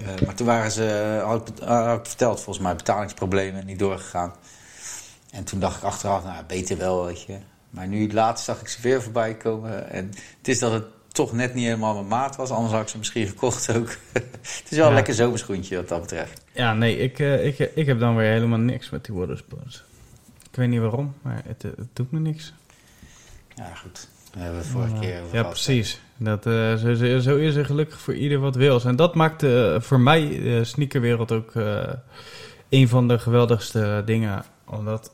Eh, 0.00 0.26
maar 0.26 0.34
toen 0.34 0.46
waren 0.46 0.70
ze, 0.70 1.20
had 1.24 1.48
ik, 1.48 1.64
had 1.64 1.98
ik 1.98 2.06
verteld, 2.06 2.40
volgens 2.40 2.64
mij 2.64 2.76
betalingsproblemen 2.76 3.66
niet 3.66 3.78
doorgegaan. 3.78 4.32
En 5.30 5.44
toen 5.44 5.60
dacht 5.60 5.76
ik 5.76 5.82
achteraf, 5.82 6.24
nou 6.24 6.44
beter 6.46 6.76
wel, 6.76 7.04
weet 7.04 7.22
je. 7.22 7.36
Maar 7.70 7.86
nu 7.86 8.12
laatst 8.12 8.44
zag 8.44 8.60
ik 8.60 8.68
ze 8.68 8.80
weer 8.82 9.02
voorbij 9.02 9.34
komen. 9.34 9.90
En 9.90 10.06
het 10.38 10.48
is 10.48 10.58
dat 10.58 10.72
het 10.72 10.84
toch 11.12 11.32
net 11.32 11.54
niet 11.54 11.64
helemaal 11.64 11.94
mijn 11.94 12.06
maat 12.06 12.36
was. 12.36 12.50
Anders 12.50 12.72
had 12.72 12.82
ik 12.82 12.88
ze 12.88 12.98
misschien 12.98 13.26
gekocht 13.32 13.76
ook. 13.76 13.88
het 14.12 14.66
is 14.68 14.76
wel 14.76 14.88
een 14.88 14.94
lekker 14.94 15.14
zomerschoentje 15.14 15.76
wat 15.76 15.88
dat 15.88 16.00
betreft. 16.00 16.42
Ja, 16.52 16.74
nee, 16.74 16.98
ik, 16.98 17.18
eh, 17.18 17.46
ik, 17.46 17.58
ik 17.58 17.86
heb 17.86 17.98
dan 17.98 18.16
weer 18.16 18.30
helemaal 18.30 18.58
niks 18.58 18.90
met 18.90 19.04
die 19.04 19.14
Waterspoons. 19.14 19.84
Ik 20.50 20.56
weet 20.58 20.68
niet 20.68 20.80
waarom, 20.80 21.14
maar 21.22 21.42
het, 21.46 21.62
het 21.62 21.88
doet 21.92 22.12
me 22.12 22.18
niks. 22.18 22.52
Ja, 23.54 23.74
goed. 23.74 24.08
Daar 24.32 24.42
hebben 24.42 24.60
we 24.60 24.66
het 24.66 24.76
vorige 24.76 24.98
keer 25.00 25.22
over 25.22 25.36
Ja, 25.36 25.42
precies. 25.42 26.00
Dat, 26.16 26.46
eh, 26.46 26.74
zo, 26.74 26.94
zo- 27.20 27.36
is 27.36 27.54
er 27.54 27.64
gelukkig 27.64 28.00
voor 28.00 28.14
ieder 28.14 28.38
wat 28.38 28.54
wil. 28.56 28.80
En 28.84 28.96
dat 28.96 29.14
maakt 29.14 29.42
eh, 29.42 29.80
voor 29.80 30.00
mij 30.00 30.28
de 30.28 30.64
sneakerwereld 30.64 31.32
ook 31.32 31.54
eh, 31.54 31.82
een 32.68 32.88
van 32.88 33.08
de 33.08 33.18
geweldigste 33.18 34.02
dingen. 34.04 34.44
Omdat 34.66 35.12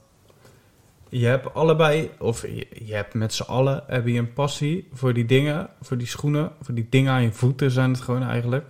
je 1.08 1.26
hebt 1.26 1.54
allebei, 1.54 2.10
of 2.18 2.42
je, 2.42 2.94
hebt 2.94 3.14
met 3.14 3.34
z'n 3.34 3.42
allen, 3.42 3.82
heb 3.86 4.06
je 4.06 4.18
een 4.18 4.32
passie 4.32 4.88
voor 4.92 5.14
die 5.14 5.24
dingen, 5.24 5.68
voor 5.80 5.98
die 5.98 6.06
schoenen, 6.06 6.52
voor 6.62 6.74
die 6.74 6.86
dingen 6.90 7.12
aan 7.12 7.22
je 7.22 7.32
voeten 7.32 7.70
zijn 7.70 7.90
het 7.90 8.00
gewoon 8.00 8.22
eigenlijk. 8.22 8.64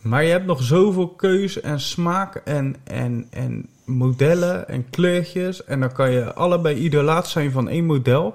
Maar 0.00 0.24
je 0.24 0.30
hebt 0.30 0.46
nog 0.46 0.62
zoveel 0.62 1.08
keus 1.08 1.60
en 1.60 1.80
smaak 1.80 2.34
en, 2.34 2.76
en, 2.84 3.26
en 3.30 3.68
modellen 3.84 4.68
en 4.68 4.90
kleurtjes. 4.90 5.64
En 5.64 5.80
dan 5.80 5.92
kan 5.92 6.10
je 6.10 6.34
allebei 6.34 6.76
idolaat 6.76 7.28
zijn 7.28 7.50
van 7.50 7.68
één 7.68 7.84
model. 7.84 8.34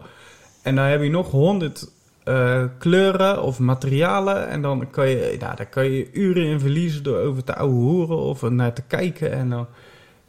En 0.61 0.75
dan 0.75 0.85
heb 0.85 1.01
je 1.01 1.09
nog 1.09 1.31
honderd 1.31 1.91
eh, 2.23 2.63
kleuren 2.77 3.43
of 3.43 3.59
materialen. 3.59 4.47
En 4.47 4.61
dan 4.61 4.89
kan, 4.89 5.09
je, 5.09 5.35
nou, 5.39 5.55
daar 5.55 5.69
kan 5.69 5.91
je 5.91 6.11
uren 6.11 6.45
in 6.45 6.59
verliezen 6.59 7.03
door 7.03 7.17
over 7.17 7.43
te 7.43 7.55
ouwe 7.55 7.73
hoeren 7.73 8.17
of 8.17 8.41
naar 8.41 8.73
te 8.73 8.83
kijken. 8.87 9.31
En 9.31 9.49
dan, 9.49 9.67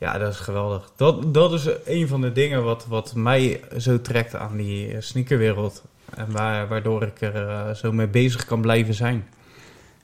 ja, 0.03 0.19
dat 0.19 0.33
is 0.33 0.39
geweldig. 0.39 0.93
Dat, 0.97 1.35
dat 1.35 1.53
is 1.53 1.69
een 1.85 2.09
van 2.09 2.21
de 2.21 2.33
dingen 2.33 2.65
wat, 2.65 2.87
wat 2.87 3.15
mij 3.15 3.61
zo 3.79 4.01
trekt 4.01 4.35
aan 4.35 4.57
die 4.57 4.93
eh, 4.93 5.01
sneakerwereld. 5.01 5.83
En 6.15 6.33
waar, 6.33 6.69
waardoor 6.69 7.03
ik 7.03 7.21
er 7.21 7.49
eh, 7.49 7.75
zo 7.75 7.93
mee 7.93 8.07
bezig 8.09 8.45
kan 8.45 8.61
blijven 8.61 8.95
zijn. 8.95 9.29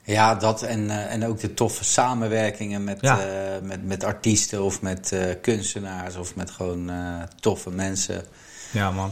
Ja, 0.03 0.35
dat 0.35 0.63
en, 0.63 0.89
eh, 0.89 1.13
en 1.13 1.25
ook 1.25 1.39
de 1.39 1.53
toffe 1.53 1.83
samenwerkingen 1.83 2.83
met, 2.83 2.97
Ja. 3.01 3.19
met, 3.63 3.85
met 3.85 4.03
artiesten 4.03 4.63
of 4.63 4.81
met 4.81 5.15
kunstenaars 5.41 6.15
of 6.15 6.35
met 6.35 6.51
gewoon 6.51 6.91
toffe 7.39 7.71
mensen. 7.71 8.23
Ja, 8.71 8.91
man. 8.91 9.11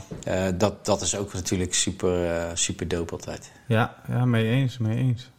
Dat, 0.58 0.86
dat 0.86 1.02
is 1.02 1.16
ook 1.16 1.34
natuurlijk 1.34 1.74
super, 1.74 2.52
super 2.54 2.88
dope 2.88 3.12
altijd. 3.12 3.52
Ja, 3.68 3.96
ja, 4.08 4.26
mee 4.26 4.50
eens, 4.50 4.78
mee 4.78 4.98
eens. 4.98 5.30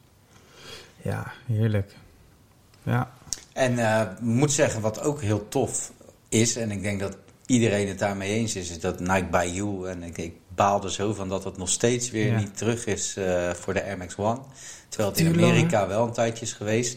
Ja, 1.02 1.32
heerlijk. 1.46 1.94
Ja, 2.82 3.10
En 3.58 3.78
ik 4.12 4.20
moet 4.20 4.52
zeggen, 4.52 4.80
wat 4.80 5.00
ook 5.00 5.22
heel 5.22 5.48
tof 5.48 5.92
is, 6.28 6.56
en 6.56 6.70
ik 6.70 6.82
denk 6.82 7.00
dat 7.00 7.16
iedereen 7.46 7.88
het 7.88 7.98
daarmee 7.98 8.30
eens 8.32 8.56
is, 8.56 8.70
is 8.70 8.80
dat 8.80 9.00
Nike 9.00 9.26
by 9.30 9.50
You. 9.52 9.88
En 9.88 10.02
ik, 10.02 10.18
ik 10.18 10.34
baal 10.54 10.84
er 10.84 10.92
zo 10.92 11.12
van 11.14 11.28
dat 11.28 11.44
het 11.44 11.56
nog 11.56 11.68
steeds 11.68 12.10
weer 12.10 12.26
Ja. 12.32 12.38
niet 12.38 12.56
terug 12.56 12.86
is 12.86 13.16
eh, 13.16 13.50
voor 13.50 13.74
de 13.74 13.84
Air 13.84 13.98
Max 13.98 14.16
One. 14.16 14.38
Terwijl 14.88 15.10
het 15.10 15.20
in 15.20 15.26
Amerika 15.32 15.86
wel 15.86 16.06
een 16.06 16.12
tijdje 16.12 16.44
is 16.44 16.52
geweest. 16.52 16.92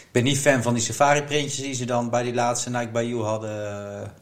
Ik 0.00 0.08
ben 0.12 0.24
niet 0.24 0.38
fan 0.38 0.62
van 0.62 0.74
die 0.74 0.82
safari-printjes 0.82 1.56
die 1.64 1.74
ze 1.74 1.84
dan 1.84 2.10
bij 2.10 2.22
die 2.22 2.34
laatste 2.34 2.70
Nike 2.70 2.90
by 2.90 3.02
You 3.08 3.22
hadden. 3.22 4.12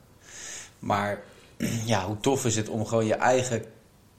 Maar 0.78 1.20
ja, 1.84 2.06
hoe 2.06 2.20
tof 2.20 2.44
is 2.44 2.56
het 2.56 2.68
om 2.68 2.86
gewoon 2.86 3.06
je 3.06 3.14
eigen 3.14 3.64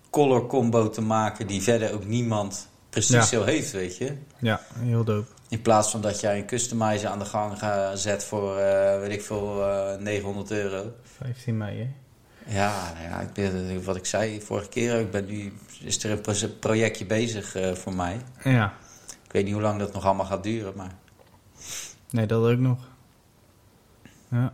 color 0.10 0.48
combo 0.48 0.90
te 0.90 1.02
maken 1.02 1.48
die 1.48 1.62
verder 1.62 1.94
ook 1.94 2.06
niemand 2.06 2.68
precies 2.90 3.16
Ja. 3.16 3.22
zo 3.26 3.44
heeft, 3.44 3.72
weet 3.72 3.98
je. 3.98 4.14
ja, 4.40 4.62
heel 4.80 5.04
dope. 5.04 5.28
In 5.50 5.62
plaats 5.62 5.92
van 5.92 6.02
dat 6.02 6.20
jij 6.20 6.38
een 6.38 6.46
customizer 6.46 7.10
aan 7.10 7.20
de 7.20 7.26
gang 7.26 7.60
gaat 7.60 8.00
zet 8.00 8.24
voor, 8.24 8.58
eh, 8.58 9.00
weet 9.00 9.12
ik 9.12 9.22
veel, 9.22 9.64
eh 9.70 9.98
900 10.00 10.52
euro. 10.52 10.92
15 11.18 11.58
mei, 11.58 11.80
hè? 11.80 11.90
Ja, 12.56 12.94
nou 12.94 13.04
ja 13.08 13.20
ik 13.20 13.34
ben, 13.34 13.84
wat 13.84 13.96
ik 13.96 14.06
zei 14.06 14.42
vorige 14.42 14.70
keer, 14.70 15.00
ik 15.00 15.12
ben 15.12 15.26
nu, 15.26 15.54
is 15.82 16.04
er 16.04 16.12
een 16.12 16.22
pro- 16.22 16.48
projectje 16.60 17.06
bezig 17.06 17.56
eh, 17.56 17.74
voor 17.74 17.94
mij. 17.94 18.22
Ja, 18.44 18.74
Ik 19.26 19.32
weet 19.32 19.44
niet 19.44 19.54
hoe 19.54 19.62
lang 19.62 19.80
dat 19.80 19.94
nog 19.94 20.06
allemaal 20.06 20.26
gaat 20.26 20.44
duren, 20.44 20.74
maar 20.76 20.92
nee, 22.10 22.26
dat 22.26 22.52
ook 22.52 22.60
nog. 22.60 22.80
Ja. 24.30 24.54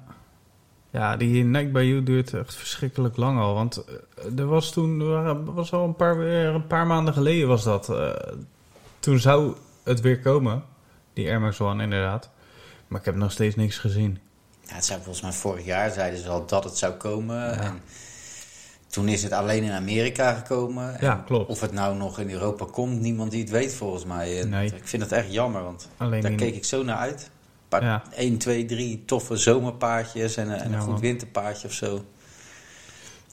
Ja, 0.90 1.18
die 1.18 1.44
Nike 1.44 1.70
by 1.72 1.80
You 1.82 2.04
duurt 2.04 2.34
echt 2.34 2.56
verschrikkelijk 2.56 3.18
lang 3.18 3.40
al. 3.40 3.54
Want 3.54 3.84
eh, 3.86 4.40
er 4.40 4.46
was 4.48 4.72
toen, 4.72 5.00
er 5.02 5.54
was 5.54 5.72
al 5.72 5.86
een 5.86 5.96
paar, 5.96 6.18
een 6.18 6.68
paar 6.68 6.88
maanden 6.88 7.14
geleden 7.14 7.48
was 7.48 7.64
dat. 7.64 7.90
eh, 7.90 8.10
toen 9.00 9.20
zou 9.20 9.56
het 9.84 10.02
weer 10.02 10.20
komen, 10.20 10.64
die 11.22 11.30
Air 11.30 11.42
Max 11.42 11.60
One 11.60 11.84
inderdaad. 11.84 12.30
Maar 12.88 13.00
ik 13.00 13.06
heb 13.06 13.16
nog 13.16 13.32
steeds 13.32 13.56
niks 13.56 13.78
gezien. 13.78 14.20
ja, 14.68 14.74
het 14.76 14.86
zijn 14.86 15.00
volgens 15.02 15.22
mij 15.24 15.32
vorig 15.34 15.66
jaar 15.66 15.92
zeiden 15.92 16.20
ze 16.20 16.30
al 16.30 16.46
dat 16.46 16.64
het 16.64 16.78
zou 16.78 16.94
komen. 16.94 17.36
Ja. 17.36 17.60
En 17.62 17.82
toen 18.88 19.08
is 19.08 19.24
het 19.24 19.32
alleen 19.32 19.64
in 19.64 19.72
Amerika 19.72 20.34
gekomen. 20.34 21.00
En 21.00 21.06
Ja, 21.06 21.24
klopt. 21.26 21.50
Of 21.50 21.62
het 21.62 21.72
nou 21.72 21.96
nog 21.98 22.20
in 22.20 22.30
Europa 22.32 22.66
komt, 22.72 23.00
niemand 23.02 23.32
die 23.32 23.42
het 23.42 23.50
weet 23.50 23.74
volgens 23.74 24.06
mij. 24.06 24.42
En 24.42 24.50
Nee. 24.50 24.66
Ik 24.76 24.88
vind 24.88 25.02
het 25.04 25.12
echt 25.12 25.34
jammer, 25.34 25.64
want 25.64 25.90
Alleen 25.98 26.22
Daar 26.22 26.32
keek 26.32 26.56
ik 26.56 26.66
zo 26.66 26.84
naar 26.84 26.98
uit. 26.98 27.30
Paar, 27.70 27.84
Ja. 27.84 28.04
1, 28.16 28.38
2, 28.38 28.66
3 28.66 29.04
toffe 29.06 29.36
zomerpaardjes 29.38 30.36
en, 30.38 30.50
een- 30.50 30.60
en 30.60 30.70
Ja, 30.70 30.76
een 30.76 30.82
goed 30.82 30.92
man. 30.92 31.00
winterpaardje 31.00 31.68
of 31.68 31.74
zo. 31.74 32.06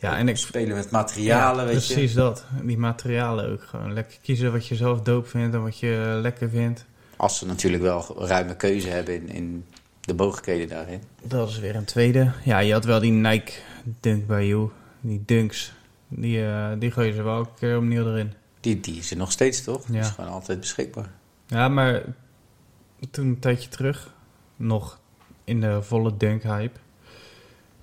Ja, 0.01 0.17
en 0.17 0.29
ik, 0.29 0.37
Spelen 0.37 0.77
met 0.77 0.91
materialen, 0.91 1.67
weet 1.67 1.87
je. 1.87 1.93
precies 1.95 2.15
dat. 2.15 2.45
Die 2.63 2.79
materialen 2.79 3.51
ook 3.53 3.63
gewoon. 3.63 3.93
Lekker 3.93 4.19
kiezen 4.23 4.53
wat 4.53 4.67
je 4.67 4.75
zelf 4.75 5.01
doop 5.03 5.29
vindt 5.29 5.55
en 5.55 5.63
wat 5.63 5.79
je 5.79 6.19
lekker 6.23 6.49
vindt. 6.51 6.85
Als 7.19 7.39
ze 7.39 7.47
natuurlijk 7.47 7.83
wel 7.83 8.27
ruime 8.27 8.57
keuze 8.57 8.89
hebben 8.89 9.15
in, 9.15 9.29
in 9.29 9.65
de 10.01 10.15
mogelijkheden 10.15 10.69
daarin. 10.69 11.03
Dat 11.23 11.49
is 11.49 11.59
weer 11.59 11.77
een 11.77 11.85
tweede. 11.85 12.33
Ja, 12.45 12.59
je 12.59 12.73
had 12.73 12.85
wel 12.85 13.01
die 13.01 13.13
Nike 13.13 13.53
Dunk 14.01 14.27
by 14.27 14.45
You. 14.49 14.71
Die 15.01 15.23
Dunks. 15.27 15.73
Die, 16.09 16.47
eh, 16.47 16.69
die 16.79 16.91
gooi 16.91 17.07
je 17.07 17.13
ze 17.15 17.23
wel 17.23 17.39
een 17.39 17.47
keer 17.59 17.77
opnieuw 17.77 18.07
erin. 18.07 18.33
Die, 18.61 18.81
die 18.81 18.97
is 18.99 19.11
er 19.11 19.17
nog 19.17 19.33
steeds, 19.33 19.63
toch? 19.65 19.85
Die 19.85 19.95
Ja. 19.97 20.01
is 20.01 20.09
gewoon 20.09 20.31
altijd 20.31 20.61
beschikbaar. 20.61 21.11
Ja, 21.47 21.69
maar 21.69 22.03
toen 23.11 23.27
een 23.27 23.39
tijdje 23.39 23.69
terug, 23.69 24.15
nog 24.57 24.99
in 25.45 25.61
de 25.61 25.83
volle 25.83 26.17
Dunk 26.17 26.43
hype. 26.43 26.79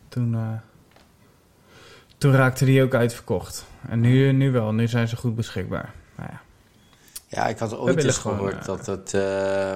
Toen, 0.07 0.33
eh, 0.35 0.49
toen 2.17 2.31
raakte 2.31 2.65
die 2.65 2.83
ook 2.83 2.93
uitverkocht. 2.93 3.65
En 3.89 3.99
nu, 3.99 4.31
nu 4.31 4.51
wel, 4.51 4.73
nu 4.73 4.87
zijn 4.87 5.07
ze 5.07 5.15
goed 5.15 5.35
beschikbaar. 5.35 5.93
Nou 6.17 6.29
ja. 6.31 6.41
Ja, 7.35 7.47
ik 7.47 7.59
had 7.59 7.77
ooit 7.77 8.03
eens 8.03 8.17
gehoord 8.17 8.55
eh, 8.57 8.65
dat 8.65 8.85
het... 8.85 9.13
eh, 9.13 9.73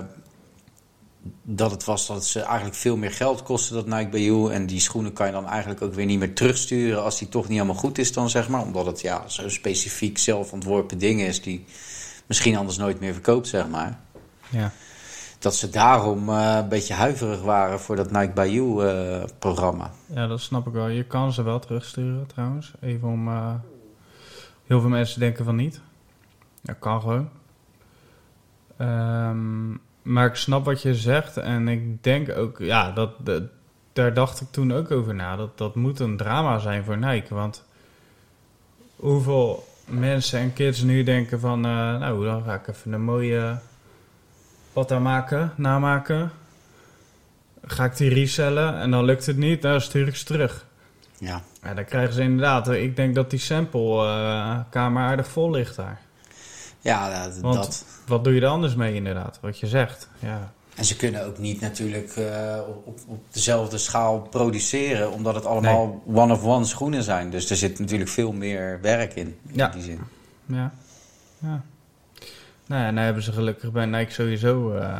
dat 1.43 1.71
het 1.71 1.83
was 1.83 2.07
dat 2.07 2.25
ze 2.25 2.39
eigenlijk 2.41 2.75
veel 2.75 2.97
meer 2.97 3.11
geld 3.11 3.43
kosten, 3.43 3.75
dat 3.75 3.85
Nike 3.85 4.09
bij 4.09 4.21
You. 4.21 4.53
En 4.53 4.65
die 4.65 4.79
schoenen 4.79 5.13
kan 5.13 5.25
je 5.25 5.31
dan 5.31 5.47
eigenlijk 5.47 5.81
ook 5.81 5.93
weer 5.93 6.05
niet 6.05 6.19
meer 6.19 6.33
terugsturen 6.33 7.03
als 7.03 7.17
die 7.19 7.29
toch 7.29 7.43
niet 7.43 7.51
helemaal 7.57 7.81
goed 7.81 7.97
is 7.97 8.13
dan, 8.13 8.29
zeg 8.29 8.49
maar. 8.49 8.61
Omdat 8.61 8.85
het 8.85 9.01
ja, 9.01 9.23
zo'n 9.27 9.49
specifiek 9.49 10.17
zelfontworpen 10.17 10.97
ding 10.97 11.21
is 11.21 11.41
die 11.41 11.65
misschien 12.25 12.55
anders 12.57 12.77
nooit 12.77 12.99
meer 12.99 13.13
verkoopt, 13.13 13.47
zeg 13.47 13.67
maar. 13.67 13.99
ja. 14.49 14.71
Dat 15.39 15.55
ze 15.55 15.69
daarom 15.69 16.29
eh, 16.29 16.57
een 16.61 16.69
beetje 16.69 16.93
huiverig 16.93 17.41
waren 17.41 17.79
voor 17.79 17.95
dat 17.95 18.11
Nike 18.11 18.33
by 18.33 18.49
You 18.51 18.87
eh, 18.87 19.23
programma. 19.39 19.91
Ja, 20.05 20.27
dat 20.27 20.41
snap 20.41 20.67
ik 20.67 20.73
wel. 20.73 20.87
Je 20.87 21.03
kan 21.03 21.33
ze 21.33 21.43
wel 21.43 21.59
terugsturen 21.59 22.27
trouwens. 22.27 22.73
Even 22.81 23.07
om... 23.07 23.27
heel 24.67 24.81
veel 24.81 24.89
mensen 24.89 25.19
denken 25.19 25.45
van 25.45 25.55
niet. 25.55 25.81
Dat 26.61 26.75
kan 26.79 27.01
gewoon. 27.01 27.29
Ehm, 28.79 29.69
maar 30.01 30.25
ik 30.25 30.35
snap 30.35 30.65
wat 30.65 30.81
je 30.81 30.95
zegt. 30.95 31.37
En 31.37 31.67
ik 31.67 32.03
denk 32.03 32.37
ook... 32.37 32.57
Ja, 32.59 32.91
dat, 32.91 33.11
dat, 33.25 33.43
daar 33.93 34.13
dacht 34.13 34.41
ik 34.41 34.47
toen 34.51 34.73
ook 34.73 34.91
over 34.91 35.15
na. 35.15 35.35
Dat, 35.35 35.57
dat 35.57 35.75
moet 35.75 35.99
een 35.99 36.17
drama 36.17 36.57
zijn 36.59 36.83
voor 36.83 36.97
Nike. 36.97 37.33
Want 37.35 37.63
hoeveel 38.95 39.67
mensen 39.85 40.39
en 40.39 40.53
kids 40.53 40.81
nu 40.81 41.03
denken 41.03 41.39
van... 41.39 41.65
eh, 41.65 41.71
nou, 41.71 42.25
dan 42.25 42.43
ga 42.43 42.53
ik 42.53 42.67
even 42.67 42.93
een 42.93 43.01
mooie 43.03 43.57
patta 44.73 44.99
maken, 44.99 45.51
namaken. 45.55 46.31
Ga 47.65 47.83
ik 47.85 47.97
die 47.97 48.13
resellen 48.13 48.79
en 48.79 48.91
dan 48.91 49.05
lukt 49.05 49.25
het 49.25 49.37
niet, 49.37 49.61
dan 49.61 49.81
stuur 49.81 50.07
ik 50.07 50.15
ze 50.15 50.25
terug. 50.25 50.65
Ja. 51.17 51.41
Ja, 51.63 51.73
dan 51.73 51.85
krijgen 51.85 52.13
ze 52.13 52.21
inderdaad... 52.21 52.69
Ik 52.69 52.95
denk 52.95 53.15
dat 53.15 53.29
die 53.29 53.39
sample-kamer 53.39 55.03
aardig 55.03 55.27
vol 55.27 55.51
ligt 55.51 55.75
daar. 55.75 55.99
Ja, 56.79 57.23
dat, 57.25 57.39
Want- 57.39 57.55
dat. 57.55 57.85
Wat 58.09 58.23
doe 58.23 58.33
je 58.33 58.41
er 58.41 58.47
anders 58.47 58.75
mee 58.75 58.93
inderdaad? 58.93 59.37
Wat 59.41 59.59
je 59.59 59.67
zegt, 59.67 60.09
ja. 60.19 60.51
En 60.75 60.85
ze 60.85 60.95
kunnen 60.95 61.25
ook 61.25 61.37
niet 61.37 61.61
natuurlijk 61.61 62.09
eh, 62.15 62.59
op, 62.85 62.99
op 63.07 63.23
dezelfde 63.31 63.77
schaal 63.77 64.19
produceren, 64.19 65.11
omdat 65.11 65.35
het 65.35 65.45
allemaal 65.45 66.03
one-of-one 66.05 66.65
schoenen 66.65 67.03
zijn. 67.03 67.29
Dus 67.29 67.49
er 67.49 67.55
zit 67.55 67.79
natuurlijk 67.79 68.09
veel 68.09 68.31
meer 68.31 68.79
werk 68.81 69.13
in, 69.15 69.37
Ja. 69.51 69.65
in 69.65 69.71
die 69.77 69.83
zin. 69.83 69.99
Ja. 70.45 70.71
ja. 71.39 71.61
Nou 72.65 72.83
ja, 72.83 72.91
nou 72.91 73.05
hebben 73.05 73.23
ze 73.23 73.31
gelukkig 73.31 73.71
bij 73.71 73.85
Nike 73.85 74.11
sowieso 74.11 74.71
eh, 74.73 74.97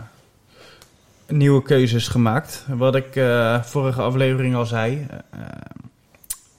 nieuwe 1.28 1.64
keuzes 1.64 2.08
gemaakt. 2.08 2.66
Wat 2.68 2.96
ik 2.96 3.16
eh, 3.16 3.64
vorige 3.64 4.02
aflevering 4.02 4.56
al 4.56 4.66
zei. 4.66 5.08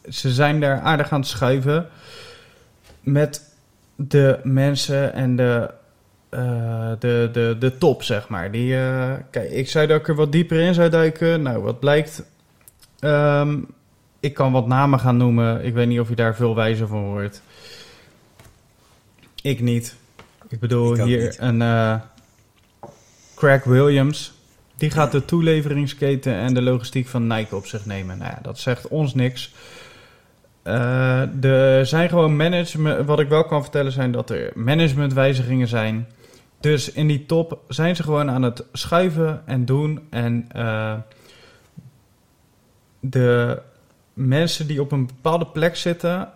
ze 0.09 0.31
zijn 0.33 0.61
daar 0.61 0.81
aardig 0.81 1.13
aan 1.13 1.21
het 1.21 1.29
schuiven 1.29 1.89
met 3.01 3.55
de 3.97 4.41
mensen 4.43 5.13
en 5.13 5.37
de, 5.37 5.71
eh, 6.31 6.93
de, 6.99 7.29
de, 7.33 7.57
de 7.59 7.79
top, 7.79 8.03
zeg 8.03 8.29
maar. 8.29 8.51
Die, 8.51 8.77
eh, 8.77 9.13
kijk, 9.31 9.51
ik 9.51 9.69
zei 9.69 9.87
dat 9.87 10.01
ik 10.01 10.09
er 10.09 10.15
wat 10.15 10.33
dieper 10.33 10.61
in 10.61 10.75
zou 10.75 10.89
duiken. 10.89 11.43
Nou, 11.43 11.63
wat 11.63 11.81
blijkt... 11.81 12.23
Ehm, 12.99 13.59
ik 14.21 14.35
kan 14.35 14.53
wat 14.53 14.67
namen 14.67 15.01
gaan 15.01 15.17
noemen. 15.17 15.65
Ik 15.65 15.75
weet 15.75 15.89
niet 15.89 16.01
of 16.01 16.09
je 16.09 16.15
daar 16.15 16.37
veel 16.37 16.55
wijzer 16.55 16.87
van 16.87 17.05
wordt. 17.05 17.43
Ik 19.43 19.61
niet. 19.61 19.97
Ik 20.49 20.61
bedoel, 20.61 20.95
Ik 20.95 21.05
hier 21.05 21.23
niet. 21.23 21.39
een 21.39 21.63
eh, 21.63 21.95
Craig 23.35 23.65
Williams. 23.65 24.33
Die 24.77 24.91
gaat 24.91 25.13
de 25.13 25.25
toeleveringsketen 25.25 26.35
en 26.35 26.55
de 26.55 26.63
logistiek 26.63 27.07
van 27.07 27.27
Nike 27.27 27.57
op 27.57 27.67
zich 27.67 27.87
nemen. 27.87 28.19
Nou 28.19 28.31
ja, 28.31 28.39
dat 28.43 28.59
zegt 28.59 28.89
ons 28.89 29.15
niks. 29.15 29.55
Eh, 30.63 31.45
er 31.45 31.87
zijn 31.87 32.09
gewoon 32.09 32.37
management. 32.37 33.07
Wat 33.07 33.21
ik 33.21 33.29
wel 33.29 33.45
kan 33.45 33.63
vertellen 33.63 33.93
zijn 33.93 34.13
dat 34.13 34.31
er 34.31 34.53
managementwijzigingen 34.55 35.69
zijn. 35.69 36.09
Dus 36.61 36.93
in 36.93 37.07
die 37.09 37.27
top 37.27 37.59
zijn 37.69 37.97
ze 37.97 38.03
gewoon 38.03 38.31
aan 38.31 38.43
het 38.43 38.65
schuiven 38.73 39.43
en 39.47 39.65
doen. 39.65 40.07
En 40.11 40.45
eh, 40.53 40.95
de 43.01 43.59
mensen 44.13 44.67
die 44.67 44.81
op 44.81 44.93
een 44.93 45.07
bepaalde 45.07 45.47
plek 45.47 45.77
zitten, 45.77 46.29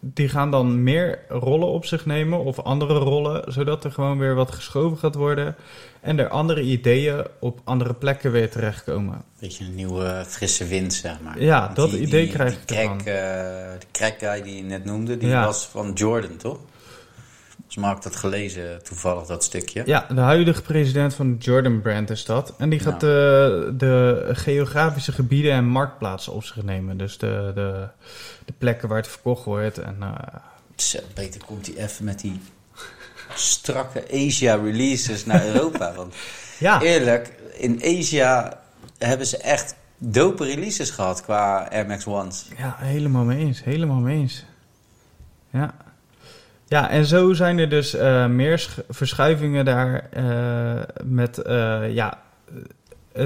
die 0.00 0.28
gaan 0.28 0.50
dan 0.50 0.82
meer 0.82 1.18
rollen 1.28 1.68
op 1.68 1.84
zich 1.84 2.06
nemen 2.06 2.44
of 2.44 2.58
andere 2.60 2.94
rollen, 2.98 3.52
zodat 3.52 3.84
er 3.84 3.92
gewoon 3.92 4.18
weer 4.18 4.34
wat 4.34 4.50
geschoven 4.50 4.98
gaat 4.98 5.14
worden 5.14 5.54
en 6.00 6.18
er 6.18 6.28
andere 6.28 6.62
ideeën 6.62 7.24
op 7.40 7.60
andere 7.64 7.94
plekken 7.94 8.32
weer 8.32 8.50
terechtkomen. 8.50 9.22
Beetje 9.40 9.64
een 9.64 9.74
nieuwe 9.74 10.24
frisse 10.26 10.66
wind, 10.66 10.94
zeg 10.94 11.20
maar. 11.20 11.42
Ja, 11.42 11.60
Want 11.64 11.76
dat 11.76 11.92
idee 11.92 12.28
krijg 12.28 12.52
ik 12.52 12.68
die 12.68 12.76
ervan. 12.78 12.96
crack, 13.02 13.14
eh, 13.16 13.22
De 13.80 13.86
crack 13.92 14.18
guy 14.18 14.42
die 14.42 14.56
je 14.56 14.62
net 14.62 14.84
noemde, 14.84 15.16
die 15.16 15.28
Ja. 15.28 15.44
was 15.44 15.66
van 15.66 15.92
Jordan, 15.92 16.36
toch? 16.36 16.58
Dus 17.68 17.76
maar 17.76 17.96
ik 17.96 18.02
dat 18.02 18.16
gelezen, 18.16 18.84
toevallig 18.84 19.26
dat 19.26 19.44
stukje. 19.44 19.82
Ja, 19.86 20.06
de 20.14 20.20
huidige 20.20 20.62
president 20.62 21.14
van 21.14 21.30
de 21.30 21.44
Jordan 21.44 21.80
Brand 21.80 22.10
is 22.10 22.24
dat. 22.24 22.54
En 22.58 22.68
die 22.68 22.80
gaat 22.80 23.00
de, 23.00 23.74
de 23.76 24.28
geografische 24.32 25.12
gebieden 25.12 25.52
en 25.52 25.64
marktplaatsen 25.64 26.32
op 26.32 26.44
zich 26.44 26.62
nemen. 26.62 26.96
Dus 26.96 27.18
de, 27.18 27.52
de, 27.54 27.88
de 28.44 28.52
plekken 28.58 28.88
waar 28.88 28.98
het 28.98 29.08
verkocht 29.08 29.44
wordt. 29.44 29.78
En, 29.78 29.96
eh, 30.00 30.40
Zo, 30.76 30.98
beter 31.14 31.44
komt 31.44 31.66
hij 31.66 31.84
even 31.84 32.04
met 32.04 32.20
die 32.20 32.40
strakke 33.34 34.04
Asia 34.12 34.54
releases 34.54 35.24
naar 35.24 35.46
Europa. 35.46 35.92
Want 35.96 36.14
ja, 36.58 36.80
eerlijk, 36.80 37.32
in 37.52 37.80
Asia 37.84 38.60
hebben 38.98 39.26
ze 39.26 39.36
echt 39.36 39.74
dope 39.98 40.44
releases 40.44 40.90
gehad 40.90 41.22
qua 41.22 41.68
Air 41.70 41.86
Max 41.86 42.06
Ones. 42.06 42.46
Ja, 42.56 42.76
helemaal 42.78 43.24
mee 43.24 43.38
eens. 43.38 43.64
Helemaal 43.64 44.00
mee 44.00 44.18
eens. 44.18 44.44
Ja. 45.50 45.74
Ja, 46.68 46.90
en 46.90 47.04
zo 47.04 47.32
zijn 47.32 47.58
er 47.58 47.68
dus 47.68 47.94
eh, 47.94 48.26
meer 48.26 48.58
sch- 48.58 48.78
verschuivingen 48.88 49.64
daar 49.64 50.08
eh, 50.10 50.82
met 51.04 51.38
eh, 51.38 51.94
ja, 51.94 52.22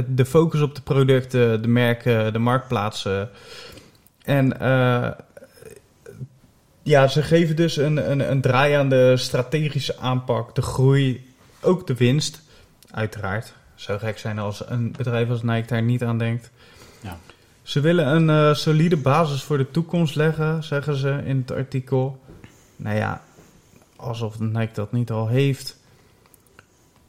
de 0.07 0.25
focus 0.25 0.61
op 0.61 0.75
de 0.75 0.83
producten, 0.83 1.63
de 1.63 1.69
merken, 1.69 2.33
de 2.33 2.39
marktplaatsen. 2.39 3.31
En 4.25 4.57
ja, 6.83 7.09
ze 7.09 7.23
geven 7.23 7.57
dus 7.57 7.77
een, 7.77 8.11
een, 8.11 8.31
een 8.31 8.41
draai 8.41 8.75
aan 8.75 8.89
de 8.89 9.17
strategische 9.17 9.99
aanpak, 9.99 10.55
de 10.55 10.63
groei, 10.63 11.35
ook 11.61 11.87
de 11.87 11.95
winst. 11.95 12.43
Uiteraard. 12.91 13.53
Zou 13.75 13.99
gek 13.99 14.19
zijn 14.19 14.39
als 14.39 14.63
een 14.69 14.95
bedrijf 14.97 15.31
als 15.31 15.43
Nike 15.43 15.67
daar 15.67 15.83
niet 15.83 16.03
aan 16.03 16.19
denkt. 16.19 16.51
Ja. 17.01 17.19
Ze 17.63 17.81
willen 17.81 18.07
een 18.07 18.57
solide 18.57 18.97
basis 18.97 19.43
voor 19.43 19.59
de 19.59 19.71
toekomst 19.71 20.15
leggen, 20.15 20.65
zeggen 20.65 20.97
ze 20.97 21.21
in 21.25 21.37
het 21.37 21.53
artikel. 21.53 22.21
Nou 22.77 22.97
ja, 22.97 23.23
alsof 24.03 24.41
Nike 24.41 24.73
dat 24.73 24.93
niet 24.93 25.11
al 25.11 25.29
heeft. 25.29 25.81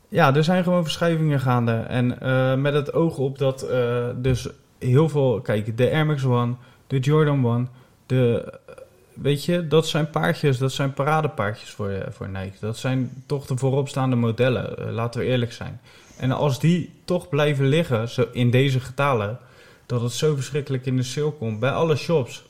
Ja, 0.08 0.36
er 0.36 0.43
zijn 0.43 0.63
gewoon 0.63 0.84
verschuivingen 0.84 1.39
gaande. 1.39 1.71
En 1.71 2.19
eh, 2.21 2.56
met 2.56 2.73
het 2.73 2.93
oog 2.93 3.17
op 3.17 3.38
dat 3.38 3.62
eh, 3.62 4.08
dus 4.15 4.47
heel 4.77 5.10
veel... 5.10 5.41
Kijk, 5.41 5.77
de 5.77 5.91
Air 5.91 6.06
Max 6.06 6.25
One, 6.25 6.53
de 6.88 6.99
Jordan 6.99 7.45
One, 7.45 7.65
de... 8.06 8.51
eh, 8.67 8.73
Weet 9.13 9.45
je, 9.45 9.67
dat 9.67 9.88
zijn 9.88 10.10
paardjes, 10.10 10.58
dat 10.58 10.71
zijn 10.71 10.93
paradepaardjes 10.93 11.69
voor, 11.69 11.91
voor 12.10 12.29
Nike. 12.29 12.58
Dat 12.60 12.77
zijn 12.77 13.23
toch 13.25 13.45
de 13.45 13.58
vooropstaande 13.58 14.15
modellen, 14.15 14.91
laten 14.91 15.19
we 15.19 15.25
eerlijk 15.25 15.53
zijn. 15.53 15.82
En 16.17 16.32
als 16.32 16.60
die 16.60 16.93
toch 17.06 17.29
blijven 17.29 17.65
liggen, 17.65 18.10
zo 18.10 18.27
in 18.32 18.51
deze 18.51 18.79
getalen, 18.79 19.39
dat 19.86 20.01
het 20.01 20.12
zo 20.12 20.36
verschrikkelijk 20.36 20.86
in 20.86 20.95
de 20.95 21.03
sale 21.03 21.32
komt 21.32 21.60
bij 21.60 21.71
alle 21.71 21.95
shops. 21.95 22.43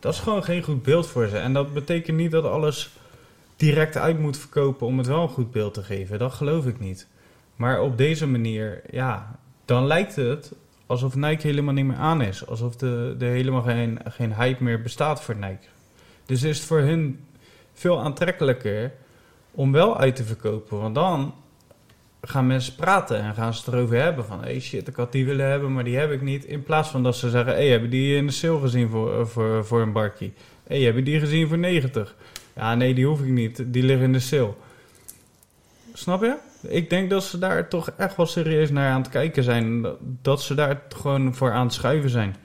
Dat 0.00 0.12
is 0.12 0.20
gewoon 0.20 0.44
geen 0.44 0.62
goed 0.62 0.82
beeld 0.82 1.06
voor 1.06 1.26
ze. 1.26 1.38
En 1.38 1.52
dat 1.52 1.72
betekent 1.72 2.16
niet 2.16 2.30
dat 2.30 2.44
alles 2.44 2.90
direct 3.56 3.96
uit 3.96 4.18
moet 4.18 4.38
verkopen 4.38 4.86
om 4.86 4.98
het 4.98 5.06
wel 5.06 5.22
een 5.22 5.28
goed 5.28 5.50
beeld 5.50 5.74
te 5.74 5.82
geven. 5.82 6.18
Dat 6.18 6.32
geloof 6.32 6.66
ik 6.66 6.80
niet. 6.80 7.08
Maar 7.56 7.80
op 7.80 7.96
deze 7.96 8.26
manier, 8.26 8.82
ja, 8.90 9.38
dan 9.64 9.86
lijkt 9.86 10.16
het 10.16 10.52
alsof 10.86 11.14
Nike 11.14 11.46
helemaal 11.46 11.74
niet 11.74 11.84
meer 11.84 11.96
aan 11.96 12.22
is. 12.22 12.46
Alsof 12.46 12.80
er 12.80 13.16
helemaal 13.18 13.62
geen, 13.62 13.98
geen 14.04 14.34
hype 14.34 14.64
meer 14.64 14.82
bestaat 14.82 15.22
voor 15.22 15.36
Nike. 15.36 15.66
Dus 16.26 16.42
is 16.42 16.56
het 16.56 16.66
voor 16.66 16.80
hun 16.80 17.24
veel 17.72 18.00
aantrekkelijker 18.00 18.92
om 19.50 19.72
wel 19.72 19.98
uit 19.98 20.16
te 20.16 20.24
verkopen. 20.24 20.80
Want 20.80 20.94
dan 20.94 21.34
gaan 22.20 22.46
mensen 22.46 22.74
praten 22.74 23.20
en 23.20 23.34
gaan 23.34 23.54
ze 23.54 23.72
erover 23.72 24.02
hebben 24.02 24.24
van... 24.24 24.42
hey 24.42 24.60
shit, 24.60 24.88
ik 24.88 24.96
had 24.96 25.12
die 25.12 25.24
willen 25.24 25.46
hebben, 25.46 25.72
maar 25.72 25.84
die 25.84 25.96
heb 25.96 26.10
ik 26.10 26.22
niet. 26.22 26.44
In 26.44 26.62
plaats 26.62 26.88
van 26.88 27.02
dat 27.02 27.16
ze 27.16 27.30
zeggen... 27.30 27.54
hey, 27.54 27.68
hebben 27.68 27.90
die 27.90 28.16
in 28.16 28.26
de 28.26 28.32
sale 28.32 28.60
gezien 28.60 28.88
voor, 28.88 29.28
voor, 29.28 29.64
voor 29.64 29.80
een 29.80 29.92
barkie? 29.92 30.32
hey, 30.66 30.80
hebben 30.80 31.04
die 31.04 31.18
gezien 31.18 31.48
voor 31.48 31.58
90? 31.58 32.16
Ja, 32.56 32.74
nee, 32.74 32.94
die 32.94 33.06
hoef 33.06 33.20
ik 33.20 33.28
niet. 33.28 33.62
Die 33.66 33.82
liggen 33.82 34.04
in 34.06 34.12
de 34.12 34.20
sale. 34.20 34.54
Snap 35.92 36.22
je? 36.22 36.36
Ik 36.60 36.90
denk 36.90 37.10
dat 37.10 37.24
ze 37.24 37.38
daar 37.38 37.68
toch 37.68 37.90
echt 37.96 38.16
wel 38.16 38.26
serieus 38.26 38.70
naar 38.70 38.90
aan 38.92 39.00
het 39.00 39.10
kijken 39.10 39.42
zijn. 39.42 39.86
Dat- 40.22 40.42
ze 40.42 40.54
daar 40.54 40.82
gewoon 40.88 41.34
voor 41.34 41.52
aan 41.52 41.64
het 41.64 41.74
schuiven 41.74 42.10
zijn. 42.10 42.36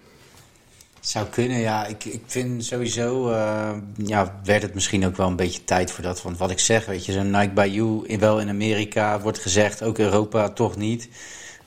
Zou 1.00 1.28
kunnen, 1.28 1.58
ja. 1.58 1.86
Ik, 1.86 2.06
ik 2.06 2.22
vind 2.26 2.66
sowieso, 2.66 3.30
eh, 3.32 3.72
ja, 3.96 4.40
werd 4.44 4.62
het 4.62 4.74
misschien 4.74 5.06
ook 5.06 5.16
wel 5.18 5.28
een 5.28 5.36
beetje 5.36 5.64
tijd 5.64 5.92
voor 5.92 6.04
dat. 6.04 6.22
Want 6.22 6.38
wat 6.38 6.52
ik 6.52 6.60
zeg, 6.60 6.86
weet 6.86 7.06
je, 7.06 7.12
zo'n 7.12 7.32
Nike 7.32 7.54
by 7.54 7.70
You, 7.74 8.08
in, 8.08 8.20
wel 8.20 8.40
in 8.40 8.50
Amerika 8.50 9.20
wordt 9.20 9.40
gezegd, 9.40 9.84
ook 9.84 9.98
Europa 9.98 10.50
toch 10.50 10.76
niet. 10.76 11.10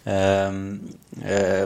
Ehm, 0.03 0.75
eh, 1.23 1.63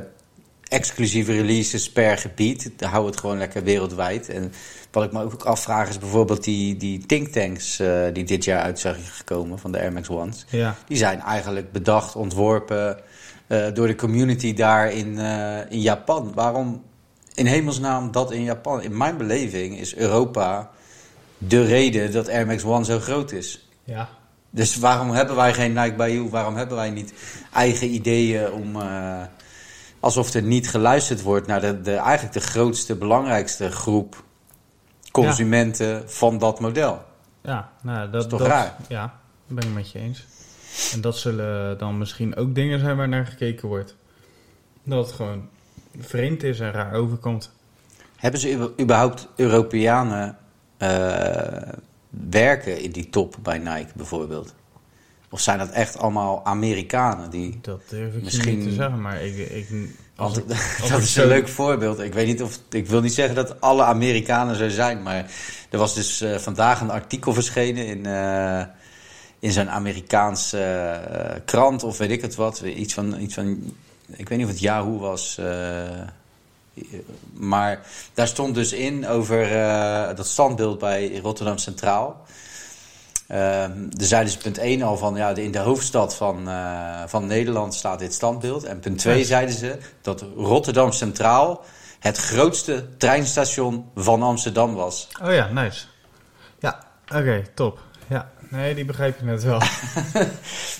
exclusieve 0.68 1.32
releases 1.32 1.90
per 1.92 2.18
gebied, 2.18 2.70
hou 2.78 3.06
het 3.06 3.16
gewoon 3.16 3.38
lekker 3.38 3.62
wereldwijd. 3.62 4.28
En 4.28 4.52
wat 4.90 5.04
ik 5.04 5.12
me 5.12 5.22
ook 5.22 5.42
afvraag 5.42 5.88
is 5.88 5.98
bijvoorbeeld 5.98 6.44
die, 6.44 6.76
die 6.76 7.06
thinktanks 7.06 7.78
eh, 7.78 8.02
die 8.12 8.24
dit 8.24 8.44
jaar 8.44 8.62
uit 8.62 8.78
zijn 8.78 8.94
gekomen 8.94 9.58
van 9.58 9.72
de 9.72 9.78
Air 9.78 9.92
Max 9.92 10.08
Ones. 10.08 10.44
Ja, 10.48 10.76
Die 10.86 10.96
zijn 10.96 11.20
eigenlijk 11.20 11.72
bedacht, 11.72 12.16
ontworpen 12.16 12.98
eh, 13.46 13.66
door 13.74 13.86
de 13.86 13.94
community 13.94 14.54
daar 14.54 14.92
in, 14.92 15.18
eh, 15.18 15.70
in 15.70 15.80
Japan. 15.80 16.32
Waarom 16.34 16.82
in 17.34 17.46
hemelsnaam 17.46 18.12
dat 18.12 18.32
in 18.32 18.42
Japan? 18.42 18.82
In 18.82 18.96
mijn 18.96 19.16
beleving 19.16 19.78
is 19.78 19.94
Europa 19.96 20.70
de 21.38 21.64
reden 21.64 22.12
dat 22.12 22.28
Air 22.28 22.46
Max 22.46 22.64
One 22.64 22.84
zo 22.84 22.98
groot 22.98 23.32
is. 23.32 23.68
ja. 23.84 24.08
Dus 24.50 24.76
waarom 24.76 25.10
hebben 25.10 25.36
wij 25.36 25.54
geen 25.54 25.72
Nike 25.72 25.94
by 25.94 26.10
You? 26.12 26.28
Waarom 26.28 26.56
hebben 26.56 26.76
wij 26.76 26.90
niet 26.90 27.12
eigen 27.52 27.94
ideeën 27.94 28.52
om... 28.52 28.76
alsof 30.00 30.34
er 30.34 30.42
niet 30.42 30.70
geluisterd 30.70 31.22
wordt 31.22 31.46
naar 31.46 31.60
de, 31.60 31.80
de, 31.80 31.94
eigenlijk 31.94 32.34
de 32.34 32.40
grootste, 32.40 32.96
belangrijkste 32.96 33.70
groep 33.70 34.24
consumenten 35.10 36.10
van 36.10 36.38
dat 36.38 36.60
model. 36.60 37.04
Ja, 37.40 37.70
nou, 37.82 38.10
dat 38.10 38.24
is 38.24 38.30
toch 38.30 38.40
raar? 38.40 38.76
Ja, 38.88 39.14
dat 39.46 39.56
ben 39.56 39.68
ik 39.68 39.74
met 39.74 39.90
je 39.90 39.98
eens. 39.98 40.26
En 40.92 41.00
dat 41.00 41.16
zullen 41.16 41.78
dan 41.78 41.98
misschien 41.98 42.36
ook 42.36 42.54
dingen 42.54 42.80
zijn 42.80 42.96
waar 42.96 43.08
naar 43.08 43.26
gekeken 43.26 43.68
wordt. 43.68 43.96
Dat 44.82 45.06
het 45.06 45.14
gewoon 45.14 45.48
vreemd 45.98 46.42
is 46.42 46.60
en 46.60 46.72
raar 46.72 46.92
overkomt. 46.92 47.50
Hebben 48.16 48.40
ze 48.40 48.72
überhaupt 48.80 49.28
Europeanen 49.36 50.38
eh, 50.76 51.72
werken 52.08 52.80
in 52.80 52.90
die 52.90 53.10
top 53.10 53.36
bij 53.42 53.58
Nike 53.58 53.90
bijvoorbeeld? 53.94 54.54
Of 55.36 55.42
zijn 55.42 55.58
dat 55.58 55.70
echt 55.70 55.98
allemaal 55.98 56.44
Amerikanen 56.44 57.30
die... 57.30 57.58
Dat 57.62 57.80
durf 57.88 58.14
ik 58.14 58.22
Misschien- 58.22 58.58
niet 58.58 58.68
te 58.68 58.74
zeggen, 58.74 59.00
maar 59.00 59.22
ik... 59.22 59.36
ik 59.50 59.66
als 60.16 60.34
Want 60.34 60.50
ik- 60.50 60.56
als 60.80 60.90
dat 60.90 61.00
is 61.02 61.12
zo- 61.12 61.22
een 61.22 61.28
leuk 61.28 61.48
voorbeeld. 61.48 62.00
Ik 62.00 62.12
weet 62.14 62.26
niet 62.26 62.42
of. 62.42 62.58
Ik 62.70 62.86
wil 62.86 63.00
niet 63.00 63.14
zeggen 63.14 63.34
dat 63.34 63.60
alle 63.60 63.82
Amerikanen 63.82 64.56
zo 64.56 64.68
zijn, 64.68 65.02
maar 65.02 65.30
er 65.70 65.78
was 65.78 65.94
dus 65.94 66.20
eh, 66.20 66.36
vandaag 66.36 66.80
een 66.80 66.90
artikel 66.90 67.32
verschenen 67.32 67.86
in, 67.86 68.06
eh, 68.06 68.62
in 69.38 69.52
zo'n 69.52 69.70
Amerikaanse 69.70 70.58
eh, 70.60 71.40
krant 71.44 71.82
of 71.82 71.98
weet 71.98 72.10
ik 72.10 72.22
het 72.22 72.34
wat. 72.34 72.60
Iets 72.60 72.94
van, 72.94 73.20
iets 73.20 73.34
van. 73.34 73.72
Ik 74.06 74.28
weet 74.28 74.38
niet 74.38 74.46
of 74.46 74.52
het 74.52 74.60
Yahoo 74.62 74.98
was. 74.98 75.38
maar 77.32 77.80
daar 78.14 78.28
stond 78.28 78.54
dus 78.54 78.72
in 78.72 79.06
over 79.08 79.48
dat 80.16 80.26
standbeeld 80.26 80.78
bij 80.78 81.18
Rotterdam 81.22 81.58
Centraal. 81.58 82.24
Ehm 83.28 83.70
er 83.98 84.04
zeiden 84.06 84.32
ze 84.32 84.38
punt 84.38 84.58
1 84.58 84.82
al 84.82 84.96
van, 84.96 85.14
ja, 85.16 85.32
de- 85.32 85.42
in 85.44 85.50
de 85.52 85.58
hoofdstad 85.58 86.14
van, 86.16 86.48
eh, 86.48 87.02
van 87.06 87.26
Nederland 87.26 87.74
staat 87.74 87.98
dit 87.98 88.14
standbeeld. 88.14 88.64
En 88.64 88.80
punt 88.80 88.98
2 88.98 89.14
Nice. 89.14 89.26
zeiden 89.26 89.54
ze 89.54 89.76
dat 90.02 90.24
Rotterdam 90.36 90.92
Centraal 90.92 91.64
het 92.00 92.16
grootste 92.18 92.84
treinstation 92.96 93.90
van 93.94 94.22
Amsterdam 94.22 94.74
was. 94.74 95.08
Oh 95.22 95.32
ja, 95.32 95.48
nice. 95.52 95.84
Ja, 96.58 96.78
oké, 97.14 97.42
top. 97.54 97.78
Ja, 98.08 98.30
nee, 98.50 98.74
die 98.74 98.84
begrijp 98.84 99.18
je 99.18 99.24
net 99.24 99.42
wel. 99.44 99.60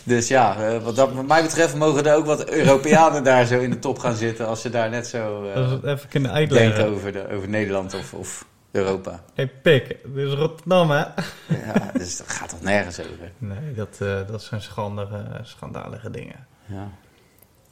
Dus 0.04 0.28
ja, 0.28 0.56
eh, 0.56 0.82
wat, 0.82 0.96
dat, 0.96 1.12
wat 1.12 1.26
mij 1.26 1.42
betreft 1.42 1.74
mogen 1.74 2.06
er 2.06 2.14
ook 2.16 2.26
wat 2.26 2.48
Europeanen 2.50 3.24
daar 3.24 3.46
zo 3.46 3.59
in 3.59 3.70
de 3.70 3.78
top 3.78 3.98
gaan 3.98 4.14
zitten... 4.16 4.46
als 4.46 4.61
ze 4.61 4.70
daar 4.70 4.90
net 4.90 5.06
zo 5.06 5.44
het 5.44 5.85
even 5.85 6.09
kunnen 6.09 6.35
denken 6.35 6.56
uitleggen. 6.59 6.88
over, 6.94 7.12
de, 7.12 7.28
over 7.32 7.48
Nederland 7.48 7.94
of, 7.94 8.12
of 8.14 8.44
Europa. 8.76 9.22
hey, 9.34 9.48
pik, 9.48 9.86
dit 9.88 10.26
is 10.26 10.32
Rotterdam, 10.32 10.90
hè? 10.90 11.04
Ja, 11.48 11.90
dus 11.92 12.16
dat 12.16 12.28
gaat 12.28 12.48
toch 12.48 12.62
nergens 12.62 13.00
over. 13.00 13.32
Nee, 13.38 13.74
dat, 13.74 13.98
eh, 14.00 14.26
dat 14.26 14.42
zijn 14.42 14.60
schandige, 14.60 15.24
schandalige 15.42 16.10
dingen. 16.10 16.46
Ja. 16.66 16.88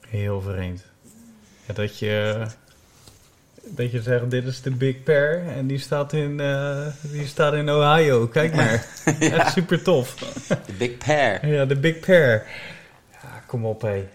Heel 0.08 0.40
vreemd. 0.40 0.84
Ja, 1.66 1.74
dat 1.74 1.98
je... 1.98 2.46
Dat 3.66 3.90
je 3.90 4.02
zegt, 4.02 4.30
dit 4.30 4.46
is 4.46 4.62
de 4.62 4.70
Big 4.70 5.02
Pear 5.02 5.46
en 5.46 5.66
die 5.66 5.78
staat 5.78 6.12
in, 6.12 6.40
eh, 6.40 6.86
die 7.00 7.26
staat 7.26 7.54
in 7.54 7.70
Ohio. 7.70 8.26
Kijk 8.26 8.54
maar. 8.56 8.86
Echt 9.20 9.52
super 9.52 9.82
tof. 9.82 10.14
De 10.66 10.72
Big 10.78 10.98
Pair. 10.98 11.46
Ja, 11.46 11.64
de 11.64 11.76
Big 11.76 11.98
Pear. 12.00 12.46
Ja, 13.22 13.42
kom 13.46 13.66
op, 13.66 13.82
hé. 13.82 14.08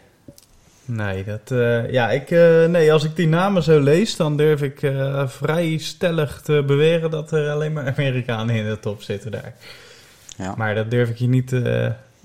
Nee, 0.91 1.23
dat, 1.23 1.51
eh, 1.51 1.91
ja, 1.91 2.09
ik, 2.11 2.31
eh, 2.31 2.65
nee, 2.65 2.93
als 2.93 3.03
ik 3.03 3.15
die 3.15 3.27
namen 3.27 3.63
zo 3.63 3.79
lees, 3.79 4.15
dan 4.15 4.37
durf 4.37 4.61
ik 4.61 4.81
eh, 4.81 5.27
vrij 5.27 5.77
stellig 5.77 6.41
te 6.41 6.63
beweren 6.67 7.11
dat 7.11 7.31
er 7.31 7.49
alleen 7.49 7.73
maar 7.73 7.93
Amerikanen 7.95 8.55
in 8.55 8.69
de 8.69 8.79
top 8.79 9.01
zitten 9.01 9.31
daar. 9.31 9.53
Ja. 10.37 10.53
Maar 10.57 10.75
dat 10.75 10.91
durf 10.91 11.09
ik 11.09 11.17
je 11.17 11.27
niet 11.27 11.53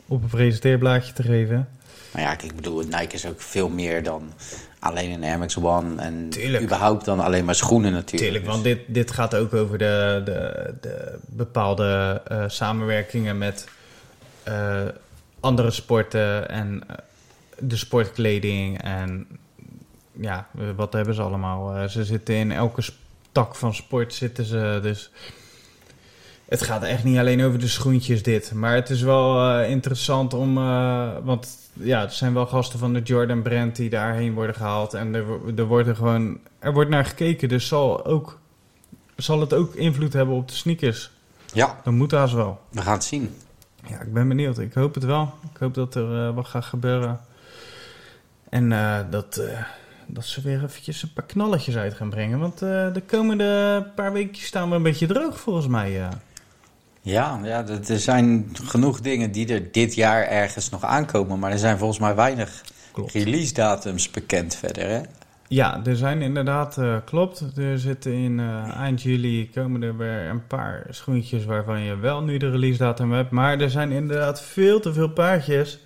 op 0.07 0.23
een 0.23 0.29
presenteerblaadje 0.29 1.13
te 1.13 1.23
geven. 1.23 1.69
Maar 2.11 2.23
ja, 2.23 2.33
ik 2.33 2.57
bedoel, 2.57 2.83
Nike 2.83 3.15
is 3.15 3.27
ook 3.27 3.41
veel 3.41 3.69
meer 3.69 4.03
dan 4.03 4.33
alleen 4.79 5.11
een 5.11 5.25
Air 5.25 5.39
Max 5.39 5.57
One. 5.57 6.03
En 6.03 6.29
Tuurlijk. 6.31 6.63
überhaupt 6.63 7.05
dan 7.05 7.21
alleen 7.21 7.45
maar 7.45 7.55
schoenen 7.55 7.93
natuurlijk. 7.93 8.31
Tuurlijk, 8.31 8.53
want 8.53 8.65
dit, 8.65 8.79
dit 8.87 9.11
gaat 9.11 9.35
ook 9.35 9.55
over 9.55 9.79
de, 9.79 10.23
de, 10.25 10.75
de 10.81 11.19
bepaalde 11.27 12.23
samenwerkingen 12.47 13.39
met 13.39 13.69
andere 15.41 15.71
sporten 15.71 16.49
en 16.49 16.83
de 17.69 17.77
sportkleding. 17.77 18.83
En 18.83 19.27
ja, 20.13 20.49
wat 20.77 20.93
hebben 20.93 21.15
ze 21.15 21.23
allemaal? 21.23 21.75
Eh, 21.75 21.89
ze 21.89 22.05
zitten 22.05 22.35
in 22.35 22.53
elke 22.53 22.83
tak 23.33 23.55
van 23.55 23.75
sport 23.75 24.15
zitten 24.15 24.45
ze, 24.45 24.79
dus... 24.83 25.11
Het 26.45 26.63
gaat 26.63 26.83
echt 26.83 27.05
niet 27.05 27.19
alleen 27.19 27.43
over 27.43 27.59
de 27.59 27.69
schoentjes 27.69 28.23
dit, 28.23 28.53
maar 28.53 28.75
het 28.75 28.91
is 28.91 29.03
wel 29.03 29.51
eh, 29.51 29.71
interessant 29.71 30.35
om, 30.35 30.59
eh, 30.59 31.09
want 31.23 31.49
ja, 31.73 32.03
er 32.03 32.11
zijn 32.11 32.35
wel 32.35 32.47
gasten 32.47 32.79
van 32.79 32.93
de 32.93 33.03
Jordan 33.03 33.43
brand 33.43 33.77
die 33.77 33.91
daarheen 33.91 34.35
worden 34.35 34.55
gehaald 34.55 34.95
en 34.95 35.15
er, 35.15 35.25
er 35.57 35.65
wordt 35.65 35.89
er 35.89 35.97
gewoon, 35.97 36.39
er 36.59 36.73
wordt 36.73 36.91
naar 36.91 37.05
gekeken, 37.05 37.49
dus 37.49 37.69
zal 37.69 38.05
ook, 38.05 38.39
zal 39.17 39.41
het 39.41 39.55
ook 39.55 39.75
invloed 39.75 40.13
hebben 40.13 40.35
op 40.35 40.49
de 40.49 40.55
sneakers? 40.55 41.11
Ja, 41.53 41.81
Dan 41.85 41.95
moet 41.95 42.11
dat 42.11 42.31
wel. 42.31 42.61
we 42.71 42.83
gaan 42.83 42.93
het 42.93 43.05
zien. 43.05 43.35
Ja, 43.87 44.01
ik 44.01 44.13
ben 44.13 44.29
benieuwd. 44.29 44.59
Ik 44.59 44.73
hoop 44.75 44.95
het 44.95 45.05
wel. 45.05 45.33
Ik 45.53 45.57
hoop 45.59 45.75
dat 45.75 45.95
er 45.95 46.33
wat 46.33 46.47
gaat 46.47 46.65
gebeuren. 46.65 47.21
En 48.55 48.73
eh, 48.73 48.99
dat, 49.11 49.37
eh, 49.37 49.63
dat 50.07 50.25
ze 50.25 50.41
weer 50.41 50.65
eventjes 50.65 51.03
een 51.03 51.13
paar 51.13 51.25
knalletjes 51.25 51.77
uit 51.77 51.95
gaan 51.95 52.11
brengen. 52.11 52.39
Want 52.39 52.63
eh, 52.63 52.93
de 52.93 53.03
komende 53.07 53.87
paar 53.95 54.13
weken 54.13 54.43
staan 54.43 54.69
we 54.69 54.75
een 54.75 54.83
beetje 54.83 55.07
droog 55.07 55.41
volgens 55.41 55.67
mij. 55.67 55.91
Ja, 57.01 57.41
ja, 57.43 57.67
er 57.89 57.99
zijn 57.99 58.51
genoeg 58.65 59.01
dingen 59.01 59.33
die 59.33 59.55
er 59.55 59.73
dit 59.73 59.95
jaar 59.95 60.23
ergens 60.27 60.71
nog 60.71 60.85
aankomen. 60.85 61.39
Maar 61.39 61.51
er 61.51 61.59
zijn 61.59 61.79
volgens 61.79 61.99
mij 61.99 62.15
weinig 62.15 62.63
Klopt. 62.93 63.13
release 63.13 63.55
datums 63.55 64.11
bekend 64.11 64.55
verder. 64.55 64.89
Hè? 64.89 65.01
Ja, 65.49 65.81
er 65.85 65.97
zijn 65.97 66.23
inderdaad, 66.23 66.79
klopt. 67.05 67.45
Er 67.57 67.79
zitten 67.79 68.13
in 68.13 68.41
eind 68.77 69.03
juli 69.03 69.51
komen 69.51 69.83
er 69.83 69.97
weer 69.97 70.29
een 70.29 70.47
paar 70.47 70.87
schoentjes 70.91 71.45
waarvan 71.45 71.81
je 71.81 71.97
wel 71.97 72.23
nu 72.23 72.37
de 72.37 72.51
release 72.51 72.79
datum 72.79 73.13
hebt. 73.13 73.31
Maar 73.31 73.61
er 73.61 73.71
zijn 73.71 73.93
inderdaad 73.93 74.43
veel 74.43 74.81
te 74.81 74.93
veel 74.93 75.09
paardjes 75.09 75.79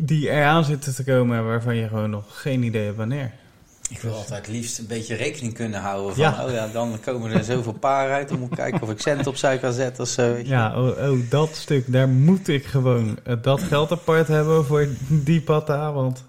die 0.00 0.30
eraan 0.30 0.64
zitten 0.64 0.94
te 0.94 1.04
komen 1.04 1.44
waarvan 1.44 1.76
je 1.76 1.88
gewoon 1.88 2.10
nog 2.10 2.40
geen 2.40 2.62
idee 2.62 2.84
hebt 2.84 2.96
wanneer. 2.96 3.32
Ik 3.90 4.00
wil 4.00 4.14
altijd 4.14 4.48
liefst 4.48 4.78
een 4.78 4.86
beetje 4.86 5.14
rekening 5.14 5.54
kunnen 5.54 5.80
houden 5.80 6.14
van... 6.14 6.24
Ja. 6.24 6.44
oh 6.44 6.52
ja, 6.52 6.66
dan 6.66 7.00
komen 7.00 7.30
er 7.30 7.44
zoveel 7.44 7.72
paar 7.72 8.10
uit. 8.10 8.28
Dan 8.28 8.38
moet 8.38 8.50
ik 8.50 8.56
kijken 8.56 8.82
of 8.82 8.90
ik 8.90 9.00
cent 9.00 9.26
opzij 9.26 9.58
kan 9.58 9.72
zetten 9.72 10.02
of 10.02 10.08
zo. 10.08 10.36
Ja, 10.44 10.80
oh, 10.80 11.10
oh, 11.10 11.30
dat 11.30 11.56
stuk, 11.56 11.92
daar 11.92 12.08
moet 12.08 12.48
ik 12.48 12.64
gewoon 12.64 13.18
eh, 13.24 13.36
dat 13.42 13.62
geld 13.62 13.92
apart 13.92 14.28
hebben 14.28 14.64
voor 14.64 14.88
die 15.08 15.40
patta. 15.40 15.92
Want 15.92 16.24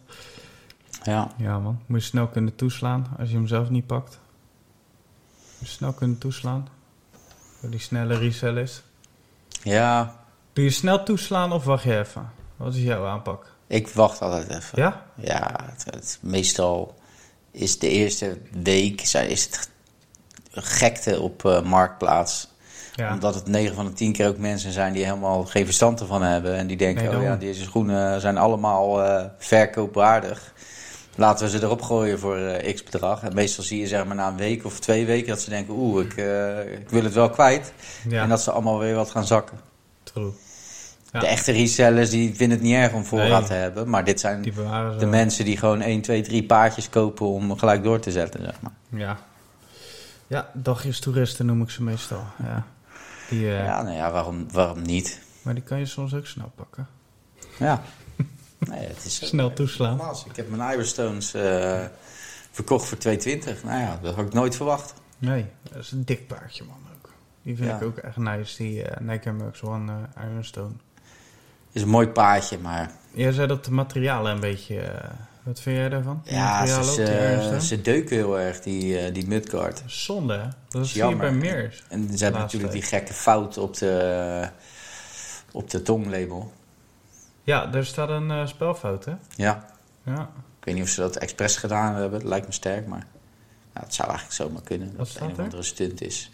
ja. 1.03 1.31
ja 1.38 1.60
man, 1.60 1.79
moet 1.86 2.01
je 2.01 2.05
snel 2.05 2.27
kunnen 2.27 2.55
toeslaan 2.55 3.07
als 3.19 3.29
je 3.29 3.36
hem 3.36 3.47
zelf 3.47 3.69
niet 3.69 3.88
pakt. 3.88 4.19
Moet 5.60 5.69
je 5.69 5.75
snel 5.75 5.93
kunnen 5.93 6.17
toeslaan. 6.17 6.67
Voor 7.60 7.69
die 7.69 7.79
snelle 7.79 8.17
resellers. 8.17 8.81
ja, 9.63 10.15
Doe 10.53 10.63
je 10.63 10.69
snel 10.69 11.03
toeslaan 11.03 11.51
of 11.51 11.63
wacht 11.63 11.84
je 11.84 11.99
even? 11.99 12.31
Wat 12.57 12.73
is 12.73 12.81
jouw 12.81 13.05
aanpak? 13.05 13.50
Ik 13.71 13.88
wacht 13.88 14.21
altijd 14.21 14.49
even. 14.49 14.81
Ja? 14.81 15.05
Ja, 15.15 15.60
het, 15.71 15.84
het- 15.95 16.17
meestal 16.21 16.95
is 17.51 17.79
de 17.79 17.89
eerste 17.89 18.38
week 18.63 19.05
zijn- 19.05 19.29
is 19.29 19.43
het 19.43 19.69
gekte 20.51 21.19
op 21.21 21.45
eh, 21.45 21.62
Marktplaats. 21.62 22.49
Ja. 22.95 23.13
Omdat 23.13 23.36
het 23.36 23.47
9 23.47 23.75
van 23.75 23.86
de 23.86 23.93
10 23.93 24.12
keer 24.13 24.27
ook 24.27 24.38
mensen 24.38 24.71
zijn 24.71 24.93
die 24.93 25.03
helemaal 25.05 25.43
geen 25.45 25.65
verstand 25.65 25.99
ervan 25.99 26.21
hebben. 26.21 26.55
En 26.55 26.67
die 26.67 26.77
denken, 26.77 27.03
Nee, 27.05 27.17
oh 27.17 27.23
ja, 27.23 27.36
deze 27.36 27.63
schoenen 27.63 28.21
zijn 28.21 28.38
allemaal 28.38 29.03
eh, 29.03 29.25
verkoopwaardig. 29.38 30.53
Laten 31.15 31.45
we 31.45 31.51
ze 31.57 31.63
erop 31.63 31.81
gooien 31.81 32.19
voor 32.19 32.38
eh, 32.38 32.73
x 32.73 32.84
bedrag. 32.84 33.23
En 33.23 33.34
meestal 33.34 33.63
zie 33.63 33.79
je 33.79 33.88
zeg 33.88 34.05
maar 34.05 34.15
na 34.15 34.27
een 34.27 34.38
week 34.38 34.65
of 34.65 34.79
twee 34.79 35.05
weken 35.05 35.27
dat 35.27 35.41
ze 35.41 35.49
denken, 35.49 35.73
oeh, 35.73 36.03
ik, 36.05 36.12
ik 36.79 36.89
wil 36.89 37.03
het 37.03 37.13
wel 37.13 37.29
kwijt. 37.29 37.73
Ja, 38.10 38.23
En 38.23 38.29
dat 38.29 38.41
ze 38.41 38.51
allemaal 38.51 38.79
weer 38.79 38.95
wat 38.95 39.10
gaan 39.10 39.25
zakken. 39.25 39.60
true. 40.03 40.31
Ja. 41.12 41.19
De 41.19 41.28
echte 41.28 41.52
resellers 41.52 42.10
die 42.10 42.36
vinden 42.36 42.58
het 42.58 42.67
niet 42.67 42.76
erg 42.76 42.93
om 42.93 43.06
voorraad 43.06 43.39
Nee. 43.39 43.47
te 43.47 43.54
hebben. 43.54 43.89
Maar 43.89 44.04
dit 44.04 44.19
zijn 44.19 44.41
de 45.00 45.06
mensen 45.06 45.45
die 45.45 45.58
gewoon 45.58 45.82
1, 45.82 46.02
2, 46.02 46.21
3 46.21 46.43
paardjes 46.45 46.89
kopen 46.89 47.26
om 47.28 47.58
gelijk 47.58 47.84
door 47.84 48.00
te 48.00 48.12
zetten. 48.12 48.43
Zeg 48.43 48.62
maar. 48.62 48.71
Ja. 48.89 49.17
Ja, 50.28 50.50
dagjestoeristen 50.54 51.45
noem 51.45 51.62
ik 51.62 51.69
ze 51.69 51.84
meestal. 51.84 52.24
Ja. 52.43 52.65
Die, 53.30 53.47
eh, 53.47 53.65
Ja, 53.65 53.82
nou 53.82 53.95
ja, 53.95 54.12
waarom, 54.12 54.52
waarom 54.52 54.82
niet? 54.82 55.21
Maar 55.41 55.54
die 55.54 55.63
kan 55.63 55.80
je 55.80 55.86
soms 55.86 56.13
ook 56.13 56.26
snel 56.26 56.52
pakken. 56.56 56.88
Ja. 57.60 57.82
Nee, 58.69 58.88
het 58.88 59.06
is. 59.06 59.15
Snel 59.28 59.54
toeslaan. 59.54 60.00
Ik 60.30 60.36
heb 60.36 60.50
mijn 60.50 60.71
Ironstones 60.74 61.34
eh 61.34 61.80
verkocht 62.52 62.86
voor 62.88 62.97
2,20. 62.97 63.63
Nou 63.63 63.80
ja, 63.80 64.00
dat 64.02 64.15
had 64.15 64.26
ik 64.26 64.34
nooit 64.34 64.56
verwacht. 64.56 64.93
Nee, 65.17 65.45
dat 65.71 65.82
is 65.84 65.91
een 65.91 66.06
dik 66.06 66.28
paardje 66.28 66.63
man 66.63 66.78
ook. 66.95 67.10
Die 67.43 67.56
vind 67.56 67.69
Ja. 67.69 67.76
ik 67.76 67.84
ook 67.84 67.97
echt 67.97 68.17
nice, 68.17 68.63
die 68.63 68.84
eh 68.84 69.00
Nike 69.02 69.30
Air 69.30 69.36
Max 69.38 69.62
One 69.62 69.91
eh, 70.15 70.24
Ironstone. 70.24 70.74
Is 71.71 71.81
een 71.81 71.88
mooi 71.89 72.07
paardje, 72.07 72.57
maar 72.57 72.91
Jij 73.13 73.31
zei 73.31 73.47
dat 73.47 73.65
de 73.65 73.71
materialen 73.71 74.31
een 74.31 74.39
beetje... 74.39 74.79
eh, 74.81 75.10
wat 75.43 75.60
vind 75.62 75.77
jij 75.77 75.89
daarvan? 75.89 76.21
De 76.23 76.34
ja, 76.34 76.65
ze, 76.65 77.47
die 77.51 77.62
ze, 77.62 77.81
deuken 77.81 78.15
heel 78.15 78.39
erg, 78.39 78.60
die, 78.62 78.97
eh 78.99 79.13
die 79.13 79.27
Mudguard. 79.27 79.84
Zonde, 79.86 80.34
hè? 80.34 80.47
Dat 80.69 80.89
je 80.91 80.97
jammer. 80.97 81.17
bij 81.19 81.31
meer. 81.31 81.84
En 81.89 82.17
ze 82.17 82.23
hebben 82.23 82.41
natuurlijk 82.41 82.73
die 82.73 82.81
gekke 82.81 83.13
fout 83.13 83.57
op 83.57 83.77
de, 83.77 84.49
op 85.51 85.69
de 85.69 85.81
tonglabel. 85.81 86.53
Ja, 87.43 87.65
daar 87.65 87.86
staat 87.86 88.10
een 88.10 88.31
eh, 88.31 88.47
spelfout, 88.47 89.05
hè? 89.05 89.13
Ja, 89.36 89.65
Ja. 90.05 90.29
ik 90.60 90.65
weet 90.65 90.75
niet 90.75 90.84
of 90.84 90.89
ze 90.89 90.99
dat 91.01 91.15
expres 91.15 91.55
gedaan 91.57 91.95
hebben. 91.95 92.27
Lijkt 92.27 92.47
me 92.47 92.53
sterk, 92.53 92.88
maar 92.88 93.05
ja, 93.73 93.81
het 93.81 93.93
zou 93.93 94.10
eigenlijk 94.10 94.38
zomaar 94.38 94.62
kunnen. 94.63 94.88
Wat 94.88 94.97
Dat 94.97 95.07
het 95.07 95.23
een 95.23 95.29
of 95.31 95.38
er? 95.38 95.43
andere 95.43 95.63
stunt 95.63 96.01
is. 96.01 96.31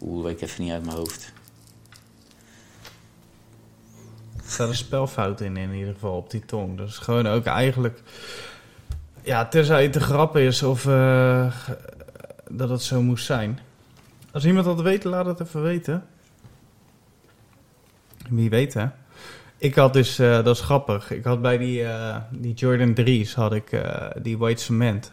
Oeh, 0.00 0.24
weet 0.24 0.34
ik 0.34 0.40
even 0.48 0.62
niet 0.64 0.72
uit 0.72 0.84
mijn 0.84 0.96
hoofd. 0.96 1.32
Er 4.36 4.37
staat 4.50 4.68
een 4.68 4.74
spelfout 4.74 5.40
in, 5.40 5.56
in 5.56 5.72
ieder 5.72 5.92
geval, 5.92 6.16
op 6.16 6.30
die 6.30 6.44
tong. 6.44 6.80
Is 6.80 6.98
gewoon 6.98 7.26
ook 7.26 7.44
eigenlijk... 7.44 8.02
Ja, 9.22 9.48
tenzij 9.48 9.82
het 9.82 9.92
te 9.92 10.00
grappen 10.00 10.40
is 10.40 10.62
of 10.62 10.86
eh, 10.86 11.52
dat 12.50 12.68
het 12.68 12.82
zo 12.82 13.02
moest 13.02 13.24
zijn. 13.26 13.58
Als 14.32 14.44
iemand 14.44 14.64
dat 14.64 14.80
weet, 14.80 15.04
laat 15.04 15.26
het 15.26 15.40
even 15.40 15.62
weten. 15.62 16.06
Wie 18.28 18.50
weet, 18.50 18.74
hè. 18.74 18.86
Ik 19.58 19.74
had 19.74 19.92
dus, 19.92 20.18
eh, 20.18 20.44
dat 20.44 20.56
is 20.56 20.60
grappig, 20.62 21.10
ik 21.10 21.24
had 21.24 21.42
bij 21.42 21.58
die, 21.58 21.84
eh, 21.84 22.16
die 22.30 22.54
Jordan 22.54 22.94
3's 22.94 23.34
had 23.34 23.52
ik 23.52 23.82
die 24.22 24.38
White 24.38 24.62
Cement. 24.62 25.12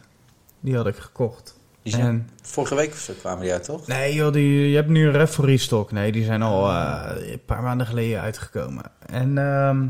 Die 0.60 0.76
had 0.76 0.86
ik 0.86 0.96
gekocht. 0.96 1.58
Zijn 1.90 2.30
vorige 2.42 2.74
week 2.74 2.90
of 2.92 2.98
zo 2.98 3.12
kwamen 3.20 3.42
die 3.42 3.52
uit, 3.52 3.64
toch? 3.64 3.86
nee 3.86 4.14
joh, 4.14 4.32
die, 4.32 4.68
je 4.70 4.76
hebt 4.76 4.88
nu 4.88 5.06
een 5.06 5.12
referee 5.12 5.58
stock. 5.58 5.92
Nee, 5.92 6.12
die 6.12 6.24
zijn 6.24 6.42
al 6.42 6.68
eh, 6.70 7.30
een 7.32 7.44
paar 7.44 7.62
maanden 7.62 7.86
geleden 7.86 8.20
uitgekomen. 8.20 8.82
En 9.06 9.38
ehm, 9.38 9.86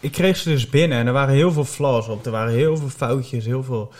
ik 0.00 0.12
kreeg 0.12 0.36
ze 0.36 0.48
dus 0.48 0.68
binnen 0.68 0.98
en 0.98 1.06
er 1.06 1.12
waren 1.12 1.34
heel 1.34 1.52
veel 1.52 1.64
flaws 1.64 2.08
op. 2.08 2.26
Er 2.26 2.30
waren 2.32 2.52
heel 2.52 2.76
veel 2.76 2.88
foutjes, 2.88 3.44
heel 3.44 3.62
veel... 3.64 3.92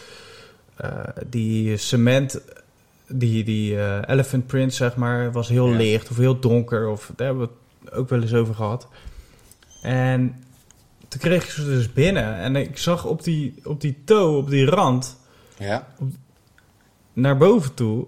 eh, 0.77 0.91
die 1.27 1.77
cement, 1.77 2.41
die, 3.09 3.45
die 3.45 3.79
eh, 3.81 3.99
elephant 4.07 4.47
print 4.47 4.75
zeg 4.75 4.97
maar, 4.97 5.33
was 5.33 5.49
heel 5.49 5.69
Ja. 5.71 5.77
licht 5.77 6.11
of 6.11 6.17
heel 6.17 6.39
donker. 6.41 6.89
Of, 6.89 7.11
daar 7.17 7.27
hebben 7.27 7.47
we 7.47 7.53
het 7.85 7.95
ook 7.95 8.09
wel 8.09 8.23
eens 8.23 8.35
over 8.35 8.55
gehad. 8.55 8.89
En 9.83 10.45
toen 11.09 11.21
kreeg 11.21 11.45
ik 11.45 11.51
ze 11.51 11.65
dus 11.65 11.93
binnen 11.93 12.35
en 12.37 12.57
ik 12.57 12.79
zag 12.79 13.05
op 13.05 13.25
die, 13.25 13.55
op 13.65 13.81
die 13.81 14.03
toe, 14.05 14.37
op 14.37 14.51
die 14.51 14.65
rand 14.67 15.17
Ja. 15.59 15.87
naar 17.13 17.37
boven 17.37 17.75
toe 17.75 18.07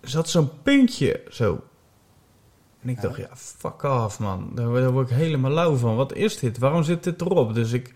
zat 0.00 0.28
zo'n 0.28 0.50
puntje 0.62 1.22
zo. 1.30 1.64
En 2.82 2.88
ik 2.88 2.96
Ja. 2.96 3.02
dacht, 3.02 3.16
ja, 3.16 3.28
fuck 3.34 3.82
off 3.82 4.18
man. 4.18 4.50
Daar, 4.54 4.72
daar 4.72 4.90
word 4.92 5.10
ik 5.10 5.16
helemaal 5.16 5.50
lauw 5.50 5.76
van. 5.76 5.96
Wat 5.96 6.14
is 6.14 6.38
dit? 6.38 6.58
Waarom 6.58 6.82
zit 6.82 7.04
dit 7.04 7.20
erop? 7.20 7.54
Dus 7.54 7.72
ik, 7.72 7.88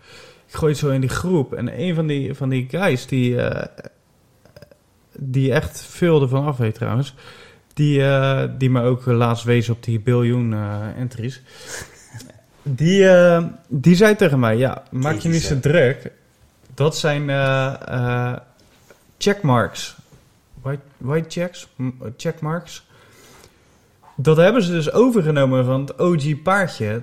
ik 0.47 0.53
gooi 0.55 0.71
het 0.71 0.81
zo 0.81 0.89
in 0.89 1.01
die 1.01 1.09
groep. 1.09 1.53
En 1.53 1.79
een 1.81 1.95
van 1.95 2.07
die, 2.07 2.33
van 2.33 2.49
die 2.49 2.67
guys 2.69 3.05
die, 3.07 3.41
eh, 3.41 3.85
die 5.17 5.53
echt 5.53 5.81
veel 5.81 6.21
ervan 6.21 6.45
af 6.45 6.57
weet 6.57 6.75
trouwens. 6.75 7.15
Die, 7.73 8.03
eh, 8.03 8.49
die 8.57 8.69
me 8.69 8.81
ook 8.83 9.05
laatst 9.05 9.43
wees 9.43 9.69
op 9.69 9.83
die 9.83 9.99
biljoen 9.99 10.53
eh, 10.53 10.97
entries. 10.97 11.41
Die, 12.63 13.07
die 13.67 13.95
zei 13.95 14.15
tegen 14.15 14.39
mij, 14.39 14.57
ja, 14.57 14.83
maak 14.91 15.15
je 15.15 15.29
niet 15.29 15.41
zo 15.41 15.59
druk. 15.59 16.11
Dat 16.81 16.97
zijn 16.97 17.29
eh, 17.29 17.73
eh, 17.87 18.37
checkmarks. 19.17 19.95
White, 20.61 20.81
white 20.97 21.29
checks? 21.29 21.67
Eh, 21.77 21.85
Checkmarks. 22.17 22.85
Dat 24.15 24.37
hebben 24.37 24.63
ze 24.63 24.71
dus 24.71 24.91
overgenomen 24.91 25.65
van 25.65 25.81
het 25.81 25.99
OG 25.99 26.41
paardje. 26.41 27.01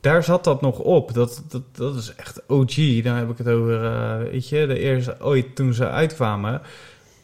Daar 0.00 0.24
zat 0.24 0.44
dat 0.44 0.60
nog 0.60 0.78
op. 0.78 1.14
Dat, 1.14 1.42
dat, 1.48 1.62
dat 1.72 1.96
is 1.96 2.14
echt 2.14 2.42
OG. 2.46 3.02
Dan 3.02 3.14
heb 3.14 3.30
ik 3.30 3.38
het 3.38 3.48
over, 3.48 4.18
weet 4.30 4.48
je, 4.48 4.66
de 4.66 4.78
eerste 4.78 5.16
ooit 5.20 5.56
toen 5.56 5.74
ze 5.74 5.88
uitkwamen. 5.88 6.62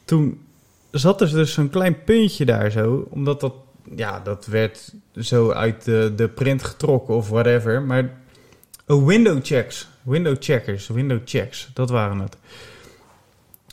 Toen 0.05 0.41
zat 0.91 1.21
er 1.21 1.31
dus 1.31 1.53
zo'n 1.53 1.71
klein 1.71 2.05
puntje 2.05 2.45
daar 2.45 2.71
zo. 2.71 3.07
Omdat 3.11 3.41
dat, 3.41 3.55
ja, 3.97 4.21
dat 4.21 4.47
werd 4.47 4.93
zo 5.17 5.51
uit 5.51 5.85
de, 5.85 6.12
de 6.17 6.29
print 6.29 6.62
getrokken 6.62 7.15
of 7.15 7.29
whatever. 7.29 7.83
Maar 7.83 8.11
oh, 8.87 9.07
window 9.07 9.38
checks. 9.43 9.91
Window 10.03 10.37
checkers, 10.41 10.88
window 10.88 11.19
checks. 11.25 11.71
Dat 11.75 11.91
waren 11.91 12.19
het. 12.19 12.37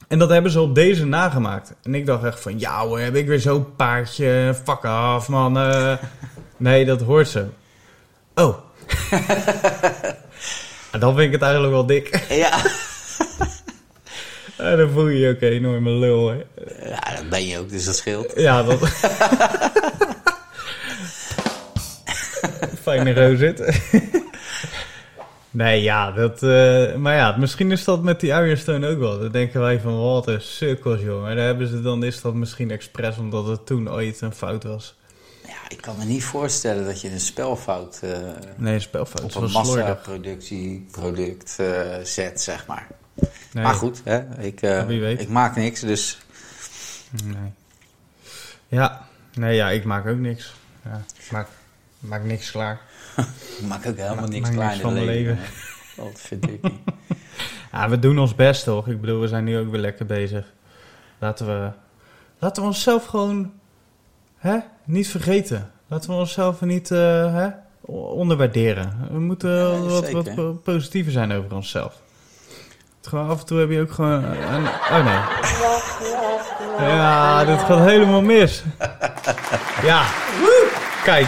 En 0.08 0.20
dat 0.20 0.30
hebben 0.30 0.52
ze 0.52 0.62
op 0.62 0.76
deze 0.76 1.06
nagemaakt. 1.06 1.74
En 1.84 1.96
ik 1.96 2.06
dacht 2.06 2.24
echt 2.24 2.40
van, 2.40 2.60
ja 2.60 2.80
hoor, 2.86 3.00
heb 3.00 3.16
ik 3.16 3.28
weer 3.28 3.40
zo'n 3.40 3.76
paardje. 3.76 4.56
Fuck 4.64 4.86
af, 4.86 5.28
man. 5.28 5.58
Eh, 5.58 5.94
nee, 6.58 6.86
dat 6.86 7.02
hoort 7.02 7.28
zo. 7.28 7.46
Oh. 8.36 8.58
En 10.92 11.00
dan 11.04 11.16
vind 11.16 11.26
ik 11.28 11.32
het 11.32 11.42
eigenlijk 11.42 11.74
wel 11.74 11.86
dik. 11.86 12.26
Ja. 12.30 12.62
En 14.58 14.78
dan 14.78 14.90
voel 14.90 15.08
je 15.08 15.20
je 15.20 15.30
ook 15.30 15.42
een 15.42 15.52
enorme 15.52 15.92
lul. 15.92 16.28
Hè. 16.28 16.36
ja, 16.90 17.16
dat 17.16 17.30
ben 17.30 17.48
je 17.48 17.60
ook, 17.60 17.70
dus 17.70 17.86
dat 17.86 17.96
scheelt. 17.96 18.34
Ja, 18.36 18.64
dat... 18.64 18.80
Fijne. 22.82 24.26
Nee, 25.52 25.82
ja, 25.82 26.12
dat... 26.12 26.44
eh, 26.44 26.96
maar 26.96 27.16
ja, 27.16 27.36
misschien 27.38 27.72
is 27.72 27.84
dat 27.84 28.04
met 28.04 28.20
die 28.20 28.30
Ironstone 28.30 28.88
ook 28.88 29.00
wel. 29.00 29.20
Dan 29.20 29.32
denken 29.32 29.62
wij 29.62 29.80
van, 29.80 30.00
wat 30.00 30.28
een 30.28 30.42
sukkels. 30.42 31.02
Maar 31.02 31.36
daar 31.36 31.46
hebben 31.46 31.68
ze 31.68 31.82
dan, 31.82 32.04
is 32.04 32.22
dat 32.22 32.34
misschien 32.34 32.72
expres 32.72 33.18
omdat 33.18 33.48
het 33.48 33.66
toen 33.66 33.90
ooit 33.92 34.22
een 34.22 34.34
fout 34.34 34.64
was. 34.64 34.96
Ja, 35.48 35.56
ik 35.70 35.82
kan 35.82 35.98
me 35.98 36.06
niet 36.06 36.24
voorstellen 36.24 36.86
dat 36.86 37.02
je 37.02 37.12
een 37.12 37.20
spelfout 37.20 38.00
eh, 38.04 38.12
Nee, 38.56 38.80
spelfout. 38.80 39.36
op 39.36 39.42
een 39.44 39.52
massaproductieproduct 39.52 41.56
eh 41.60 41.98
zet, 42.04 42.42
zeg 42.42 42.66
maar. 42.68 42.88
Nee, 43.52 43.64
Maar 43.64 43.74
goed, 43.74 44.02
hè, 44.04 44.42
ik, 44.42 44.62
ik 45.20 45.30
maak 45.30 45.56
niks, 45.56 45.82
dus 45.82 46.18
Nee. 47.24 47.52
Ja, 48.68 49.08
nee, 49.34 49.56
ja, 49.56 49.70
ik 49.70 49.84
maak 49.84 50.08
ook 50.08 50.18
niks. 50.18 50.54
Ja, 50.86 51.04
ik 51.24 51.32
maak, 51.32 51.48
maak 52.00 52.24
niks 52.24 52.52
klaar. 52.52 52.80
maak 53.70 53.88
ook 53.88 53.98
helemaal 53.98 54.28
niks 54.28 54.50
maak 54.50 54.58
klein 54.58 54.70
niks 54.70 54.76
in 54.76 54.82
van 54.82 54.94
leven. 54.94 55.14
leven. 55.14 55.38
Dat 55.96 56.20
vind 56.20 56.50
ik 56.50 56.62
niet. 56.62 56.74
Ja, 57.72 57.90
we 57.90 58.00
doen 58.00 58.20
ons 58.20 58.36
best 58.36 58.64
toch? 58.64 58.88
Ik 58.88 59.02
bedoel, 59.02 59.20
we 59.22 59.28
zijn 59.28 59.44
nu 59.44 59.58
ook 59.58 59.72
weer 59.72 59.80
lekker 59.80 60.06
bezig. 60.06 60.46
Laten 61.20 61.46
we, 61.46 61.70
laten 62.40 62.62
we 62.62 62.68
onszelf 62.68 63.06
gewoon 63.06 63.52
hè, 64.38 64.58
niet 64.86 65.08
vergeten. 65.08 65.72
Laten 65.88 66.10
we 66.10 66.16
onszelf 66.16 66.62
niet 66.62 66.92
eh, 66.92 67.34
hè, 67.34 67.48
onderwaarderen. 67.92 69.08
We 69.12 69.20
moeten 69.20 69.50
Ja, 69.50 69.80
wat, 69.80 70.12
wat 70.12 70.36
po- 70.36 70.60
positiever 70.64 71.12
zijn 71.12 71.32
over 71.32 71.56
onszelf. 71.56 72.02
Gewoon 73.02 73.30
af 73.30 73.40
en 73.40 73.46
toe 73.46 73.60
heb 73.60 73.70
je 73.70 73.82
ook 73.82 73.92
gewoon 73.92 74.24
een... 74.24 74.66
Oh 74.68 75.06
nee. 75.06 75.20
Ja, 76.88 77.46
dit 77.46 77.60
gaat 77.60 77.80
helemaal 77.90 78.22
mis. 78.22 78.64
Ja. 79.84 80.06
Kijk. 81.04 81.28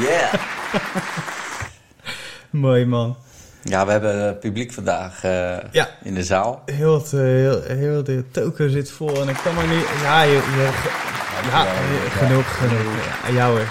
Yeah! 0.00 0.34
Mooi 2.50 2.86
man. 2.86 3.16
Ja, 3.62 3.86
we 3.86 3.92
hebben 3.92 4.28
eh, 4.28 4.38
publiek 4.38 4.72
vandaag 4.72 5.24
eh, 5.24 5.56
Ja. 5.70 5.88
in 6.02 6.14
de 6.14 6.24
zaal. 6.24 6.62
Heel, 6.66 6.94
het, 6.94 7.12
eh, 7.12 7.18
heel, 7.20 7.62
heel 7.62 8.04
de 8.04 8.24
toko 8.30 8.68
zit 8.68 8.90
vol 8.90 9.20
en 9.22 9.28
ik 9.28 9.36
kan 9.44 9.54
maar 9.54 9.66
niet... 9.66 9.84
Ja, 10.02 10.22
je, 10.22 10.30
je, 10.32 10.70
ja, 11.50 11.62
je- 11.64 12.10
genoeg, 12.10 12.56
genoeg. 12.56 12.82
Ja, 13.26 13.32
jou 13.32 13.56
hoor. 13.58 13.68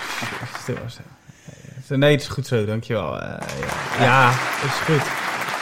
Stil, 0.62 0.76
stil. 0.88 1.98
Nee, 1.98 2.12
het 2.12 2.22
is 2.22 2.28
goed 2.28 2.48
zo, 2.48 2.66
dankjewel. 2.66 3.22
Eh 3.22 3.30
ja. 4.00 4.04
ja, 4.04 4.30
het 4.34 4.72
is 4.72 4.78
goed. 4.78 5.08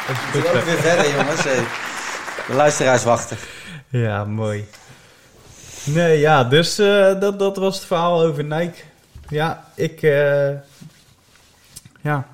Het 0.07 0.35
is 0.35 0.51
We 0.51 0.57
goed 0.57 0.63
weer 0.65 0.77
verder, 0.77 1.11
jongens. 1.15 1.43
De 2.47 2.53
luisteraars 2.53 3.03
wachten. 3.03 3.37
Ja, 3.87 4.25
mooi. 4.25 4.67
Nee, 5.83 6.19
ja, 6.19 6.43
dus 6.43 6.75
dat, 7.19 7.39
dat 7.39 7.57
was 7.57 7.75
het 7.75 7.85
verhaal 7.85 8.21
over 8.21 8.43
Nike. 8.43 8.79
Ja, 9.29 9.63
ik... 9.75 9.99
ja, 12.01 12.27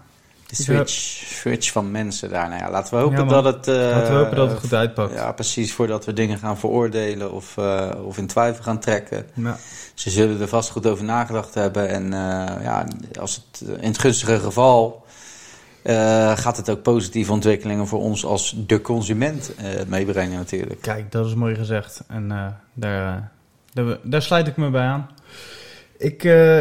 De 0.47 0.55
switch, 0.55 0.91
switch 1.39 1.71
van 1.71 1.91
mensen 1.91 2.29
daar. 2.29 2.49
Nou 2.49 2.61
ja, 2.61 2.69
laten 2.71 2.93
we 2.93 2.99
hopen 2.99 3.17
Ja, 3.25 3.41
dat 3.41 3.43
het... 3.43 3.67
eh, 3.67 3.75
laten 3.75 4.11
we 4.13 4.17
hopen 4.19 4.35
dat 4.35 4.49
het 4.49 4.59
goed 4.59 4.73
uitpakt. 4.73 5.13
Ja, 5.13 5.31
precies. 5.31 5.73
Voordat 5.73 6.05
we 6.05 6.13
dingen 6.13 6.37
gaan 6.37 6.57
veroordelen 6.57 7.31
of, 7.31 7.57
eh, 7.57 7.89
of 8.03 8.17
in 8.17 8.27
twijfel 8.27 8.63
gaan 8.63 8.79
trekken. 8.79 9.25
Ja. 9.33 9.57
Ze 9.93 10.09
zullen 10.09 10.41
er 10.41 10.47
vast 10.47 10.69
goed 10.69 10.87
over 10.87 11.03
nagedacht 11.03 11.53
hebben. 11.53 11.89
En 11.89 12.03
eh, 12.13 12.63
ja, 12.63 12.85
als 13.19 13.35
het 13.35 13.69
in 13.69 13.87
het 13.87 13.99
gunstige 13.99 14.39
geval 14.39 15.05
eh, 15.83 16.37
gaat 16.37 16.57
het 16.57 16.69
ook 16.69 16.81
positieve 16.81 17.31
ontwikkelingen 17.31 17.87
voor 17.87 17.99
ons 17.99 18.25
als 18.25 18.55
de 18.67 18.81
consument 18.81 19.55
eh, 19.55 19.65
meebrengen 19.87 20.37
natuurlijk. 20.37 20.81
Kijk, 20.81 21.11
dat 21.11 21.25
is 21.25 21.33
mooi 21.35 21.55
gezegd. 21.55 22.03
En 22.07 22.31
eh, 22.31 22.45
daar, 22.73 23.15
eh, 23.15 23.21
daar, 23.73 23.97
daar 24.03 24.21
sluit 24.21 24.47
ik 24.47 24.57
me 24.57 24.69
bij 24.69 24.85
aan. 24.85 25.09
Ik, 25.97 26.23
eh, 26.23 26.59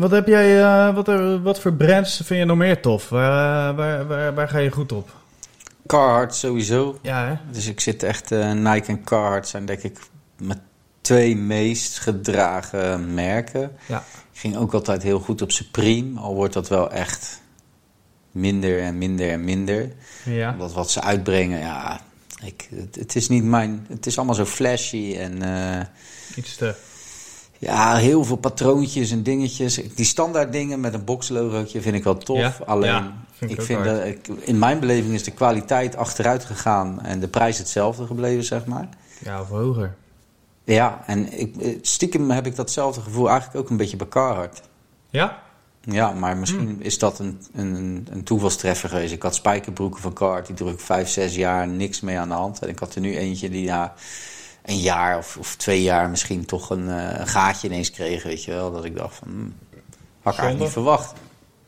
wat 0.00 0.10
heb 0.10 0.26
jij, 0.26 0.62
eh, 0.62 0.94
wat, 0.94 1.08
er- 1.08 1.42
wat 1.42 1.60
voor 1.60 1.72
brands 1.72 2.16
vind 2.16 2.40
je 2.40 2.44
nog 2.44 2.56
meer 2.56 2.80
tof? 2.82 3.08
Waar, 3.08 3.70
eh, 3.70 3.76
waar, 3.76 4.06
waar, 4.06 4.34
waar 4.34 4.48
ga 4.48 4.58
je 4.58 4.70
goed 4.70 4.92
op? 4.92 5.10
Carhartt 5.86 6.34
sowieso. 6.34 6.98
Ja, 7.02 7.26
hè? 7.26 7.34
Dus 7.52 7.66
ik 7.66 7.80
zit 7.80 8.02
echt, 8.02 8.32
eh, 8.32 8.52
Nike 8.52 8.86
en 8.86 9.04
Carhartt 9.04 9.48
zijn 9.48 9.64
denk 9.66 9.82
ik 9.82 9.98
mijn 10.38 10.60
twee 11.00 11.36
meest 11.36 11.98
gedragen 11.98 13.14
merken. 13.14 13.72
Ja. 13.86 14.04
Ik 14.32 14.38
ging 14.40 14.56
ook 14.56 14.74
altijd 14.74 15.02
heel 15.02 15.20
goed 15.20 15.42
op 15.42 15.50
Supreme, 15.52 16.20
al 16.20 16.34
wordt 16.34 16.54
dat 16.54 16.68
wel 16.68 16.90
echt 16.90 17.40
minder 18.32 18.80
en 18.80 18.98
minder 18.98 19.30
en 19.30 19.44
minder. 19.44 19.92
Ja. 20.24 20.52
Omdat 20.52 20.72
wat 20.72 20.90
ze 20.90 21.00
uitbrengen, 21.02 21.58
ja, 21.58 22.00
ik, 22.44 22.68
het, 22.74 22.94
het 22.94 23.16
is 23.16 23.28
niet 23.28 23.44
mijn, 23.44 23.86
het 23.88 24.06
is 24.06 24.16
allemaal 24.16 24.34
zo 24.34 24.44
flashy 24.44 25.16
en 25.18 25.38
Iets 26.36 26.56
te... 26.56 26.74
ja, 27.60 27.96
heel 27.96 28.24
veel 28.24 28.36
patroontjes 28.36 29.10
en 29.10 29.22
dingetjes. 29.22 29.80
Die 29.94 30.04
standaard 30.04 30.52
dingen 30.52 30.80
met 30.80 30.94
een 30.94 31.04
boxlogootje 31.04 31.80
vind 31.80 31.94
ik 31.94 32.04
wel 32.04 32.16
tof. 32.16 32.38
Ja? 32.38 32.54
Alleen, 32.66 32.90
Ja, 32.90 33.12
vind 33.32 33.50
ik 33.50 33.62
vind 33.62 33.84
dat, 33.84 34.04
ik, 34.04 34.28
in 34.28 34.58
mijn 34.58 34.80
beleving 34.80 35.14
is 35.14 35.24
de 35.24 35.30
kwaliteit 35.30 35.96
achteruit 35.96 36.44
gegaan 36.44 37.02
en 37.02 37.20
de 37.20 37.28
prijs 37.28 37.58
hetzelfde 37.58 38.06
gebleven, 38.06 38.44
zeg 38.44 38.66
maar. 38.66 38.88
Ja, 39.18 39.40
of 39.40 39.48
hoger. 39.48 39.94
Ja, 40.64 41.02
en 41.06 41.38
ik, 41.40 41.56
eh, 41.56 41.78
stiekem 41.82 42.30
heb 42.30 42.46
ik 42.46 42.56
datzelfde 42.56 43.00
gevoel 43.00 43.28
eigenlijk 43.28 43.60
ook 43.60 43.70
een 43.70 43.76
beetje 43.76 43.96
bij 43.96 44.08
Carhartt. 44.08 44.62
Ja? 45.10 45.42
Ja, 45.80 46.12
maar 46.12 46.36
misschien 46.36 46.76
is 46.82 46.98
dat 46.98 47.18
een, 47.18 47.40
een, 47.54 48.06
een 48.10 48.24
toevalstreffer 48.24 48.88
geweest. 48.88 49.12
Ik 49.12 49.22
had 49.22 49.34
spijkerbroeken 49.34 50.00
van 50.00 50.12
Cart, 50.12 50.46
die 50.46 50.56
droeg 50.56 50.72
ik 50.72 50.80
vijf, 50.80 51.08
zes 51.08 51.34
jaar, 51.34 51.68
niks 51.68 52.00
mee 52.00 52.18
aan 52.18 52.28
de 52.28 52.34
hand. 52.34 52.58
En 52.58 52.68
ik 52.68 52.78
had 52.78 52.94
er 52.94 53.00
nu 53.00 53.16
eentje 53.16 53.50
die 53.50 53.66
na 53.66 53.94
een 54.70 54.80
jaar 54.80 55.18
of, 55.18 55.36
of 55.36 55.56
twee 55.56 55.82
jaar 55.82 56.10
misschien 56.10 56.44
toch 56.44 56.70
een, 56.70 56.88
eh, 56.88 57.18
een 57.18 57.26
gaatje 57.26 57.68
ineens 57.68 57.90
kreeg, 57.90 58.22
weet 58.22 58.44
je 58.44 58.50
wel. 58.50 58.72
Dat 58.72 58.84
ik 58.84 58.96
dacht 58.96 59.14
van, 59.14 59.28
hmm, 59.28 59.54
had 60.22 60.32
ik 60.32 60.38
eigenlijk 60.38 60.58
niet 60.58 60.70
verwacht. 60.70 61.12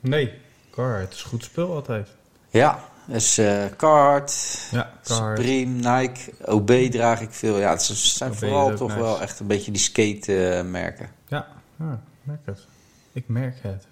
Nee, 0.00 0.32
Car, 0.70 0.98
het 0.98 1.12
is 1.12 1.22
goed 1.22 1.44
spul 1.44 1.74
altijd. 1.74 2.08
Ja, 2.50 2.84
dus 3.04 3.38
eh 3.38 3.64
Cart, 3.76 4.58
Ja. 4.70 4.92
Supreme, 5.02 5.98
Nike, 5.98 6.32
OB 6.44 6.70
draag 6.70 7.20
ik 7.20 7.32
veel. 7.32 7.58
Ja, 7.58 7.70
het 7.70 7.82
zijn 7.82 8.30
OB 8.30 8.36
vooral 8.36 8.70
is 8.72 8.78
toch 8.78 8.88
nice. 8.88 9.00
wel 9.00 9.20
echt 9.20 9.40
een 9.40 9.46
beetje 9.46 9.70
die 9.70 9.80
skate 9.80 10.48
eh, 10.56 10.64
merken. 10.64 11.08
Ja, 11.28 11.46
ja, 11.78 12.00
merk 12.22 12.40
het. 12.44 12.66
Ik 13.12 13.28
merk 13.28 13.56
het. 13.62 13.86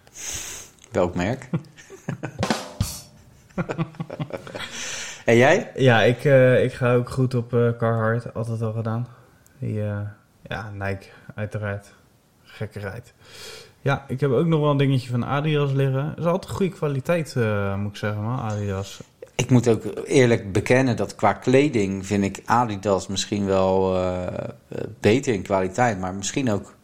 Welk 0.90 1.14
merk? 1.14 1.48
en 5.30 5.36
jij? 5.36 5.70
Ja, 5.76 6.02
ik, 6.02 6.24
eh, 6.24 6.64
ik 6.64 6.72
ga 6.72 6.94
ook 6.94 7.10
goed 7.10 7.34
op 7.34 7.54
eh, 7.54 7.68
Carhartt. 7.78 8.34
Altijd 8.34 8.62
al 8.62 8.72
gedaan. 8.72 9.06
Die, 9.58 9.82
eh, 9.82 9.98
ja, 10.48 10.70
Nike, 10.72 11.06
uiteraard. 11.34 11.86
Gekkerheid. 12.42 13.12
Ja, 13.80 14.04
ik 14.08 14.20
heb 14.20 14.30
ook 14.30 14.46
nog 14.46 14.60
wel 14.60 14.70
een 14.70 14.76
dingetje 14.76 15.10
van 15.10 15.24
Adidas 15.24 15.72
liggen. 15.72 16.08
Het 16.08 16.18
is 16.18 16.24
altijd 16.24 16.52
goede 16.52 16.72
kwaliteit, 16.74 17.34
moet 17.76 17.90
ik 17.90 17.96
zeggen, 17.96 18.22
man, 18.22 18.38
Adidas. 18.40 19.00
Ik 19.34 19.50
moet 19.50 19.68
ook 19.68 19.82
eerlijk 20.04 20.52
bekennen 20.52 20.96
dat 20.96 21.14
qua 21.14 21.32
kleding 21.32 22.06
vind 22.06 22.24
ik 22.24 22.42
Adidas 22.44 23.06
misschien 23.06 23.46
wel 23.46 23.96
beter 25.00 25.34
in 25.34 25.42
kwaliteit. 25.42 25.98
Maar 26.00 26.14
misschien 26.14 26.50
ook... 26.50 26.74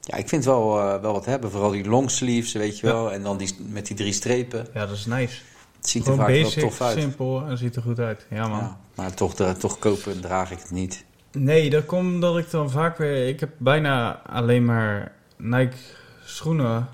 Ja, 0.00 0.16
ik 0.16 0.28
vind 0.28 0.44
wel, 0.44 0.78
eh, 0.78 1.00
wel 1.00 1.12
wat 1.12 1.24
hebben. 1.24 1.50
Vooral 1.50 1.70
die 1.70 1.88
longsleeves, 1.88 2.52
weet 2.52 2.78
je 2.78 2.86
Ja. 2.86 2.92
wel. 2.92 3.12
En 3.12 3.22
dan 3.22 3.36
die, 3.36 3.56
met 3.68 3.86
die 3.86 3.96
drie 3.96 4.12
strepen. 4.12 4.66
Ja, 4.74 4.86
dat 4.86 4.96
is 4.96 5.06
nice. 5.06 5.40
Het 5.88 5.96
ziet 5.96 6.06
er 6.06 6.14
vaak 6.16 6.26
basic, 6.26 6.60
wel 6.60 6.68
tof 6.68 6.80
uit. 6.80 6.98
simpel 6.98 7.44
en 7.46 7.58
ziet 7.58 7.76
er 7.76 7.82
goed 7.82 7.98
uit. 7.98 8.26
Ja, 8.30 8.48
man. 8.48 8.58
Ja, 8.58 8.78
maar 8.94 9.14
toch, 9.14 9.34
dra- 9.34 9.54
toch 9.54 9.78
kopen 9.78 10.20
draag 10.20 10.50
ik 10.50 10.58
het 10.58 10.70
niet. 10.70 11.04
Nee, 11.32 11.70
dat 11.70 11.86
komt 11.86 12.14
omdat 12.14 12.38
ik 12.38 12.50
dan 12.50 12.70
vaak 12.70 12.98
weer... 12.98 13.28
Ik 13.28 13.40
heb 13.40 13.50
bijna 13.58 14.22
alleen 14.26 14.64
maar 14.64 15.12
Nike 15.36 15.76
schoenen. 16.24 16.88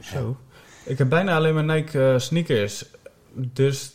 Zo. 0.00 0.36
Ik 0.84 0.98
heb 0.98 1.08
bijna 1.08 1.36
alleen 1.36 1.54
maar 1.54 1.64
Nike 1.64 2.12
eh, 2.12 2.18
sneakers. 2.18 2.84
Dus... 3.32 3.94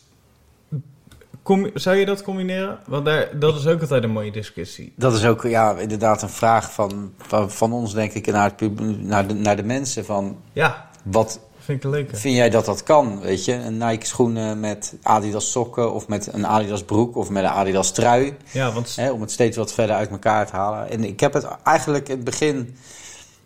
Kom, 1.42 1.70
zou 1.74 1.96
je 1.96 2.06
dat 2.06 2.22
combineren? 2.22 2.78
Want 2.86 3.04
daar, 3.04 3.38
dat 3.38 3.56
is 3.58 3.66
ook 3.66 3.80
altijd 3.80 4.02
een 4.02 4.10
mooie 4.10 4.32
discussie. 4.32 4.92
Dat 4.96 5.14
is 5.14 5.24
ook 5.24 5.42
ja, 5.42 5.78
inderdaad 5.78 6.22
een 6.22 6.28
vraag 6.28 6.72
van, 6.72 7.12
van, 7.18 7.50
van 7.50 7.72
ons, 7.72 7.94
denk 7.94 8.12
ik, 8.12 8.26
naar, 8.26 8.52
het 8.56 9.00
naar, 9.02 9.26
de, 9.28 9.34
naar 9.34 9.56
de 9.56 9.62
mensen. 9.62 10.04
Van 10.04 10.38
Ja, 10.52 10.90
wat 11.02 11.40
vind 11.66 11.78
ik 11.78 11.84
een 11.84 11.90
leuke. 11.90 12.16
vind 12.16 12.34
jij 12.36 12.50
dat 12.50 12.64
dat 12.64 12.82
kan? 12.82 13.20
Weet 13.20 13.44
je, 13.44 13.52
een 13.52 13.76
Nike 13.78 14.06
schoenen 14.06 14.60
met 14.60 14.94
Adidas 15.02 15.50
sokken 15.50 15.92
of 15.92 16.08
met 16.08 16.28
een 16.32 16.46
Adidas 16.46 16.82
broek 16.84 17.16
of 17.16 17.30
met 17.30 17.44
een 17.44 17.50
Adidas 17.50 17.90
trui. 17.92 18.36
Ja, 18.50 18.72
want... 18.72 18.96
Hè, 18.96 19.10
om 19.10 19.20
het 19.20 19.30
steeds 19.30 19.56
wat 19.56 19.72
verder 19.72 19.96
uit 19.96 20.10
elkaar 20.10 20.46
te 20.46 20.56
halen. 20.56 20.90
En 20.90 21.04
ik 21.04 21.20
heb 21.20 21.32
het 21.32 21.46
eigenlijk 21.64 22.08
in 22.08 22.14
het 22.14 22.24
begin 22.24 22.76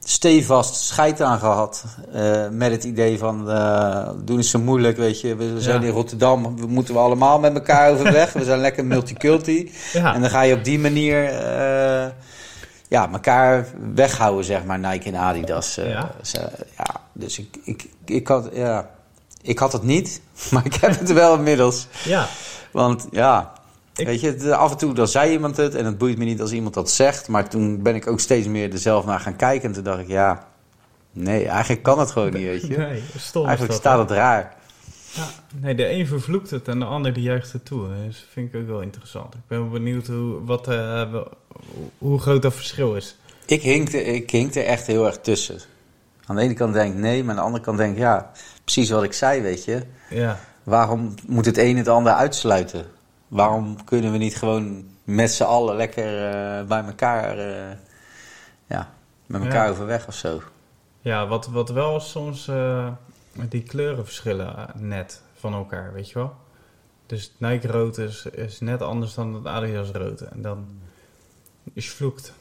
stevast 0.05 0.75
scheid 0.75 1.21
aan 1.23 1.39
gehad. 1.39 1.85
eh, 2.13 2.49
met 2.51 2.71
het 2.71 2.85
idee 2.85 3.19
van, 3.19 3.51
eh 3.51 4.09
doen 4.25 4.39
is 4.39 4.51
zo 4.51 4.59
moeilijk, 4.59 4.97
weet 4.97 5.21
je. 5.21 5.37
We 5.37 5.55
zijn 5.61 5.81
Ja. 5.81 5.87
in 5.87 5.93
Rotterdam, 5.93 6.57
we 6.57 6.67
moeten 6.67 6.95
we 6.95 7.01
allemaal 7.01 7.39
met 7.39 7.55
elkaar 7.55 7.91
overweg. 7.93 8.33
we 8.33 8.45
zijn 8.45 8.61
lekker 8.61 8.85
multiculti. 8.85 9.73
Ja, 9.93 10.15
En 10.15 10.21
dan 10.21 10.31
ga 10.31 10.43
je 10.43 10.55
op 10.55 10.65
die 10.65 10.79
manier 10.79 11.25
eh, 11.25 12.07
ja, 12.91 13.09
elkaar 13.13 13.67
weghouden, 13.95 14.45
zeg 14.45 14.65
maar, 14.65 14.79
Nike 14.79 15.05
en 15.09 15.15
Adidas. 15.17 15.77
eh, 15.77 15.91
Ja. 15.91 16.11
ze- 16.23 16.51
ja, 16.79 16.87
dus 17.13 17.39
ik, 17.39 17.57
ik, 17.65 17.87
ik, 18.05 18.27
had, 18.29 18.49
ja, 18.53 18.91
ik 19.43 19.59
had 19.59 19.73
het 19.73 19.83
niet, 19.83 20.21
maar 20.53 20.65
ik 20.67 20.75
heb 20.75 20.99
het 20.99 21.13
wel 21.13 21.35
inmiddels. 21.35 21.87
ja. 22.05 22.27
Want 22.73 23.07
ja, 23.11 23.53
Ik- 23.95 24.07
weet 24.07 24.21
je, 24.21 24.27
het- 24.27 24.51
af 24.51 24.71
en 24.71 24.77
toe 24.77 24.93
dan 24.95 25.09
zei 25.09 25.33
iemand 25.33 25.57
het 25.57 25.75
en 25.75 25.85
het 25.85 25.99
boeit 25.99 26.19
me 26.19 26.25
niet 26.25 26.41
als 26.41 26.53
iemand 26.53 26.75
dat 26.75 26.91
zegt. 26.91 27.29
Maar 27.29 27.49
toen 27.49 27.83
ben 27.83 27.95
ik 27.95 28.07
ook 28.07 28.21
steeds 28.21 28.47
meer 28.47 28.73
er 28.73 28.79
zelf 28.79 29.05
naar 29.05 29.21
gaan 29.21 29.37
kijken 29.37 29.69
en 29.69 29.75
toen 29.75 29.85
dacht 29.85 29.99
ik, 30.01 30.09
ja, 30.09 30.45
nee, 31.13 31.47
eigenlijk 31.49 31.83
kan 31.83 31.99
het 31.99 32.11
gewoon 32.11 32.33
niet, 32.33 32.43
weet 32.43 32.67
je. 32.67 32.77
Nee, 32.87 33.03
stom 33.17 33.47
Eigenlijk 33.47 33.79
staat 33.79 33.99
het 33.99 34.11
raar. 34.11 34.55
Ja, 35.15 35.29
nee, 35.55 35.75
de 35.75 35.91
een 35.91 36.07
vervloekt 36.07 36.51
het 36.51 36.69
en 36.69 36.79
de 36.79 36.85
ander 36.85 37.13
die 37.13 37.23
juicht 37.23 37.53
het 37.53 37.65
toe. 37.65 37.89
Dus 38.07 38.17
dat 38.21 38.29
vind 38.33 38.55
ik 38.55 38.61
ook 38.61 38.67
wel 38.67 38.81
interessant. 38.81 39.35
Ik 39.35 39.41
ben 39.47 39.61
wel 39.61 39.69
benieuwd 39.69 40.07
hoe, 40.07 40.45
wat, 40.45 40.69
eh, 40.69 41.15
hoe 41.99 42.19
groot 42.21 42.43
dat 42.43 42.55
verschil 42.55 42.97
is. 42.97 43.17
Ik 43.47 43.63
hinkte, 43.63 44.05
ik 44.05 44.31
hinkte 44.31 44.63
echt 44.63 44.87
heel 44.87 45.07
erg 45.07 45.19
tussen. 45.19 45.61
Aan 46.27 46.37
de 46.37 46.43
ene 46.43 46.55
kant 46.55 46.75
denk 46.75 46.95
ik 46.95 47.01
nee, 47.01 47.21
maar 47.23 47.31
aan 47.31 47.37
de 47.37 47.43
andere 47.47 47.65
kant 47.65 47.79
denk 47.79 47.93
ik 47.93 47.99
ja, 47.99 48.31
precies 48.65 48.91
wat 48.91 49.03
ik 49.03 49.13
zei, 49.13 49.41
weet 49.41 49.65
je. 49.65 49.83
Ja, 50.11 50.41
Waarom 50.63 51.15
moet 51.27 51.47
het 51.47 51.59
een 51.59 51.77
het 51.77 51.89
ander 51.89 52.13
uitsluiten? 52.13 52.87
Waarom 53.29 53.85
kunnen 53.85 54.13
we 54.13 54.19
niet 54.19 54.37
gewoon 54.37 54.85
met 55.05 55.31
z'n 55.31 55.43
allen 55.43 55.77
lekker 55.77 56.27
eh, 56.27 56.65
bij 56.67 56.85
elkaar, 56.85 57.39
eh, 57.39 57.77
ja, 58.67 58.91
met 59.27 59.43
elkaar 59.43 59.65
Ja. 59.65 59.71
overweg 59.71 60.07
of 60.09 60.15
zo? 60.15 60.43
ja 61.01 61.27
wat, 61.27 61.47
wat 61.47 61.69
wel 61.71 62.01
soms 62.01 62.49
die 63.49 63.63
kleuren 63.63 64.05
verschillen 64.05 64.57
eh, 64.57 64.65
net 64.75 65.21
van 65.39 65.55
elkaar, 65.55 65.93
weet 65.93 66.09
je 66.09 66.15
wel. 66.15 66.35
Dus 67.07 67.23
het 67.23 67.33
Nike 67.51 67.67
rood 67.69 67.99
is, 67.99 68.27
is 68.27 68.61
net 68.61 68.83
anders 68.83 69.15
dan 69.15 69.35
het 69.35 69.47
Adidas 69.47 69.91
rood. 69.91 70.21
En 70.21 70.43
dan 70.43 70.67
is 71.73 71.85
je 71.85 71.91
vloekt. 71.91 72.33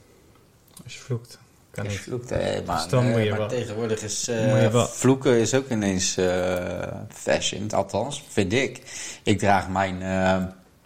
Je 0.85 0.99
vloekt, 0.99 1.39
kan 1.71 1.87
niet. 1.87 1.99
vloekte, 1.99 2.35
eh, 2.35 2.65
maar, 2.65 2.77
Dus 2.81 2.87
dan 2.87 3.03
eh, 3.05 3.11
moet 3.11 3.23
je 3.23 3.29
maar 3.29 3.39
wel- 3.39 3.47
tegenwoordig 3.47 4.01
is 4.01 4.27
eh, 4.27 4.83
vloeken 4.83 5.39
is 5.39 5.53
ook 5.53 5.69
ineens 5.69 6.17
eh, 6.17 6.87
fashion, 7.09 7.71
althans, 7.71 8.23
vind 8.27 8.53
ik. 8.53 8.81
Ik 9.23 9.39
draag 9.39 9.69
mijn... 9.69 9.97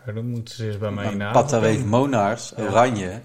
Maar 0.06 0.14
dan 0.14 0.26
moeten 0.30 0.54
ze 0.56 0.68
eens 0.68 0.78
bij 0.78 0.92
mij 0.92 1.14
na. 1.14 1.32
Patawave 1.32 1.86
Monars, 1.86 2.54
Ja. 2.58 3.22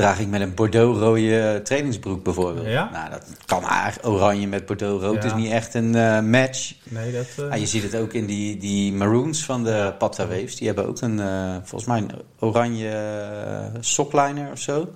Draag 0.00 0.20
ik 0.20 0.28
met 0.28 0.40
een 0.40 0.54
bordeaux-rode 0.54 1.60
trainingsbroek 1.64 2.24
bijvoorbeeld. 2.24 2.66
Ja? 2.66 2.88
Nou, 2.92 3.10
dat 3.10 3.26
kan. 3.46 3.64
Oranje 4.02 4.46
met 4.46 4.66
bordeaux-rood 4.66 5.22
Ja. 5.22 5.28
is 5.28 5.34
niet 5.34 5.50
echt 5.52 5.74
een 5.74 5.94
eh, 5.94 6.20
match. 6.20 6.74
Nee, 6.84 7.12
dat... 7.12 7.26
eh, 7.36 7.50
Ah, 7.50 7.58
je 7.58 7.66
ziet 7.66 7.82
het 7.82 7.94
ook 7.96 8.12
in 8.12 8.26
die, 8.26 8.56
die 8.56 8.92
maroons 8.92 9.44
van 9.44 9.64
de 9.64 9.94
Patawaves. 9.98 10.56
Die 10.56 10.66
hebben 10.66 10.86
ook 10.88 11.00
een, 11.00 11.20
eh, 11.20 11.54
volgens 11.62 11.84
mij 11.84 11.98
een 11.98 12.10
oranje 12.38 13.70
sockliner 13.80 14.50
of 14.52 14.58
zo. 14.60 14.88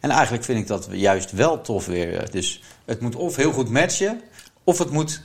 En 0.00 0.10
eigenlijk 0.10 0.44
vind 0.44 0.58
ik 0.60 0.66
dat 0.66 0.88
juist 0.90 1.32
wel 1.32 1.60
tof 1.60 1.86
weer. 1.86 2.30
Dus 2.30 2.62
het 2.84 3.00
moet 3.00 3.16
of 3.16 3.36
heel 3.36 3.52
goed 3.52 3.70
matchen, 3.70 4.20
of 4.64 4.78
het 4.78 4.90
moet 4.90 5.22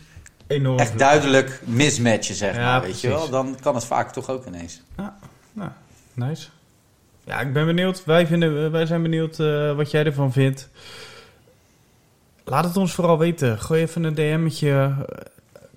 enorm 0.47 0.79
echt 0.79 0.99
duidelijk 0.99 1.61
mismatchen, 1.65 2.35
zeg 2.35 2.55
Ja, 2.55 2.61
maar. 2.61 2.81
Weet 2.81 3.01
je 3.01 3.07
wel? 3.07 3.29
Dan 3.29 3.57
kan 3.61 3.75
het 3.75 3.85
vaak 3.85 4.11
toch 4.13 4.29
ook 4.29 4.45
ineens. 4.45 4.81
Nou, 5.53 5.69
nice. 6.13 6.47
Ja, 7.29 7.39
ik 7.39 7.53
ben 7.53 7.65
benieuwd. 7.65 8.05
Wij, 8.05 8.27
vinden, 8.27 8.71
wij 8.71 8.85
zijn 8.85 9.01
benieuwd 9.01 9.39
eh, 9.39 9.75
wat 9.75 9.91
jij 9.91 10.05
ervan 10.05 10.31
vindt. 10.31 10.69
Laat 12.43 12.63
het 12.65 12.77
ons 12.77 12.93
vooral 12.93 13.17
weten. 13.17 13.59
Gooi 13.59 13.81
even 13.81 14.03
een 14.03 14.13
DM'tje. 14.13 14.69
eh, 14.71 14.97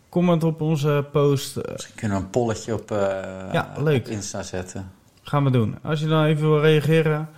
Comment 0.08 0.44
op 0.44 0.60
onze 0.60 1.04
post. 1.12 1.56
eh, 1.56 1.72
Misschien 1.72 1.94
kunnen 1.94 2.18
we 2.18 2.24
een 2.24 2.30
polletje 2.30 2.74
op, 2.74 2.90
eh, 2.90 2.98
Ja, 3.52 3.72
leuk. 3.78 4.04
op 4.06 4.12
Insta 4.12 4.42
zetten. 4.42 4.90
gaan 5.22 5.44
we 5.44 5.50
doen. 5.50 5.76
Als 5.82 6.00
je 6.00 6.06
dan 6.06 6.24
even 6.24 6.42
wil 6.48 6.60
reageren. 6.60 7.28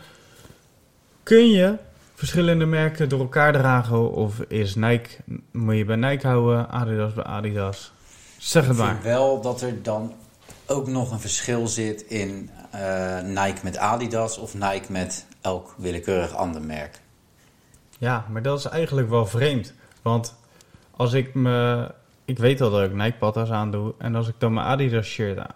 Kun 1.23 1.51
je 1.51 1.75
verschillende 2.15 2.65
merken 2.67 3.09
door 3.09 3.21
elkaar 3.21 3.53
dragen? 3.53 4.12
Of 4.12 4.41
is 4.41 4.75
Nike, 4.75 5.11
moet 5.53 5.77
je 5.77 5.85
bij 5.85 5.97
Nike 5.97 6.27
houden? 6.27 6.69
Adidas 6.71 7.12
bij 7.12 7.25
Adidas? 7.25 7.93
Zeg 8.39 8.62
het 8.67 8.73
Ik 8.73 8.79
maar. 8.79 8.91
vind 8.93 9.05
wel 9.05 9.41
dat 9.41 9.61
er 9.62 9.83
dan 9.83 10.12
ook 10.67 10.87
nog 10.89 11.12
een 11.12 11.21
verschil 11.21 11.67
zit 11.67 12.03
in 12.03 12.51
eh, 12.75 13.20
Nike 13.20 13.61
met 13.62 13.77
Adidas 13.77 14.39
of 14.39 14.55
Nike 14.55 14.93
met 14.93 15.27
elk 15.41 15.75
willekeurig 15.79 16.35
ander 16.35 16.62
merk. 16.62 17.01
Ja, 17.99 18.27
maar 18.29 18.43
dat 18.43 18.59
is 18.59 18.64
eigenlijk 18.64 19.09
wel 19.09 19.27
vreemd. 19.27 19.75
Want 20.03 20.35
als 20.91 21.12
ik 21.12 21.35
me... 21.35 21.91
Ik 22.25 22.39
weet 22.39 22.61
al 22.61 22.70
dat 22.70 22.83
ik 22.85 22.93
Nike 22.95 23.18
patas 23.18 23.51
aandoe. 23.51 23.95
En 23.99 24.14
als 24.14 24.29
ik 24.29 24.35
dan 24.39 24.53
mijn 24.53 24.66
Adidas 24.66 25.07
shirt 25.07 25.39
a- 25.39 25.55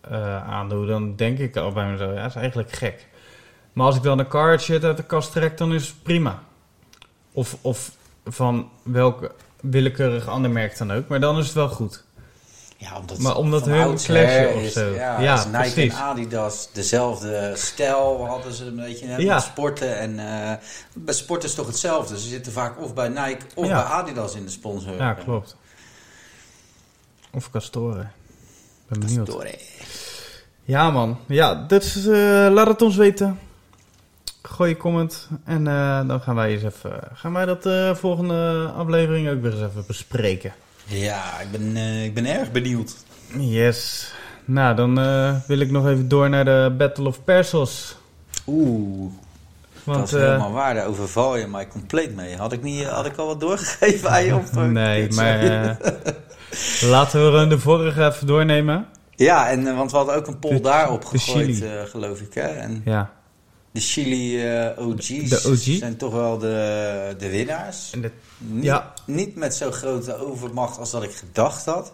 eh, 0.00 0.48
aandoe, 0.48 0.86
dan 0.86 1.16
denk 1.16 1.38
ik 1.38 1.56
al 1.56 1.72
bij 1.72 1.90
mezelf, 1.90 2.14
ja, 2.14 2.20
dat 2.22 2.30
is 2.30 2.34
eigenlijk 2.36 2.72
gek. 2.72 3.08
Maar 3.72 3.86
als 3.86 3.96
ik 3.96 4.02
dan 4.02 4.18
een 4.18 4.28
Carhartt 4.28 4.62
shirt 4.62 4.84
uit 4.84 4.96
de 4.96 5.02
kast 5.02 5.32
trek, 5.32 5.58
dan 5.58 5.74
is 5.74 5.86
het 5.86 6.02
prima. 6.02 6.42
Of, 7.32 7.56
of 7.60 7.96
van 8.24 8.70
welk 8.82 9.34
willekeurig 9.60 10.28
ander 10.28 10.50
merk 10.50 10.78
dan 10.78 10.92
ook. 10.92 11.08
Maar 11.08 11.20
dan 11.20 11.38
is 11.38 11.44
het 11.44 11.54
wel 11.54 11.68
goed. 11.68 12.04
Ja, 12.82 12.96
omdat, 12.98 13.18
Maar 13.18 13.36
omdat 13.36 13.64
hun 13.66 13.94
clashen 13.96 14.54
of 14.54 14.62
is, 14.62 14.72
zo. 14.72 14.94
Ja, 14.94 15.20
Ja, 15.20 15.34
is 15.34 15.44
Nike 15.44 15.58
precies. 15.58 15.92
en 15.92 15.98
Adidas 15.98 16.68
dezelfde 16.72 17.52
stijl 17.56 18.26
hadden 18.26 18.52
ze 18.52 18.64
een 18.64 18.76
beetje 18.76 19.06
hè, 19.06 19.16
Ja. 19.16 19.38
sporten. 19.40 19.96
En 19.98 20.18
eh, 20.18 20.52
bij 20.94 21.14
sport 21.14 21.44
is 21.44 21.54
toch 21.54 21.66
hetzelfde. 21.66 22.20
Ze 22.20 22.28
zitten 22.28 22.52
vaak 22.52 22.80
of 22.80 22.94
bij 22.94 23.08
Nike 23.08 23.46
of 23.54 23.66
Ja. 23.66 23.72
bij 23.74 23.82
Adidas 23.92 24.34
in 24.34 24.44
de 24.44 24.50
sponsor. 24.50 24.94
Ja, 24.96 25.12
klopt. 25.12 25.56
Of 27.32 27.50
Castoren. 27.50 28.12
Ben 28.88 29.00
benieuwd. 29.00 29.28
Hè. 29.42 29.54
Ja, 30.64 30.90
man. 30.90 31.18
Ja, 31.26 31.54
dus 31.54 31.94
laat 32.50 32.66
het 32.66 32.82
ons 32.82 32.96
weten. 32.96 33.38
gooi 34.42 34.70
je 34.70 34.76
comment. 34.76 35.28
En 35.44 35.66
eh, 35.66 36.08
dan 36.08 36.20
gaan 36.20 36.34
wij 36.34 36.50
eens 36.52 36.62
even. 36.62 37.00
Gaan 37.14 37.32
wij 37.32 37.44
dat 37.44 37.98
volgende 37.98 38.72
aflevering 38.76 39.28
ook 39.30 39.42
weer 39.42 39.52
eens 39.52 39.62
even 39.70 39.84
bespreken. 39.86 40.52
Ja, 40.92 41.40
ik 41.40 41.50
ben, 41.50 41.76
eh, 41.76 42.04
ik 42.04 42.14
ben 42.14 42.26
erg 42.26 42.52
benieuwd. 42.52 42.96
Yes. 43.38 44.12
Nou, 44.44 44.76
dan 44.76 44.98
eh, 44.98 45.34
wil 45.46 45.58
ik 45.58 45.70
nog 45.70 45.86
even 45.86 46.08
door 46.08 46.28
naar 46.28 46.44
de 46.44 46.74
Battle 46.78 47.06
of 47.06 47.24
Persos. 47.24 47.96
Oeh, 48.46 49.12
Want, 49.84 49.98
dat 49.98 50.06
is 50.06 50.26
helemaal 50.26 50.52
waar. 50.52 50.74
Daar 50.74 50.86
overval 50.86 51.36
je 51.36 51.46
mij 51.46 51.68
compleet 51.68 52.14
mee. 52.14 52.36
Had 52.36 52.52
ik, 52.52 52.62
niet, 52.62 52.84
had 52.84 53.06
ik 53.06 53.16
al 53.16 53.26
wat 53.26 53.40
doorgegeven 53.40 54.10
aan 54.10 54.24
je? 54.24 54.34
Of, 54.34 54.52
nee, 54.54 55.12
maar 55.12 55.76
laten 56.80 57.32
we 57.32 57.46
de 57.46 57.58
vorige 57.58 58.06
even 58.06 58.26
doornemen. 58.26 58.86
Ja, 59.14 59.50
en, 59.50 59.76
want 59.76 59.90
we 59.90 59.96
hadden 59.96 60.14
ook 60.14 60.26
een 60.26 60.38
poll 60.38 60.60
daarop 60.60 61.04
gegooid, 61.04 61.64
geloof 61.84 62.20
ik. 62.20 62.34
Hè? 62.34 62.46
En 62.46 62.82
Ja. 62.84 63.10
De 63.72 63.80
Chili 63.80 64.46
eh, 64.46 64.86
OG's 64.88 65.28
De 65.28 65.42
OG? 65.50 65.78
zijn 65.78 65.96
toch 65.96 66.12
wel 66.12 66.38
de, 66.38 67.14
de 67.18 67.28
winnaars. 67.30 67.90
De, 68.00 68.10
Niet, 68.38 68.64
Ja. 68.64 68.92
niet 69.06 69.36
met 69.36 69.54
zo'n 69.54 69.72
grote 69.72 70.14
overmacht 70.16 70.78
als 70.78 70.90
dat 70.90 71.02
ik 71.02 71.12
gedacht 71.14 71.64
had. 71.64 71.92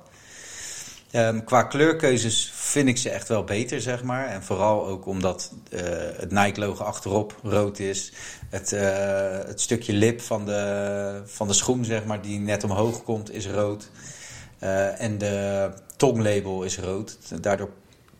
Ehm, 1.10 1.44
qua 1.44 1.62
kleurkeuzes 1.62 2.50
vind 2.54 2.88
ik 2.88 2.96
ze 2.98 3.10
echt 3.10 3.28
wel 3.28 3.44
beter, 3.44 3.80
zeg 3.80 4.02
maar. 4.02 4.26
En 4.26 4.42
vooral 4.42 4.86
ook 4.86 5.06
omdat 5.06 5.52
eh, 5.70 5.80
het 6.16 6.30
Nike-logo 6.30 6.84
achterop 6.84 7.34
rood 7.42 7.78
is. 7.78 8.12
Het, 8.48 8.72
eh, 8.72 9.38
het 9.46 9.60
stukje 9.60 9.92
lip 9.92 10.20
van 10.20 10.44
de, 10.46 11.22
van 11.26 11.46
de 11.46 11.52
schoen, 11.54 11.84
zeg 11.84 12.04
maar, 12.04 12.22
die 12.22 12.38
net 12.38 12.64
omhoog 12.64 13.02
komt, 13.02 13.32
is 13.34 13.46
rood. 13.46 13.90
En 14.98 15.18
de 15.18 15.70
tonglabel 15.96 16.62
is 16.62 16.78
rood. 16.78 17.18
Daardoor 17.42 17.70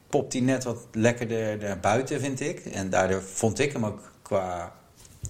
popt 0.09 0.33
hij 0.33 0.43
net 0.43 0.65
wat 0.65 0.87
lekkerder 0.93 1.59
naar 1.59 1.81
buiten, 1.81 2.21
vind 2.21 2.41
ik. 2.41 2.61
En 2.61 2.91
daardoor 2.91 3.23
vond 3.23 3.59
ik 3.59 3.73
hem 3.73 3.87
ook 3.87 4.13
qua 4.23 4.73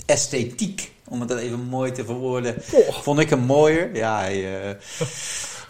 esthetiek, 0.07 0.93
om 1.09 1.21
het 1.21 1.31
even 1.31 1.61
mooi 1.61 1.93
te 1.93 2.05
verwoorden, 2.05 2.55
vond 2.89 3.19
ik 3.19 3.31
hem 3.31 3.41
mooier. 3.41 3.95
Ja, 3.97 4.19
hij, 4.19 4.63
eh, 4.63 4.71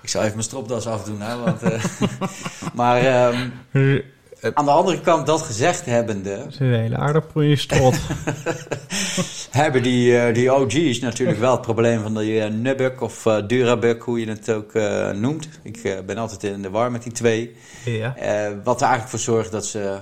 ik 0.03 0.09
zal 0.09 0.21
even 0.21 0.35
mijn 0.35 0.45
stropdas 0.45 0.87
afdoen, 0.87 1.21
hè, 1.21 1.39
want, 1.39 1.63
eh, 1.63 1.85
maar 2.75 3.01
ehm, 3.01 3.49
aan 4.55 4.64
de 4.64 4.70
andere 4.70 5.01
kant, 5.01 5.26
dat 5.26 5.43
gezegd 5.43 5.84
hebbende, 5.84 6.45
zit 6.49 6.61
een 6.61 6.72
hele 6.74 6.97
aardappel 6.97 7.41
in 7.41 7.49
je 7.49 7.57
strot. 7.57 7.95
hebben 9.51 9.82
die, 9.82 10.18
eh, 10.18 10.34
die 10.34 10.53
OG's 10.55 10.99
natuurlijk 11.01 11.39
wel 11.39 11.53
het 11.53 11.61
probleem 11.61 12.03
van 12.03 12.14
die 12.18 12.32
uh, 12.34 12.47
Nubuck 12.47 13.01
of 13.01 13.26
eh, 13.26 13.47
Durabuk, 13.47 14.03
hoe 14.03 14.20
je 14.20 14.28
het 14.28 14.51
ook 14.51 14.74
eh, 14.74 15.11
noemt. 15.11 15.49
Ik 15.62 15.76
eh, 15.76 15.99
ben 16.07 16.16
altijd 16.16 16.45
in 16.45 16.62
de 16.62 16.70
war 16.70 16.91
met 16.91 17.03
die 17.03 17.12
twee. 17.12 17.57
ja. 17.84 18.16
Eh, 18.16 18.51
wat 18.64 18.76
er 18.80 18.86
eigenlijk 18.86 19.11
voor 19.11 19.18
zorgt 19.34 19.53
dat 19.53 19.66
ze 19.66 19.99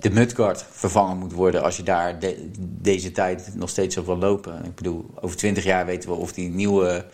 de 0.00 0.10
mudguard 0.10 0.64
vervangen 0.70 1.16
moet 1.18 1.32
worden 1.32 1.62
als 1.62 1.76
je 1.76 1.82
daar 1.82 2.18
de- 2.18 2.50
deze 2.60 3.12
tijd 3.12 3.50
nog 3.54 3.68
steeds 3.68 3.96
op 3.96 4.06
wil 4.06 4.16
lopen. 4.18 4.64
Ik 4.64 4.74
bedoel, 4.74 5.10
over 5.20 5.36
twintig 5.36 5.64
jaar 5.64 5.86
weten 5.86 6.08
we 6.10 6.14
of 6.14 6.32
die 6.32 6.48
nieuwe 6.50 7.04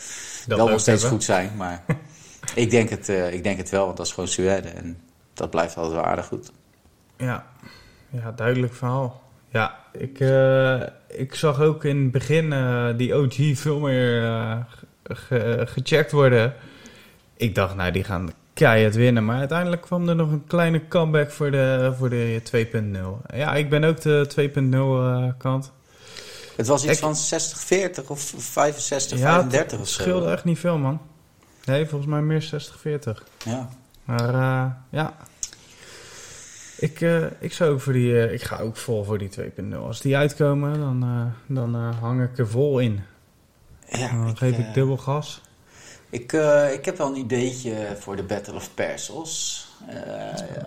wel 0.46 0.68
nog 0.68 0.80
steeds 0.80 0.86
hebben. 1.02 1.08
goed 1.18 1.24
zijn. 1.24 1.50
Maar 1.56 1.84
ik, 2.54 2.70
denk 2.70 2.88
het, 2.90 3.08
eh, 3.08 3.32
ik 3.32 3.42
denk 3.42 3.58
het 3.58 3.70
wel, 3.70 3.84
want 3.84 3.96
dat 3.96 4.06
is 4.06 4.12
gewoon 4.12 4.28
Suède. 4.28 4.68
En 4.68 4.98
dat 5.36 5.50
blijft 5.50 5.76
altijd 5.76 5.94
wel 5.94 6.04
aardig 6.04 6.26
goed. 6.26 6.50
Ja, 7.16 7.46
ja 8.10 8.32
duidelijk 8.32 8.74
verhaal. 8.74 9.22
Ja, 9.48 9.78
ik, 9.92 10.20
eh, 10.20 10.80
ik 11.08 11.34
zag 11.34 11.60
ook 11.60 11.84
in 11.84 12.02
het 12.02 12.10
begin 12.12 12.52
eh, 12.52 12.86
die 12.96 13.14
OG 13.14 13.34
veel 13.58 13.78
meer 13.78 14.22
ge- 15.04 15.62
gecheckt 15.68 16.12
worden. 16.12 16.54
Ik 17.36 17.54
dacht, 17.54 17.74
nou, 17.74 17.90
die 17.90 18.04
gaan 18.04 18.30
keihard 18.54 18.94
winnen. 18.94 19.24
Maar 19.24 19.38
uiteindelijk 19.38 19.82
kwam 19.82 20.08
er 20.08 20.16
nog 20.16 20.30
een 20.30 20.46
kleine 20.46 20.88
comeback 20.88 21.30
voor 21.30 21.50
de, 21.50 21.94
voor 21.98 22.10
de 22.10 22.40
2.0. 23.30 23.36
Ja, 23.36 23.54
ik 23.54 23.70
ben 23.70 23.84
ook 23.84 24.00
de 24.00 24.26
2.0 24.28 24.74
eh, 24.74 25.28
kant. 25.38 25.72
Het 26.56 26.66
was 26.66 26.82
iets 26.84 26.92
Ik- 26.92 26.98
van 26.98 27.14
60-40 27.14 28.06
of 28.08 28.34
65-35 28.36 29.18
Ja, 29.18 29.38
of 29.46 29.52
het 29.52 29.70
zo. 29.70 29.84
scheelde 29.84 30.30
echt 30.30 30.44
niet 30.44 30.58
veel, 30.58 30.78
man. 30.78 31.00
Nee, 31.64 31.86
volgens 31.86 32.10
mij 32.10 32.20
meer 32.22 32.42
60-40. 32.42 33.22
Ja. 33.44 33.68
Maar 34.06 34.34
eh, 34.34 34.70
ja, 34.90 35.16
ik, 36.78 37.00
eh, 37.00 37.24
ik 37.38 37.52
zou 37.52 37.72
ook 37.72 37.80
voor 37.80 37.92
die, 37.92 38.20
eh, 38.20 38.32
ik 38.32 38.42
ga 38.42 38.58
ook 38.58 38.76
vol 38.76 39.04
voor 39.04 39.18
die 39.18 39.28
2.0. 39.28 39.86
Als 39.86 40.00
die 40.00 40.16
uitkomen, 40.16 40.80
dan, 40.80 41.32
dan 41.46 41.74
hang 41.74 42.22
ik 42.22 42.38
er 42.38 42.48
vol 42.48 42.78
in. 42.78 43.00
Ja, 43.88 44.12
dan 44.12 44.28
ik, 44.28 44.36
geef 44.36 44.58
ik 44.58 44.74
dubbel 44.74 44.96
gas. 44.96 45.40
Ik, 46.10 46.32
ik 46.72 46.84
heb 46.84 46.98
wel 46.98 47.08
een 47.08 47.16
ideetje 47.16 47.96
voor 47.98 48.16
de 48.16 48.22
Battle 48.22 48.54
of 48.54 48.74
Persos. 48.74 49.65
Eh, 49.88 49.94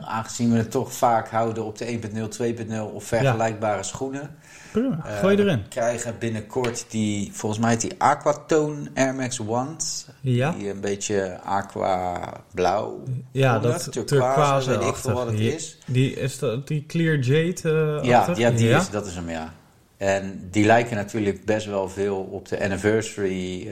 aangezien 0.01 0.51
we 0.51 0.57
het 0.57 0.71
toch 0.71 0.93
vaak 0.93 1.29
houden 1.29 1.65
op 1.65 1.77
de 1.77 1.85
1.0, 1.85 2.27
2.0 2.29 2.79
of 2.93 3.03
vergelijkbare 3.03 3.83
schoenen. 3.83 4.35
Prima, 4.71 4.99
Eh, 5.05 5.19
gooi 5.19 5.35
we 5.35 5.41
erin. 5.41 5.67
krijgen 5.69 6.15
binnenkort 6.19 6.85
die, 6.89 7.29
volgens 7.33 7.61
mij 7.61 7.77
die 7.77 7.91
Aquatone 7.97 8.89
Air 8.93 9.15
Max 9.15 9.39
Ones. 9.39 10.07
Ja, 10.21 10.51
Die 10.51 10.69
een 10.69 10.79
beetje 10.81 11.39
aqua 11.43 12.19
blauw. 12.53 13.03
ja 13.31 13.59
groenig, 13.59 13.83
dat 13.83 14.07
turquoise, 14.07 14.69
weet 14.69 14.87
ik 14.87 14.95
veel 14.95 15.13
wat 15.13 15.25
het 15.31 15.39
is. 15.39 15.77
Die, 15.85 16.13
is 16.13 16.39
dat 16.39 16.67
die 16.67 16.85
clear 16.87 17.17
jade 17.17 17.99
eh 17.99 18.03
Ja, 18.09 18.27
ja, 18.35 18.49
die 18.51 18.67
ja? 18.67 18.79
Is, 18.79 18.89
dat 18.89 19.05
is 19.05 19.15
hem, 19.15 19.29
ja. 19.29 19.53
En 19.97 20.47
die 20.51 20.65
lijken 20.65 20.95
natuurlijk 20.95 21.45
best 21.45 21.65
wel 21.65 21.89
veel 21.89 22.17
op 22.17 22.47
de 22.47 22.61
Anniversary 22.63 23.67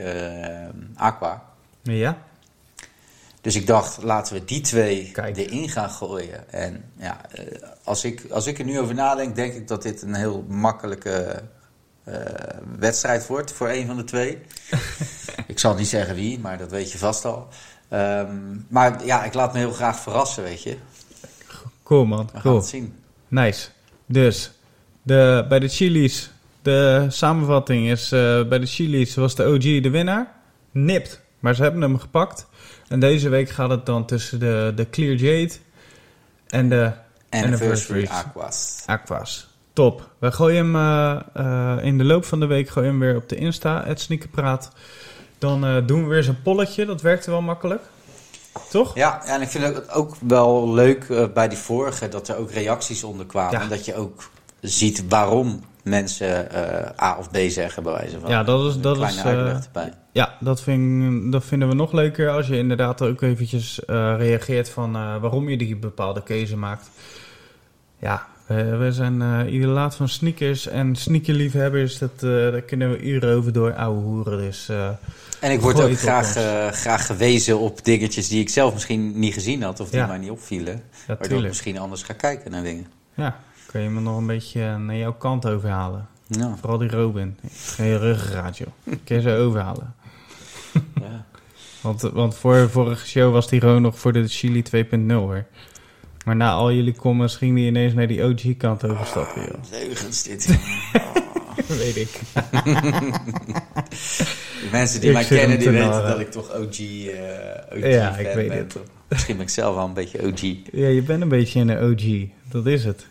Aqua. 0.95 1.43
Ja, 1.83 2.17
Dus 3.47 3.55
ik 3.55 3.67
dacht, 3.67 4.03
laten 4.03 4.33
we 4.33 4.45
die 4.45 4.61
twee 4.61 5.11
Kijk. 5.11 5.37
erin 5.37 5.69
gaan 5.69 5.89
gooien. 5.89 6.51
En 6.51 6.83
ja, 6.99 7.21
eh, 7.31 7.45
als 7.83 8.03
ik, 8.03 8.25
als 8.29 8.47
ik 8.47 8.59
er 8.59 8.65
nu 8.65 8.79
over 8.79 8.95
nadenk, 8.95 9.35
denk 9.35 9.53
ik 9.53 9.67
dat 9.67 9.81
dit 9.81 10.01
een 10.01 10.13
heel 10.13 10.45
makkelijke 10.47 11.41
eh, 12.03 12.15
wedstrijd 12.79 13.27
wordt 13.27 13.51
voor 13.51 13.69
een 13.69 13.87
van 13.87 13.97
de 13.97 14.03
twee. 14.03 14.37
ik 15.47 15.59
zal 15.59 15.75
niet 15.75 15.87
zeggen 15.87 16.15
wie, 16.15 16.39
maar 16.39 16.57
dat 16.57 16.71
weet 16.71 16.91
je 16.91 16.97
vast 16.97 17.25
al. 17.25 17.47
Ehm, 17.87 18.35
maar 18.67 19.05
ja, 19.05 19.23
ik 19.23 19.33
laat 19.33 19.53
me 19.53 19.59
heel 19.59 19.71
graag 19.71 19.99
verrassen, 19.99 20.43
weet 20.43 20.63
je. 20.63 20.77
cool 21.83 22.05
man, 22.05 22.29
We 22.33 22.39
gaan 22.39 22.55
het 22.55 22.65
zien. 22.65 22.95
Nice. 23.27 23.69
Dus, 24.05 24.51
de, 25.01 25.45
bij 25.49 25.59
de 25.59 25.67
Chili's, 25.67 26.31
de 26.61 27.05
samenvatting 27.09 27.89
is, 27.89 28.11
eh, 28.11 28.47
bij 28.47 28.59
de 28.59 28.65
Chili's 28.65 29.15
was 29.15 29.35
de 29.35 29.45
OG 29.45 29.81
de 29.81 29.89
winnaar. 29.89 30.33
Nipt, 30.71 31.21
maar 31.39 31.55
ze 31.55 31.61
hebben 31.61 31.81
hem 31.81 31.99
gepakt. 31.99 32.47
En 32.87 32.99
deze 32.99 33.29
week 33.29 33.49
gaat 33.49 33.69
het 33.69 33.85
dan 33.85 34.05
tussen 34.05 34.39
de, 34.39 34.71
de 34.75 34.89
Clear 34.89 35.15
Jade 35.15 35.53
en 36.47 36.69
de 36.69 36.91
Anniversary. 37.29 38.07
Aquas. 38.11 38.83
Aquas. 38.85 39.49
Top. 39.73 40.09
We 40.19 40.31
gooien 40.31 40.57
hem 40.65 40.75
eh, 40.75 41.19
eh, 41.77 41.85
in 41.85 41.97
de 41.97 42.03
loop 42.03 42.25
van 42.25 42.39
de 42.39 42.45
week 42.45 42.69
gooien 42.69 42.89
hem 42.89 42.99
weer 42.99 43.15
op 43.15 43.29
de 43.29 43.35
Insta, 43.35 43.83
het 43.85 44.01
Sneakerpraat. 44.01 44.71
Dan 45.37 45.65
eh, 45.65 45.75
doen 45.85 46.03
we 46.03 46.07
weer 46.09 46.23
zo'n 46.23 46.41
polletje, 46.43 46.85
dat 46.85 47.01
werkte 47.01 47.31
wel 47.31 47.41
makkelijk. 47.41 47.81
Toch? 48.69 48.95
Ja, 48.95 49.25
en 49.25 49.41
ik 49.41 49.47
vind 49.47 49.63
het 49.63 49.89
ook 49.91 50.15
wel 50.27 50.73
leuk 50.73 51.31
bij 51.33 51.47
die 51.47 51.57
vorige 51.57 52.07
dat 52.07 52.27
er 52.27 52.35
ook 52.37 52.51
reacties 52.51 53.03
onder 53.03 53.25
kwamen. 53.25 53.51
Ja. 53.51 53.61
En 53.61 53.69
dat 53.69 53.85
je 53.85 53.95
ook 53.95 54.29
ziet 54.61 55.07
waarom 55.09 55.63
mensen 55.83 56.47
A 57.01 57.17
of 57.19 57.31
B 57.31 57.37
zeggen, 57.47 57.83
bij 57.83 57.93
wijze 57.93 58.19
van. 58.19 58.29
Ja, 58.29 58.43
dat 58.43 58.65
is- 58.69 58.75
Een 58.75 58.81
dat 58.81 58.97
kleine 58.97 59.59
is. 59.73 59.87
Ja, 60.17 60.37
dat, 60.39 60.61
vind, 60.61 61.31
dat 61.31 61.45
vinden 61.45 61.67
we 61.67 61.73
nog 61.75 61.91
leuker 61.91 62.29
als 62.29 62.47
je 62.47 62.57
inderdaad 62.57 63.01
ook 63.01 63.21
eventjes 63.21 63.85
eh, 63.85 64.13
reageert 64.17 64.69
van 64.69 64.95
eh, 64.95 65.17
waarom 65.21 65.49
je 65.49 65.57
die 65.57 65.75
bepaalde 65.75 66.23
keuze 66.23 66.57
maakt. 66.57 66.89
Ja, 67.99 68.27
we, 68.45 68.75
we 68.75 68.91
zijn 68.91 69.21
eh 69.21 69.53
idolaat 69.53 69.95
van 69.95 70.09
sneakers 70.09 70.67
en 70.67 70.95
sneakerliefhebbers, 70.95 71.97
dat, 71.97 72.19
daar 72.19 72.61
kunnen 72.61 72.91
we 72.91 73.01
uren 73.01 73.35
over 73.35 73.53
door 73.53 73.73
ouwe 73.73 74.01
hoeren. 74.01 74.37
Dus 74.37 74.69
En 75.39 75.51
ik 75.51 75.61
word 75.61 75.81
ook 75.81 75.97
graag, 75.97 76.27
graag 76.75 77.05
gewezen 77.05 77.59
op 77.59 77.85
dingetjes 77.85 78.27
die 78.27 78.39
ik 78.39 78.49
zelf 78.49 78.73
misschien 78.73 79.19
niet 79.19 79.33
gezien 79.33 79.61
had 79.63 79.79
of 79.79 79.89
die 79.89 79.99
Ja. 79.99 80.07
mij 80.07 80.17
niet 80.17 80.29
opvielen. 80.31 80.81
ja, 81.07 81.15
Waardoor 81.19 81.39
ik 81.41 81.47
misschien 81.47 81.77
anders 81.79 82.03
ga 82.03 82.13
kijken 82.13 82.51
naar 82.51 82.63
dingen. 82.63 82.87
Ja, 83.13 83.39
kun 83.65 83.81
je 83.81 83.89
me 83.89 83.99
nog 84.01 84.17
een 84.17 84.25
beetje 84.27 84.77
naar 84.77 84.95
jouw 84.97 85.13
kant 85.13 85.47
overhalen. 85.47 86.07
Ja. 86.27 86.55
Vooral 86.59 86.77
die 86.77 86.89
Robin. 86.89 87.37
Geen 87.53 87.97
ruggengraat, 87.97 88.57
joh. 88.57 88.67
Kun 89.03 89.15
je 89.15 89.21
ze 89.21 89.31
overhalen. 89.35 89.93
Want, 91.87 92.01
want 92.01 92.35
voor 92.35 92.69
vorige 92.69 93.07
show 93.07 93.31
was 93.33 93.49
die 93.49 93.59
gewoon 93.59 93.81
nog 93.81 93.99
voor 93.99 94.13
de 94.13 94.27
Chili 94.27 94.63
2.0 94.75 95.11
hoor. 95.13 95.45
Maar 96.25 96.35
na 96.35 96.51
al 96.51 96.71
jullie 96.71 96.95
comments 96.95 97.35
ging 97.35 97.55
die 97.55 97.65
ineens 97.67 97.93
naar 97.93 98.07
die 98.07 98.23
OG-kant 98.23 98.85
overstappen, 98.85 99.41
joh. 99.41 99.71
Leugens 99.71 100.23
dit. 100.23 100.47
Weet 101.67 101.95
ik. 101.95 102.19
De 102.43 103.11
mensen 104.71 104.99
die 104.99 105.09
Ik 105.09 105.15
mij 105.15 105.25
kennen, 105.25 105.57
die 105.59 105.67
te 105.67 105.73
weten 105.73 106.07
dat 106.07 106.19
ik 106.19 106.31
toch 106.31 106.53
OG, 106.55 106.79
eh 106.79 107.77
OG 107.77 107.83
Ja, 107.83 108.13
fan 108.13 108.25
ik 108.25 108.33
weet 108.33 108.47
ben. 108.47 108.57
het. 108.57 108.75
Misschien 109.07 109.35
ben 109.35 109.45
ik 109.45 109.51
zelf 109.51 109.75
wel 109.75 109.85
een 109.85 109.93
beetje 109.93 110.25
OG. 110.25 110.41
Ik, 110.41 110.69
Ja, 110.71 110.87
je 110.87 111.01
bent 111.01 111.21
een 111.21 111.29
beetje 111.29 111.59
een 111.59 111.91
OG. 111.91 112.27
Dat 112.51 112.65
is 112.65 112.85
het. 112.85 113.05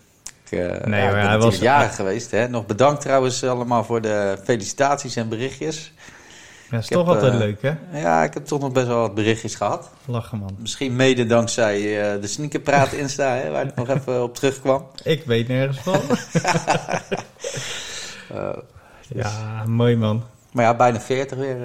eh, 0.50 0.58
Nee, 0.58 1.00
ja, 1.00 1.06
ik 1.08 1.14
ben 1.14 1.26
hij 1.28 1.38
was- 1.38 1.58
jarig 1.58 1.94
geweest. 1.96 2.30
Hè? 2.30 2.48
Nog 2.48 2.66
bedankt 2.66 3.00
trouwens 3.00 3.44
allemaal 3.44 3.84
voor 3.84 4.00
de 4.00 4.38
felicitaties 4.44 5.16
en 5.16 5.28
berichtjes. 5.28 5.92
Ja, 6.70 6.78
is 6.78 6.84
Ik 6.84 6.92
toch 6.92 7.06
heb, 7.06 7.14
altijd 7.14 7.32
eh, 7.32 7.38
leuk, 7.38 7.62
hè? 7.62 8.00
Ja, 8.00 8.24
ik 8.24 8.34
heb 8.34 8.46
toch 8.46 8.60
nog 8.60 8.72
best 8.72 8.86
wel 8.86 9.00
wat 9.00 9.14
berichtjes 9.14 9.54
gehad. 9.54 9.90
Lachen, 10.04 10.38
man. 10.38 10.56
Misschien 10.58 10.96
mede 10.96 11.26
dankzij 11.26 11.76
eh, 12.12 12.20
de 12.20 12.26
sneakerpraat 12.26 12.92
Insta, 12.92 13.34
hè, 13.34 13.50
waar 13.50 13.66
ik 13.66 13.74
nog 13.74 13.88
even 13.88 14.22
op 14.22 14.34
terugkwam. 14.34 14.86
Ik 15.02 15.24
weet 15.24 15.48
nergens 15.48 15.78
van. 15.78 16.00
mooi 19.76 19.96
man. 19.96 20.22
Maar 20.52 20.64
ja, 20.64 20.74
bijna 20.74 21.00
40 21.00 21.38
weer. 21.38 21.56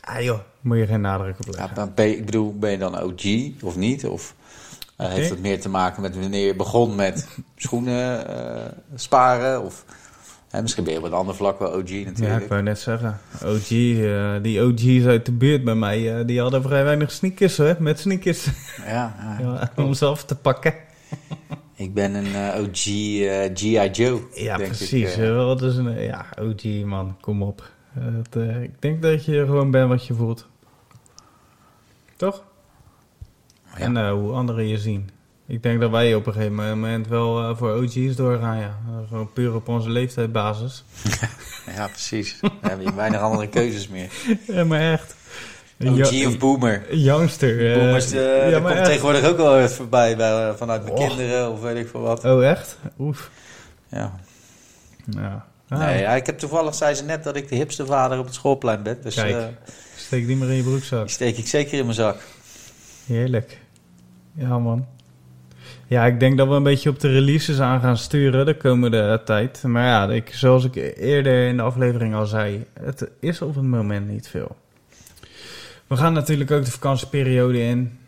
Ah 0.00 0.22
joh, 0.22 0.38
moet 0.60 0.78
je 0.78 0.86
geen 0.86 1.00
nadruk 1.00 1.38
op 1.38 1.54
Ja, 1.54 1.60
leggen. 1.60 1.94
ben 1.94 2.08
ik 2.08 2.24
bedoel, 2.24 2.58
ben 2.58 2.70
je 2.70 2.78
dan 2.78 3.00
OG 3.02 3.24
of 3.62 3.76
niet? 3.76 4.06
Of 4.06 4.34
heeft 4.96 5.30
het 5.30 5.40
meer 5.40 5.60
te 5.60 5.68
maken 5.68 6.02
met 6.02 6.18
wanneer 6.18 6.46
je 6.46 6.56
begon 6.56 6.94
met 6.94 7.28
schoenen 7.56 8.24
sparen? 8.94 9.62
Of 9.64 9.84
hè, 10.52 10.62
misschien 10.62 10.84
ben 10.84 10.92
je 10.92 10.98
op 10.98 11.04
een 11.04 11.12
ander 11.12 11.34
vlak 11.34 11.58
wel 11.58 11.72
OG 11.72 11.88
Ja, 11.88 12.04
natuurlijk. 12.04 12.42
ik 12.42 12.48
wou 12.48 12.62
net 12.62 12.78
zeggen. 12.78 13.20
OG, 13.44 13.70
eh, 13.70 14.34
die 14.42 14.62
OG's 14.62 15.04
uit 15.04 15.26
de 15.26 15.32
buurt 15.32 15.64
bij 15.64 15.74
mij, 15.74 16.18
eh, 16.18 16.26
die 16.26 16.40
hadden 16.40 16.62
vrij 16.62 16.84
weinig 16.84 17.12
sneakers 17.12 17.56
hoor, 17.56 17.76
met 17.78 17.98
sneakers. 17.98 18.48
Ja, 18.86 19.16
ja. 19.20 19.36
Ja, 19.76 19.82
om 19.82 19.94
ze 19.94 20.06
af 20.06 20.24
te 20.24 20.36
pakken. 20.36 20.74
ik 21.74 21.94
ben 21.94 22.14
een 22.14 22.34
eh, 22.34 22.60
OG 22.60 22.82
G.I. 23.54 23.90
Joe. 23.90 24.20
Ja, 24.34 24.56
denk 24.56 24.68
precies. 24.68 25.16
Ik, 25.16 25.60
is 25.60 25.76
een, 25.76 26.00
ja, 26.00 26.26
OG 26.40 26.84
man, 26.84 27.16
kom 27.20 27.42
op. 27.42 27.70
Ik 28.62 28.80
denk 28.80 29.02
dat 29.02 29.24
je 29.24 29.44
gewoon 29.44 29.70
bent 29.70 29.88
wat 29.88 30.06
je 30.06 30.14
voelt. 30.14 30.48
Toch? 32.16 32.44
Ja. 33.64 33.78
En 33.78 34.10
hoe 34.10 34.32
anderen 34.32 34.68
je 34.68 34.78
zien. 34.78 35.10
Ik 35.46 35.62
denk 35.62 35.80
dat 35.80 35.90
wij 35.90 36.14
op 36.14 36.26
een 36.26 36.32
gegeven 36.32 36.54
moment 36.54 37.08
wel 37.08 37.42
eh, 37.42 37.56
voor 37.56 37.72
OG's 37.82 38.16
doorgaan, 38.16 38.56
ja. 38.58 38.78
Eh, 38.88 39.08
gewoon 39.08 39.32
puur 39.32 39.54
op 39.54 39.68
onze 39.68 39.90
leeftijdbasis. 39.90 40.84
ja, 41.76 41.86
precies. 41.86 42.38
Dan 42.40 42.50
heb 42.60 42.80
je 42.80 42.94
weinig 42.94 43.20
andere 43.20 43.48
keuzes 43.48 43.88
meer. 43.88 44.08
ja, 44.46 44.64
maar 44.64 44.92
echt. 44.92 45.14
OG 45.86 46.26
of 46.26 46.38
boomer. 46.38 46.96
Youngster. 46.96 47.72
eh, 47.72 47.78
Boomers, 47.78 48.12
eh 48.12 48.50
ja, 48.50 48.58
komt 48.60 48.70
echt. 48.72 48.84
tegenwoordig 48.84 49.24
ook 49.24 49.36
wel 49.36 49.58
even 49.58 49.70
voorbij 49.70 50.16
bij, 50.16 50.48
eh, 50.48 50.54
vanuit 50.54 50.82
mijn 50.82 50.94
kinderen 50.94 51.50
of 51.52 51.60
weet 51.60 51.76
ik 51.76 51.88
veel 51.88 52.00
wat. 52.00 52.24
Oh, 52.24 52.44
echt? 52.46 52.78
Oef. 52.98 53.30
Ja. 53.88 54.12
Ja. 55.10 55.46
Ah, 55.68 55.78
Nee, 55.78 56.00
ja, 56.00 56.10
ik 56.14 56.26
heb 56.26 56.38
toevallig, 56.38 56.74
zei 56.74 56.94
ze 56.94 57.04
net, 57.04 57.24
dat 57.24 57.36
ik 57.36 57.48
de 57.48 57.54
hipste 57.56 57.86
vader 57.86 58.18
op 58.18 58.24
het 58.24 58.34
schoolplein 58.34 58.82
ben. 58.82 58.98
Dus 59.02 59.14
Kijk. 59.14 59.34
eh, 59.34 59.44
Steek 59.96 60.26
die 60.26 60.36
maar 60.36 60.48
in 60.48 60.54
je 60.54 60.62
broekzak. 60.62 61.00
die 61.00 61.10
steek 61.10 61.36
ik 61.36 61.46
zeker 61.46 61.78
in 61.78 61.84
mijn 61.84 61.96
zak. 61.96 62.16
Heerlijk. 63.06 63.58
Ja, 64.34 64.58
man. 64.58 64.86
Ja, 65.92 66.06
ik 66.06 66.20
denk 66.20 66.38
dat 66.38 66.48
we 66.48 66.54
een 66.54 66.62
beetje 66.62 66.90
op 66.90 67.00
de 67.00 67.08
releases 67.08 67.60
aan 67.60 67.80
gaan 67.80 67.96
sturen 67.96 68.46
de 68.46 68.56
komende 68.56 69.20
tijd. 69.24 69.62
Maar 69.62 69.84
ja, 69.84 70.14
ik, 70.14 70.34
zoals 70.34 70.64
ik 70.64 70.74
eerder 70.96 71.48
in 71.48 71.56
de 71.56 71.62
aflevering 71.62 72.14
al 72.14 72.26
zei, 72.26 72.64
het 72.80 73.08
is 73.20 73.42
op 73.42 73.54
het 73.54 73.64
moment 73.64 74.08
niet 74.08 74.28
veel. 74.28 74.56
We 75.86 75.96
gaan 75.96 76.12
natuurlijk 76.12 76.50
ook 76.50 76.64
de 76.64 76.70
vakantieperiode 76.70 77.60
in. 77.60 77.98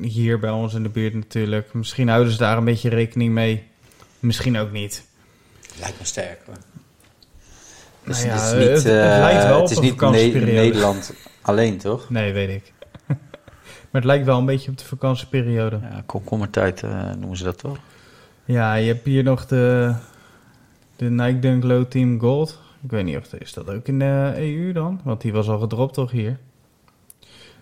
Hier 0.00 0.38
bij 0.38 0.50
ons 0.50 0.74
in 0.74 0.82
de 0.82 0.88
buurt 0.88 1.14
natuurlijk. 1.14 1.72
Misschien 1.72 2.08
houden 2.08 2.32
ze 2.32 2.38
daar 2.38 2.56
een 2.56 2.64
beetje 2.64 2.88
rekening 2.88 3.32
mee. 3.32 3.66
Misschien 4.18 4.58
ook 4.58 4.72
niet. 4.72 5.04
Lijkt 5.80 5.98
me 5.98 6.06
sterk 6.06 6.40
hoor. 6.46 6.54
Nou 6.54 6.66
Dus 8.04 8.22
ja, 8.22 8.28
het 8.28 8.42
is 8.42 8.52
niet, 8.52 8.76
het 8.76 8.84
eh, 8.84 8.92
lijkt 8.92 9.42
wel 9.42 9.62
het 9.62 9.64
op 9.64 9.70
is 9.70 9.76
een 9.76 9.82
niet 9.82 9.92
Ne- 9.92 9.98
vakantieperiode. 9.98 10.52
Nederland 10.52 11.12
alleen, 11.40 11.78
toch? 11.78 12.10
Nee, 12.10 12.32
weet 12.32 12.48
ik. 12.48 12.72
Maar 13.94 14.02
het 14.02 14.12
lijkt 14.12 14.26
wel 14.26 14.38
een 14.38 14.46
beetje 14.46 14.70
op 14.70 14.78
de 14.78 14.84
vakantieperiode. 14.84 15.78
Ja, 15.82 16.02
komkommertijd 16.06 16.82
eh, 16.82 17.10
noemen 17.18 17.36
ze 17.36 17.44
dat 17.44 17.58
toch? 17.58 17.78
Ja, 18.44 18.74
je 18.74 18.86
hebt 18.86 19.04
hier 19.04 19.22
nog 19.22 19.46
de, 19.46 19.94
de 20.96 21.10
Nike 21.10 21.38
Dunk 21.38 21.64
Low 21.64 21.84
Team 21.84 22.20
Gold. 22.20 22.60
Ik 22.82 22.90
weet 22.90 23.04
niet 23.04 23.16
of 23.16 23.32
is 23.32 23.52
dat 23.52 23.70
ook 23.70 23.88
in 23.88 23.98
de 23.98 24.32
EU 24.36 24.72
dan? 24.72 25.00
Want 25.04 25.20
die 25.20 25.32
was 25.32 25.48
al 25.48 25.58
gedropt 25.58 25.94
toch 25.94 26.10
hier? 26.10 26.38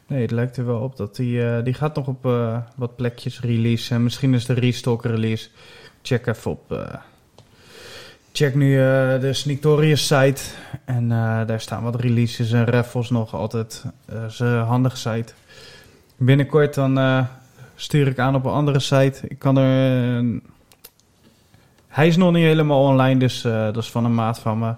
Nee, 0.06 0.22
het 0.22 0.30
lijkt 0.30 0.56
er 0.56 0.66
wel 0.66 0.80
op 0.80 0.96
dat 0.96 1.16
die, 1.16 1.44
eh, 1.44 1.64
die 1.64 1.74
gaat 1.74 1.94
nog 1.94 2.06
op 2.06 2.26
eh, 2.26 2.58
wat 2.76 2.96
plekjes 2.96 3.40
release. 3.40 3.94
En 3.94 4.02
misschien 4.02 4.34
is 4.34 4.46
de 4.46 4.54
restock 4.54 5.04
release. 5.04 5.48
Check 6.02 6.26
even 6.26 6.50
op. 6.50 6.98
check 8.32 8.54
nu 8.54 8.76
de 9.20 9.30
Sneaktorius 9.32 10.06
site. 10.06 10.42
En 10.84 11.08
daar 11.46 11.60
staan 11.60 11.82
wat 11.82 12.00
releases 12.00 12.52
en 12.52 12.64
raffles 12.64 13.10
nog 13.10 13.34
altijd. 13.34 13.84
Dat 14.06 14.30
is 14.30 14.38
een 14.38 14.58
handige 14.58 14.96
site. 14.96 15.32
Binnenkort 16.24 16.74
dan 16.74 16.98
eh, 16.98 17.26
stuur 17.74 18.06
ik 18.06 18.18
aan 18.18 18.34
op 18.34 18.44
een 18.44 18.50
andere 18.50 18.80
site. 18.80 19.20
Ik 19.28 19.38
kan 19.38 19.56
er... 19.56 20.18
eh, 20.18 20.40
hij 21.88 22.06
is 22.06 22.16
nog 22.16 22.32
niet 22.32 22.44
helemaal 22.44 22.82
online, 22.82 23.18
dus 23.18 23.44
eh, 23.44 23.64
dat 23.64 23.76
is 23.76 23.90
van 23.90 24.04
een 24.04 24.14
maat 24.14 24.38
van 24.38 24.58
me. 24.58 24.74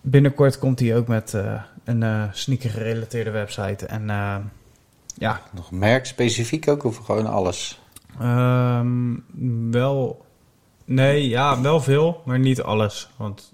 Binnenkort 0.00 0.58
komt 0.58 0.80
hij 0.80 0.96
ook 0.96 1.06
met 1.06 1.36
een 1.84 2.30
sneaker 2.32 2.70
gerelateerde 2.70 3.30
website. 3.30 3.86
En 3.86 4.06
ja, 5.14 5.40
Nog 5.50 5.70
merk 5.70 6.06
specifiek 6.06 6.68
ook 6.68 6.84
of 6.84 6.96
gewoon 6.96 7.26
alles? 7.26 7.80
Ehm, 8.20 9.14
wel. 9.70 10.24
Nee, 10.84 11.28
ja, 11.28 11.60
wel 11.60 11.80
veel, 11.80 12.22
maar 12.24 12.38
niet 12.38 12.62
alles. 12.62 13.10
Want 13.16 13.51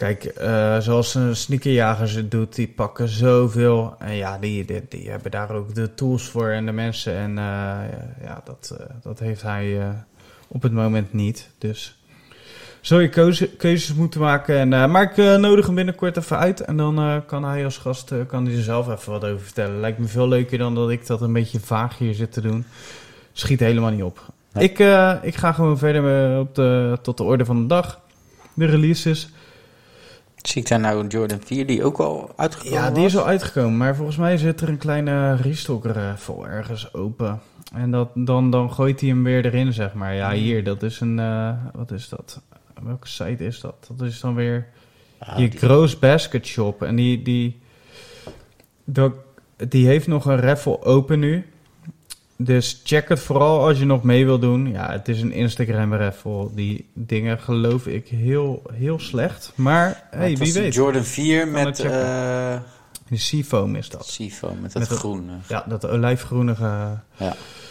kijk, 0.00 0.24
eh, 0.24 0.78
zoals 0.78 1.14
een 1.14 1.36
sneakerjagers 1.36 2.12
het 2.12 2.30
doet, 2.30 2.54
die 2.54 2.68
pakken 2.68 3.08
zoveel. 3.08 3.94
En 3.98 4.14
ja, 4.14 4.38
die, 4.38 4.64
die, 4.64 4.82
die 4.88 5.10
hebben 5.10 5.30
daar 5.30 5.50
ook 5.50 5.74
de 5.74 5.94
tools 5.94 6.28
voor 6.28 6.48
en 6.48 6.66
de 6.66 6.72
mensen. 6.72 7.14
En 7.14 7.30
eh, 7.38 7.44
ja, 8.22 8.40
dat, 8.44 8.76
eh, 8.78 8.86
dat 9.02 9.18
heeft 9.18 9.42
hij 9.42 9.94
op 10.48 10.62
het 10.62 10.72
moment 10.72 11.12
niet. 11.12 11.50
Dus 11.58 11.98
zul 12.80 12.98
je 12.98 13.08
keuze, 13.08 13.48
keuzes 13.48 13.94
moeten 13.94 14.20
maken. 14.20 14.72
En, 14.72 14.90
maar 14.90 15.02
ik 15.02 15.16
nodig 15.16 15.66
hem 15.66 15.74
binnenkort 15.74 16.16
even 16.16 16.38
uit. 16.38 16.60
En 16.60 16.76
dan 16.76 17.22
kan 17.26 17.44
hij 17.44 17.64
als 17.64 17.76
gast 17.76 18.12
kan 18.26 18.46
hij 18.46 18.56
er 18.56 18.62
zelf 18.62 18.88
even 18.88 19.12
wat 19.12 19.24
over 19.24 19.44
vertellen. 19.44 19.80
Lijkt 19.80 19.98
me 19.98 20.06
veel 20.06 20.28
leuker 20.28 20.58
dan 20.58 20.74
dat 20.74 20.90
ik 20.90 21.06
dat 21.06 21.20
een 21.20 21.32
beetje 21.32 21.60
vaag 21.60 21.98
hier 21.98 22.14
zit 22.14 22.32
te 22.32 22.40
doen. 22.40 22.64
Schiet 23.32 23.60
helemaal 23.60 23.90
niet 23.90 24.02
op. 24.02 24.32
Nee. 24.52 24.64
Ik, 24.64 24.78
ik 25.22 25.36
ga 25.36 25.52
gewoon 25.52 25.78
verder 25.78 26.38
op 26.38 26.54
de, 26.54 26.98
tot 27.02 27.16
de 27.16 27.22
orde 27.22 27.44
van 27.44 27.60
de 27.60 27.66
dag. 27.66 28.00
De 28.54 28.66
releases. 28.66 29.30
Zie 30.42 30.62
ik 30.62 30.68
daar 30.68 30.80
nou 30.80 31.00
een 31.00 31.06
Jordan 31.06 31.40
4 31.44 31.66
die 31.66 31.84
ook 31.84 31.98
al 31.98 32.32
uitgekomen 32.36 32.78
Ja, 32.78 32.90
die 32.90 33.04
is 33.04 33.16
al 33.16 33.26
uitgekomen. 33.26 33.76
Maar 33.76 33.96
volgens 33.96 34.16
mij 34.16 34.36
zit 34.36 34.60
er 34.60 34.68
een 34.68 34.78
kleine 34.78 35.34
restocker 35.36 35.96
eh, 35.96 36.16
vol 36.16 36.46
ergens 36.48 36.94
open. 36.94 37.40
En 37.74 37.90
dat, 37.90 38.08
dan, 38.14 38.50
dan 38.50 38.72
gooit 38.72 39.00
hij 39.00 39.08
hem 39.08 39.22
weer 39.24 39.44
erin, 39.44 39.72
zeg 39.72 39.94
maar. 39.94 40.14
Ja, 40.14 40.32
hier, 40.32 40.64
dat 40.64 40.82
is 40.82 41.00
een... 41.00 41.18
eh, 41.18 41.50
wat 41.72 41.90
is 41.90 42.08
dat? 42.08 42.40
Welke 42.82 43.08
site 43.08 43.44
is 43.46 43.60
dat? 43.60 43.90
Dat 43.96 44.06
is 44.06 44.20
dan 44.20 44.34
weer... 44.34 44.66
Je 45.36 45.48
die- 45.48 45.58
Gross 45.58 45.98
Basket 45.98 46.46
Shop. 46.46 46.82
En 46.82 46.96
die, 46.96 47.22
die, 47.22 47.60
dat, 48.84 49.12
die 49.68 49.86
heeft 49.86 50.06
nog 50.06 50.24
een 50.24 50.40
raffle 50.40 50.82
open 50.82 51.18
nu. 51.18 51.46
Dus 52.42 52.80
check 52.84 53.08
het 53.08 53.20
vooral 53.20 53.66
als 53.66 53.78
je 53.78 53.84
nog 53.84 54.02
mee 54.02 54.24
wil 54.24 54.38
doen. 54.38 54.70
Ja, 54.70 54.90
het 54.92 55.08
is 55.08 55.22
een 55.22 55.32
Instagram 55.32 55.94
raffle. 55.94 56.48
Die 56.54 56.90
dingen 56.94 57.38
geloof 57.38 57.86
ik 57.86 58.08
heel, 58.08 58.62
heel 58.72 58.98
slecht. 59.00 59.52
Maar 59.54 60.02
hey, 60.10 60.36
wie 60.36 60.52
weet. 60.52 60.74
Jordan 60.74 61.04
4 61.04 61.40
het 61.40 61.50
met 61.50 61.80
eh 61.80 62.58
De 63.08 63.16
Seafoam 63.16 63.76
is 63.76 63.88
dat. 63.88 64.06
Seafoam, 64.06 64.60
met 64.60 64.72
dat 64.72 64.88
Met 64.88 64.98
groene. 64.98 65.32
Ja, 65.48 65.64
dat 65.68 65.86
olijfgroenige. 65.86 66.98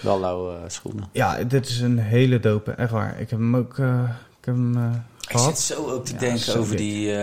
Wel 0.02 0.20
lauwe 0.20 0.54
eh, 0.54 0.62
schoenen. 0.68 1.10
Ja, 1.12 1.44
dit 1.44 1.68
is 1.70 1.80
een 1.80 2.00
hele 2.00 2.40
dope. 2.40 2.72
Echt 2.72 2.92
waar. 2.92 3.20
Ik 3.20 3.30
heb 3.30 3.40
hem 3.40 3.56
ook 3.56 3.78
eh, 3.80 4.04
ik 4.40 4.46
heb 4.46 4.56
hem, 4.56 5.04
Ik 5.30 5.38
zit 5.38 5.60
zo 5.60 5.90
ook 5.92 6.06
te 6.06 6.14
Ja, 6.14 6.20
denken 6.20 6.58
over 6.58 6.76
dik. 6.76 6.78
die, 6.78 7.14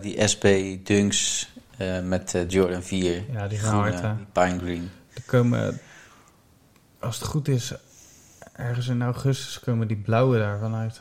die 0.00 0.28
SB 0.28 0.76
Dunks 0.86 1.48
met 2.04 2.44
Jordan 2.48 2.82
4. 2.82 3.22
Ja, 3.32 3.48
die 3.48 3.58
gaan 3.58 3.74
hard, 3.74 4.00
die 4.00 4.26
pine 4.32 4.58
green. 4.58 4.90
Er 5.14 5.22
komen, 5.26 5.80
als 7.00 7.18
het 7.18 7.28
goed 7.28 7.48
is, 7.48 7.74
ergens 8.52 8.88
in 8.88 9.02
augustus 9.02 9.60
komen 9.60 9.88
die 9.88 9.96
blauwe 9.96 10.38
daarvan 10.38 10.74
uit. 10.74 11.00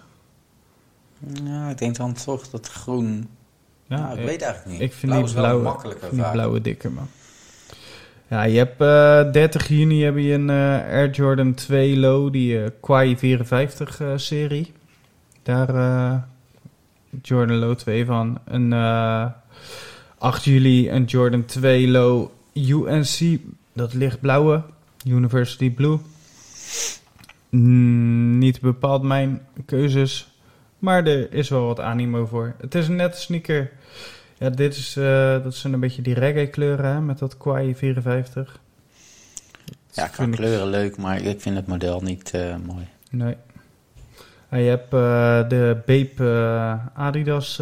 Ja, 1.43 1.69
ik 1.69 1.77
denk 1.77 1.95
dan 1.95 2.13
toch 2.13 2.49
dat 2.49 2.67
groen... 2.67 3.29
Ja, 3.85 3.99
nou, 3.99 4.13
ik 4.13 4.19
ik, 4.19 4.25
weet 4.25 4.41
eigenlijk 4.41 4.71
niet. 4.71 4.81
ik 4.81 4.93
vind 4.93 5.11
Blauw 5.11 5.25
die 5.25 5.33
blauwe, 5.33 5.63
makkelijker 5.63 6.09
vind 6.09 6.21
die 6.21 6.31
blauwe 6.31 6.61
dikker, 6.61 6.91
man. 6.91 7.07
Ja, 8.27 8.43
je 8.43 8.57
hebt 8.57 8.81
eh 8.81 9.31
30 9.31 9.67
juni 9.67 10.03
heb 10.03 10.17
je 10.17 10.33
een 10.33 10.49
eh, 10.49 10.93
Air 10.93 11.09
Jordan 11.09 11.53
2 11.53 11.97
Low, 11.97 12.31
die 12.31 12.63
eh 12.63 12.69
Quai 12.79 13.17
54 13.17 13.99
eh, 13.99 14.07
serie. 14.15 14.73
Daar 15.43 16.27
Jordan 17.21 17.55
Low 17.55 17.75
2 17.75 18.05
van. 18.05 18.39
Een 18.45 18.73
eh 18.73 19.25
8 20.17 20.43
juli 20.43 20.91
een 20.91 21.03
Jordan 21.03 21.45
2 21.45 21.87
Low 21.87 22.29
UNC, 22.53 23.39
dat 23.73 23.93
lichtblauwe, 23.93 24.63
University 25.09 25.71
Blue. 25.71 25.97
Mm, 27.49 28.37
niet 28.37 28.61
bepaald 28.61 29.03
mijn 29.03 29.41
keuzes, 29.65 30.27
maar 30.79 31.05
er 31.07 31.33
is 31.33 31.49
wel 31.49 31.65
wat 31.65 31.79
animo 31.79 32.25
voor. 32.25 32.55
Het 32.61 32.75
is 32.75 32.87
een 32.87 32.95
nette 32.95 33.19
sneaker. 33.19 33.71
Ja, 34.37 34.49
dit 34.49 34.75
is, 34.75 34.95
eh, 34.95 35.43
dat 35.43 35.55
zijn 35.55 35.73
een 35.73 35.79
beetje 35.79 36.01
die 36.01 36.13
reggae 36.13 36.47
kleuren 36.47 36.85
hè, 36.85 37.01
met 37.01 37.19
dat 37.19 37.37
Quai 37.37 37.75
54. 37.75 38.59
Ja, 39.91 40.05
qua 40.07 40.23
Vind 40.23 40.33
ik- 40.33 40.39
kleuren 40.39 40.67
leuk, 40.67 40.97
maar 40.97 41.21
ik 41.21 41.41
vind 41.41 41.55
het 41.55 41.67
model 41.67 42.01
niet 42.01 42.31
eh, 42.31 42.55
mooi. 42.65 42.87
Nee. 43.11 43.35
En 44.49 44.59
je 44.61 44.69
hebt 44.69 44.93
eh, 44.93 45.49
de 45.49 45.77
Bape 45.85 46.79
Adidas 46.93 47.61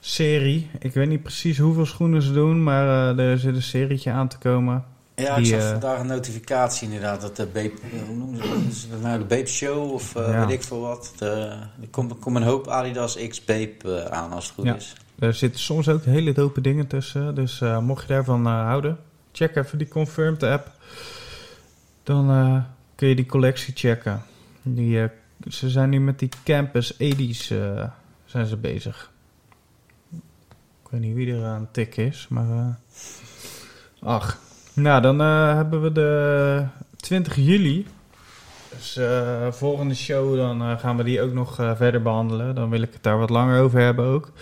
serie. 0.00 0.70
Ik 0.78 0.92
weet 0.94 1.08
niet 1.08 1.22
precies 1.22 1.58
hoeveel 1.58 1.86
schoenen 1.86 2.22
ze 2.22 2.32
doen, 2.32 2.62
maar 2.62 3.18
er 3.18 3.38
zit 3.38 3.54
een 3.54 3.62
serietje 3.62 4.10
aan 4.10 4.28
te 4.28 4.38
komen. 4.38 4.84
Ja, 5.20 5.36
Die, 5.36 5.44
ik 5.44 5.50
zag 5.52 5.60
eh, 5.62 5.70
vandaag 5.70 6.00
een 6.00 6.06
notificatie 6.06 6.86
inderdaad 6.86 7.20
dat 7.20 7.36
de 7.36 7.46
Beep, 7.46 7.78
hoe 8.06 8.16
noemen 8.16 8.72
ze 8.72 8.88
dat? 8.90 9.00
Nou 9.00 9.18
de 9.18 9.24
Beep 9.24 9.48
Show 9.48 9.92
of 9.92 10.14
eh, 10.16 10.28
Ja. 10.28 10.46
weet 10.46 10.54
ik 10.56 10.62
veel 10.62 10.80
wat. 10.80 11.12
De, 11.18 11.26
er 11.80 11.88
komt 11.90 12.36
een 12.36 12.42
hoop 12.42 12.68
Adidas 12.68 13.16
X 13.28 13.44
Beep 13.44 13.84
eh, 13.84 14.04
aan 14.04 14.32
als 14.32 14.44
het 14.44 14.54
goed 14.54 14.64
Ja. 14.64 14.74
is. 14.74 14.94
Er 15.18 15.34
zitten 15.34 15.60
soms 15.60 15.88
ook 15.88 16.04
hele 16.04 16.32
dope 16.32 16.60
dingen 16.60 16.86
tussen. 16.86 17.34
Dus 17.34 17.60
eh, 17.60 17.78
mocht 17.78 18.02
je 18.02 18.08
daarvan 18.08 18.46
eh, 18.46 18.52
houden, 18.52 18.98
check 19.32 19.56
even 19.56 19.78
die 19.78 19.88
Confirmed 19.88 20.42
app. 20.42 20.70
Dan 22.02 22.30
eh, 22.30 22.62
kun 22.94 23.08
je 23.08 23.14
die 23.14 23.26
collectie 23.26 23.74
checken. 23.76 24.22
Die, 24.62 25.02
eh, 25.02 25.08
ze 25.48 25.70
zijn 25.70 25.90
nu 25.90 26.00
met 26.00 26.18
die 26.18 26.28
Campus 26.44 26.92
80's 26.94 27.50
eh, 27.50 27.84
zijn 28.24 28.46
ze 28.46 28.56
bezig. 28.56 29.10
Ik 30.84 30.90
weet 30.90 31.00
niet 31.00 31.14
wie 31.14 31.34
er 31.34 31.44
aan 31.44 31.68
tik 31.72 31.96
is, 31.96 32.26
maar... 32.30 32.50
eh, 32.50 32.66
ach, 34.08 34.38
nou 34.74 35.02
dan 35.02 35.20
eh, 35.20 35.54
hebben 35.54 35.82
we 35.82 35.92
de 35.92 36.64
20 36.96 37.36
juli. 37.36 37.86
Dus 38.76 38.96
eh, 38.96 39.52
volgende 39.52 39.94
show, 39.94 40.36
dan 40.36 40.62
eh, 40.62 40.78
gaan 40.78 40.96
we 40.96 41.04
die 41.04 41.20
ook 41.20 41.32
nog 41.32 41.54
verder 41.54 42.02
behandelen. 42.02 42.54
Dan 42.54 42.70
wil 42.70 42.82
ik 42.82 42.92
het 42.92 43.02
daar 43.02 43.18
wat 43.18 43.30
langer 43.30 43.62
over 43.62 43.80
hebben 43.80 44.04
ook. 44.04 44.32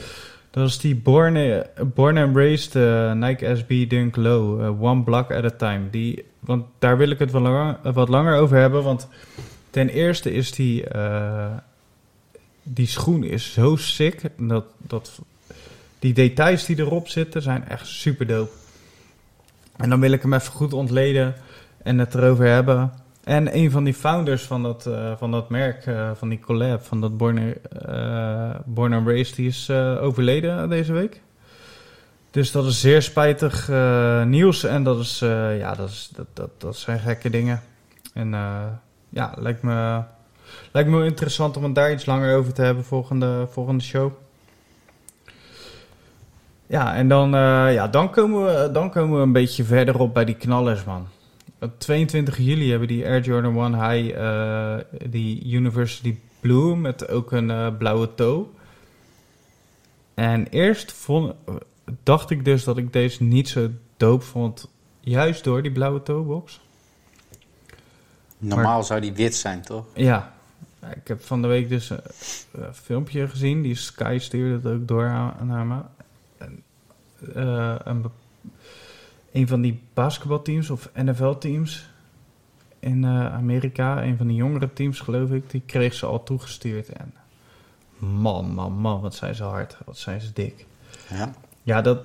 Dat 0.51 0.68
is 0.68 0.79
die 0.79 0.97
Born, 0.97 1.64
born 1.95 2.18
and 2.18 2.37
Raised 2.37 2.74
Nike 3.14 3.57
SB 3.57 3.89
Dunk 3.89 4.16
Low. 4.16 4.83
one 4.83 5.03
block 5.03 5.33
at 5.33 5.45
a 5.45 5.51
time. 5.51 5.91
Die, 5.91 6.24
want 6.41 6.64
daar 6.79 6.97
wil 6.97 7.11
ik 7.11 7.18
het 7.18 7.31
wat 7.31 7.43
langer, 7.43 7.93
wat 7.93 8.09
langer 8.09 8.39
over 8.39 8.57
hebben. 8.57 8.83
Want 8.83 9.09
ten 9.70 9.89
eerste 9.89 10.33
is 10.33 10.53
die, 10.53 10.85
die 12.62 12.87
schoen 12.87 13.24
is 13.24 13.53
zo 13.53 13.76
sick. 13.76 14.22
Dat, 14.37 14.64
dat, 14.76 15.20
die 15.99 16.12
details 16.12 16.64
die 16.64 16.79
erop 16.79 17.09
zitten 17.09 17.43
zijn 17.43 17.68
echt 17.68 17.87
super 17.87 18.26
dope. 18.26 18.51
En 19.79 19.91
dan 19.91 20.01
wil 20.01 20.12
ik 20.12 20.22
hem 20.22 20.33
even 20.33 20.53
goed 20.53 20.72
ontleden 20.72 21.35
en 21.83 21.99
het 21.99 22.14
erover 22.14 22.47
hebben. 22.47 22.93
En 23.24 23.57
een 23.57 23.70
van 23.70 23.85
die 23.85 23.95
founders 23.95 24.43
van 24.43 24.62
dat, 24.62 24.87
eh, 24.87 25.12
van 25.16 25.31
dat 25.31 25.49
merk, 25.49 25.87
eh, 25.87 26.11
van 26.14 26.29
die 26.29 26.41
collab, 26.41 26.85
van 26.85 27.01
dat 27.01 27.16
Born, 27.16 27.55
eh, 27.62 28.55
Born 28.64 28.93
and 28.93 29.07
Raised, 29.07 29.37
die 29.37 29.49
is 29.49 29.70
overleden 30.01 30.68
deze 30.68 30.93
week. 30.93 31.20
Dus 32.31 32.53
dat 32.53 32.66
is 32.66 32.81
zeer 32.81 33.03
spijtig 33.03 33.68
nieuws 34.24 34.64
en 34.64 34.83
dat, 34.83 34.99
is, 34.99 35.18
ja, 35.59 35.74
dat, 35.74 35.89
is, 35.89 36.11
dat, 36.16 36.26
dat, 36.33 36.51
dat 36.59 36.76
zijn 36.76 36.99
gekke 36.99 37.31
dingen. 37.31 37.61
En 38.14 38.31
ja, 39.09 39.35
lijkt 39.37 39.62
me, 39.62 40.03
lijkt 40.72 40.91
me 40.91 41.05
interessant 41.05 41.57
om 41.57 41.64
het 41.64 41.74
daar 41.74 41.93
iets 41.93 42.07
langer 42.07 42.37
over 42.37 42.53
te 42.53 42.62
hebben 42.62 42.85
volgende, 42.85 43.47
volgende 43.51 43.85
show. 43.85 44.12
Ja, 46.69 46.95
en 46.95 47.09
dan, 47.09 47.35
eh, 47.35 47.75
ja, 47.75 47.89
dan, 47.89 48.11
komen 48.11 48.45
we, 48.45 48.73
dan 48.73 48.91
komen 48.91 49.16
we 49.16 49.23
een 49.23 49.33
beetje 49.33 49.64
verderop 49.64 50.14
bij 50.14 50.25
die 50.25 50.35
knallers, 50.35 50.85
man. 50.85 51.07
Op 51.61 51.79
22 51.79 52.39
juli 52.39 52.71
hebben 52.71 52.89
die 52.89 53.07
Air 53.07 53.21
Jordan 53.21 53.57
1 53.57 53.91
High, 53.91 54.16
eh, 54.16 54.77
die 55.11 55.53
University 55.53 56.19
Blue, 56.41 56.77
met 56.77 57.09
ook 57.09 57.33
een 57.33 57.51
eh, 57.51 57.77
blauwe 57.79 58.14
toe. 58.14 58.47
En 60.14 60.47
eerst 60.47 60.93
vond, 60.93 61.35
dacht 62.03 62.31
ik 62.31 62.45
dus 62.45 62.64
dat 62.64 62.77
ik 62.77 62.93
deze 62.93 63.23
niet 63.23 63.49
zo 63.49 63.69
dope 63.97 64.25
vond, 64.25 64.69
juist 65.01 65.45
door 65.45 65.62
die 65.62 65.73
blauwe 65.73 66.03
toebox. 66.03 66.61
Normaal 68.39 68.83
zou 68.83 69.01
die 69.01 69.12
wit 69.12 69.35
zijn, 69.35 69.62
toch? 69.62 69.85
Ja, 69.95 70.35
ik 70.95 71.09
heb 71.09 71.25
van 71.25 71.43
de 71.43 71.49
week 71.49 71.69
dus 71.69 71.91
een, 71.91 72.01
een 72.53 72.75
filmpje 72.75 73.29
gezien. 73.29 73.62
Die 73.62 73.75
Sky 73.75 74.16
stuurde 74.21 74.69
het 74.69 74.81
ook 74.81 74.89
door 74.89 75.07
aan, 75.07 75.47
naar 75.47 75.66
me. 75.66 75.81
Eh, 77.35 77.75
een 79.33 79.49
van 79.49 79.61
die 79.61 79.83
basketbalteams 79.95 80.71
of 80.71 80.91
NFL-teams 80.95 81.89
in 82.79 83.05
eh, 83.05 83.35
Amerika, 83.35 84.03
een 84.03 84.16
van 84.16 84.27
die 84.27 84.37
jongere 84.37 84.73
teams 84.73 85.01
geloof 85.01 85.31
ik, 85.31 85.51
die 85.51 85.62
kreeg 85.66 85.95
ze 85.95 86.07
al 86.07 86.23
toegestuurd. 86.23 86.89
En 86.89 87.14
man, 87.99 88.55
man, 88.55 88.73
man, 88.73 89.01
wat 89.01 89.14
zijn 89.14 89.35
ze 89.35 89.43
hard, 89.43 89.77
wat 89.85 89.99
zijn 89.99 90.21
ze 90.21 90.33
dik. 90.33 90.66
Ja. 91.11 91.35
Ja, 91.62 91.83
dat, 91.83 92.03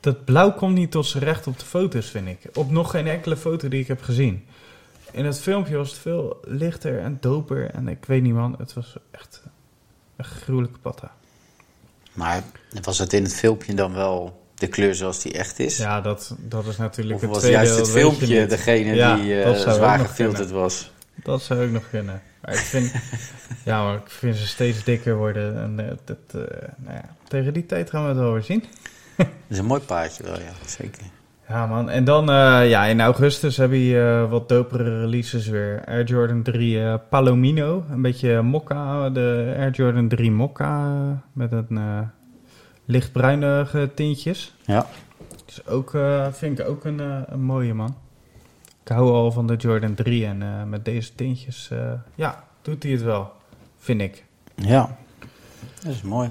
dat 0.00 0.24
blauw 0.24 0.52
komt 0.52 0.74
niet 0.74 0.90
tot 0.90 1.06
zijn 1.06 1.24
recht 1.24 1.46
op 1.46 1.58
de 1.58 1.64
foto's, 1.64 2.10
vind 2.10 2.28
ik. 2.28 2.56
Op 2.56 2.70
nog 2.70 2.90
geen 2.90 3.06
enkele 3.06 3.36
foto 3.36 3.68
die 3.68 3.80
ik 3.80 3.88
heb 3.88 4.02
gezien. 4.02 4.44
In 5.12 5.24
het 5.24 5.40
filmpje 5.40 5.76
was 5.76 5.90
het 5.90 5.98
veel 5.98 6.40
lichter 6.44 7.00
en 7.00 7.18
doper. 7.20 7.70
En 7.70 7.88
ik 7.88 8.04
weet 8.04 8.22
niet, 8.22 8.34
man, 8.34 8.54
het 8.58 8.72
was 8.72 8.96
echt 9.10 9.42
een 10.16 10.24
gruwelijke 10.24 10.78
patta. 10.78 11.14
Maar 12.12 12.42
was 12.82 12.98
het 12.98 13.12
in 13.12 13.22
het 13.22 13.34
filmpje 13.34 13.74
dan 13.74 13.92
wel 13.94 14.42
de 14.54 14.66
kleur 14.66 14.94
zoals 14.94 15.22
die 15.22 15.32
echt 15.32 15.58
is? 15.58 15.76
Ja, 15.76 16.00
dat, 16.00 16.34
dat 16.38 16.66
is 16.66 16.76
natuurlijk 16.76 17.14
of 17.14 17.20
het 17.20 17.30
was 17.30 17.38
tweede. 17.38 17.56
juist 17.58 17.76
het 17.76 17.90
filmpje 17.90 18.46
degene 18.46 18.94
Ja, 18.94 19.16
die 19.16 19.42
eh, 19.42 19.54
zwaar 19.74 19.98
gefilterd 19.98 20.38
kunnen. 20.38 20.62
was? 20.62 20.90
Dat 21.14 21.42
zou 21.42 21.64
ook 21.66 21.70
nog 21.70 21.90
kunnen. 21.90 22.22
Maar 22.42 22.52
ik 22.54 22.58
vind, 22.60 22.92
ja, 23.64 23.84
maar 23.84 23.94
ik 23.94 24.10
vind 24.10 24.36
ze 24.36 24.46
steeds 24.46 24.84
dikker 24.84 25.16
worden. 25.16 25.58
En 25.62 25.88
eh, 25.90 25.96
dat, 26.04 26.16
eh, 26.28 26.58
nou 26.76 26.94
ja, 26.96 27.16
tegen 27.28 27.52
die 27.52 27.66
tijd 27.66 27.90
gaan 27.90 28.02
we 28.02 28.08
het 28.08 28.18
wel 28.18 28.32
weer 28.32 28.42
zien. 28.42 28.64
Dat 29.16 29.26
is 29.48 29.58
een 29.58 29.64
mooi 29.64 29.80
paardje 29.80 30.22
wel, 30.22 30.38
ja, 30.38 30.52
zeker. 30.66 31.02
Ja, 31.50 31.66
man. 31.66 31.90
En 31.90 32.04
dan 32.04 32.30
eh, 32.30 32.68
ja, 32.68 32.84
in 32.84 33.00
augustus 33.00 33.56
heb 33.56 33.72
je 33.72 34.20
eh, 34.22 34.30
wat 34.30 34.48
dopere 34.48 35.00
releases 35.00 35.46
weer. 35.46 35.84
Air 35.86 36.04
Jordan 36.04 36.42
3 36.42 36.82
eh, 36.82 36.94
Palomino. 37.08 37.84
Een 37.90 38.02
beetje 38.02 38.42
mokka. 38.42 39.10
De 39.10 39.54
Air 39.58 39.70
Jordan 39.70 40.08
3 40.08 40.30
mokka. 40.30 41.22
met 41.32 41.52
een 41.52 42.10
lichtbruinige 42.84 43.90
tintjes. 43.94 44.54
Ja. 44.64 44.86
Dus 45.44 45.66
ook, 45.66 45.90
vind 46.30 46.58
ik 46.58 46.68
ook 46.68 46.84
een, 46.84 46.98
een 47.32 47.42
mooie, 47.42 47.74
man. 47.74 47.96
Ik 48.82 48.88
hou 48.88 49.10
al 49.10 49.32
van 49.32 49.46
de 49.46 49.56
Jordan 49.56 49.94
3. 49.94 50.26
En 50.26 50.68
met 50.68 50.84
deze 50.84 51.14
tintjes, 51.14 51.70
ja, 52.14 52.44
doet 52.62 52.82
hij 52.82 52.92
het 52.92 53.02
wel. 53.02 53.32
Vind 53.78 54.00
ik. 54.00 54.24
Ja, 54.54 54.96
dat 55.82 55.92
is 55.92 56.02
mooi. 56.02 56.30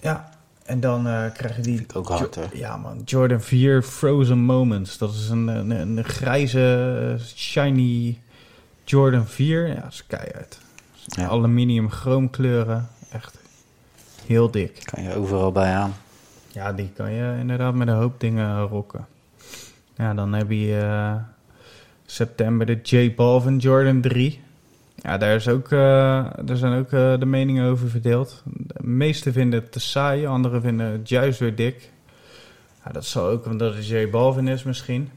Ja. 0.00 0.31
En 0.64 0.80
dan 0.80 1.06
eh, 1.06 1.32
krijg 1.32 1.56
je 1.56 1.62
die... 1.62 1.76
Vind 1.76 1.90
ik 1.90 1.96
ook 1.96 2.08
hard. 2.08 2.38
Ja 2.52 2.76
man, 2.76 3.02
Jordan 3.04 3.40
4 3.40 3.82
Frozen 3.82 4.38
Moments. 4.38 4.98
Dat 4.98 5.14
is 5.14 5.28
een, 5.28 5.46
een, 5.48 5.70
een 5.70 6.04
grijze, 6.04 7.16
shiny 7.36 8.18
Jordan 8.84 9.26
4. 9.26 9.66
Ja, 9.66 9.74
dat 9.74 9.92
is 9.92 10.06
keihard. 10.06 10.58
Ja. 11.04 11.26
Aluminium 11.26 11.90
chroomkleuren. 11.90 12.88
Echt 13.10 13.38
heel 14.26 14.50
dik. 14.50 14.80
Kan 14.84 15.02
je 15.02 15.14
overal 15.14 15.52
bij 15.52 15.74
aan. 15.74 15.94
Ja, 16.48 16.72
die 16.72 16.90
kan 16.96 17.12
je 17.12 17.36
inderdaad 17.38 17.74
met 17.74 17.88
een 17.88 17.94
hoop 17.94 18.20
dingen 18.20 18.62
rocken. 18.62 19.06
Ja, 19.96 20.14
dan 20.14 20.32
heb 20.32 20.50
je 20.50 20.80
eh, 20.80 21.14
september 22.06 22.66
de 22.66 22.78
J 22.82 23.14
Balvin 23.14 23.58
Jordan 23.58 24.00
3. 24.00 24.40
Ja, 25.02 25.18
daar, 25.18 25.34
is 25.34 25.48
ook, 25.48 25.72
eh, 25.72 26.26
daar 26.44 26.56
zijn 26.56 26.78
ook 26.78 26.92
eh, 26.92 27.18
de 27.18 27.26
meningen 27.26 27.70
over 27.70 27.88
verdeeld. 27.88 28.42
De 28.44 28.86
meesten 28.86 29.32
vinden 29.32 29.60
het 29.60 29.72
te 29.72 29.80
saai, 29.80 30.26
anderen 30.26 30.62
vinden 30.62 30.86
het 30.86 31.08
juist 31.08 31.38
weer 31.38 31.54
dik. 31.54 31.90
Ja, 32.84 32.92
dat 32.92 33.04
zal 33.04 33.26
ook 33.26 33.46
omdat 33.46 33.74
het 33.74 33.86
J 33.86 34.10
Balvin 34.10 34.48
is 34.48 34.62
misschien. 34.62 35.10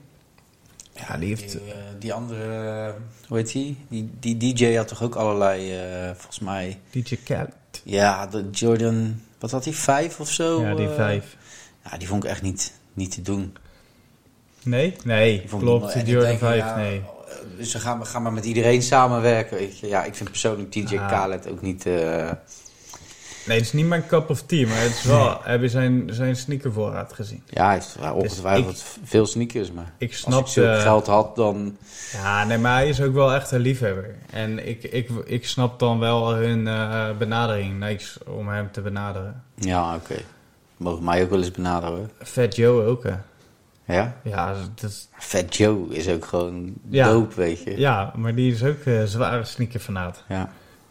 Ja, 0.93 1.17
die 1.17 1.27
heeft... 1.27 1.51
Die, 1.51 1.61
eh, 1.61 1.77
die 1.99 2.13
andere, 2.13 2.93
hoe 3.27 3.37
heet 3.37 3.51
die? 3.51 3.77
die? 3.87 4.09
Die 4.19 4.37
DJ 4.37 4.75
had 4.75 4.87
toch 4.87 5.03
ook 5.03 5.15
allerlei, 5.15 5.73
volgens 6.15 6.39
mij... 6.39 6.79
DJ 6.89 7.15
Khaled. 7.23 7.53
Ja, 7.83 8.27
de 8.27 8.49
Jordan, 8.51 9.21
wat 9.39 9.51
had 9.51 9.63
hij, 9.63 9.73
vijf 9.73 10.19
of 10.19 10.31
zo? 10.31 10.61
Ja, 10.61 10.75
die 10.75 10.89
vijf. 10.89 11.37
Ja, 11.83 11.97
die 11.97 12.07
vond 12.07 12.23
ik 12.23 12.29
echt 12.29 12.41
niet, 12.41 12.73
niet 12.93 13.11
te 13.11 13.21
doen. 13.21 13.55
Nee? 14.63 14.95
Nee, 15.03 15.43
klopt. 15.59 15.95
ik 15.95 16.07
Jordan 16.07 16.27
denk, 16.27 16.39
5, 16.39 16.57
ja, 16.57 16.75
nee. 16.75 17.01
Eh, 17.35 17.57
Dus 17.57 17.73
we 17.73 17.79
gaan, 17.79 17.99
we 17.99 18.05
gaan 18.05 18.21
maar 18.21 18.33
met 18.33 18.45
iedereen 18.45 18.81
samenwerken. 18.81 19.61
Je. 19.61 19.87
Ja, 19.87 20.03
ik 20.03 20.15
vind 20.15 20.29
persoonlijk 20.29 20.71
DJ 20.71 20.97
Ah. 20.97 21.07
Khaled 21.07 21.47
ook 21.49 21.61
niet... 21.61 21.85
eh, 21.85 22.31
Nee, 23.47 23.57
het 23.57 23.65
is 23.65 23.73
niet 23.73 23.85
mijn 23.87 24.07
cup 24.07 24.29
of 24.29 24.41
tea, 24.41 24.67
maar 24.67 24.81
het 24.81 24.91
is 24.91 25.03
wel... 25.03 25.37
Heb 25.43 25.61
je 25.61 25.69
zijn, 25.69 26.09
zijn 26.11 26.35
sneakervoorraad 26.35 27.13
gezien? 27.13 27.43
ja, 27.49 27.65
hij 27.65 27.73
heeft 27.73 27.95
wel 27.99 28.13
ongetwijfeld 28.13 28.83
veel 29.03 29.25
sneakers, 29.25 29.71
maar... 29.71 29.91
Ik 29.97 30.21
Als 30.25 30.55
ik 30.57 30.63
eh, 30.63 30.81
geld 30.81 31.07
had, 31.07 31.35
dan... 31.35 31.77
Ja, 32.11 32.43
nee, 32.43 32.57
maar 32.57 32.73
hij 32.73 32.87
is 32.89 33.01
ook 33.01 33.13
wel 33.13 33.33
echt 33.33 33.51
een 33.51 33.59
liefhebber. 33.59 34.15
En 34.31 34.67
ik, 34.67 34.83
ik, 34.83 35.09
ik 35.25 35.47
snap 35.47 35.79
dan 35.79 35.99
wel 35.99 36.33
hun 36.33 36.67
eh, 36.67 37.17
benadering, 37.17 37.79
niks 37.79 38.17
om 38.27 38.47
hem 38.47 38.71
te 38.71 38.81
benaderen. 38.81 39.43
Ja, 39.55 39.95
oké. 39.95 40.15
Mogen 40.77 41.03
mij 41.03 41.23
ook 41.23 41.29
wel 41.29 41.39
eens 41.39 41.51
benaderen. 41.51 42.11
Fat 42.23 42.55
Joe 42.55 42.85
ook, 42.85 43.03
hè. 43.03 43.13
Ja? 43.85 44.15
Ja, 44.23 44.53
dat 44.75 44.89
is- 44.89 45.07
Fat 45.17 45.55
Joe 45.55 45.87
is 45.95 46.09
ook 46.09 46.25
gewoon 46.25 46.73
Ja. 46.89 47.07
dope, 47.09 47.35
weet 47.35 47.63
je. 47.63 47.77
ja, 47.79 48.11
maar 48.15 48.35
die 48.35 48.51
is 48.53 48.63
ook 48.63 48.79
eh 48.85 49.03
zware 49.03 49.43
sneakerfanaat. 49.43 50.23
Ja. 50.29 50.49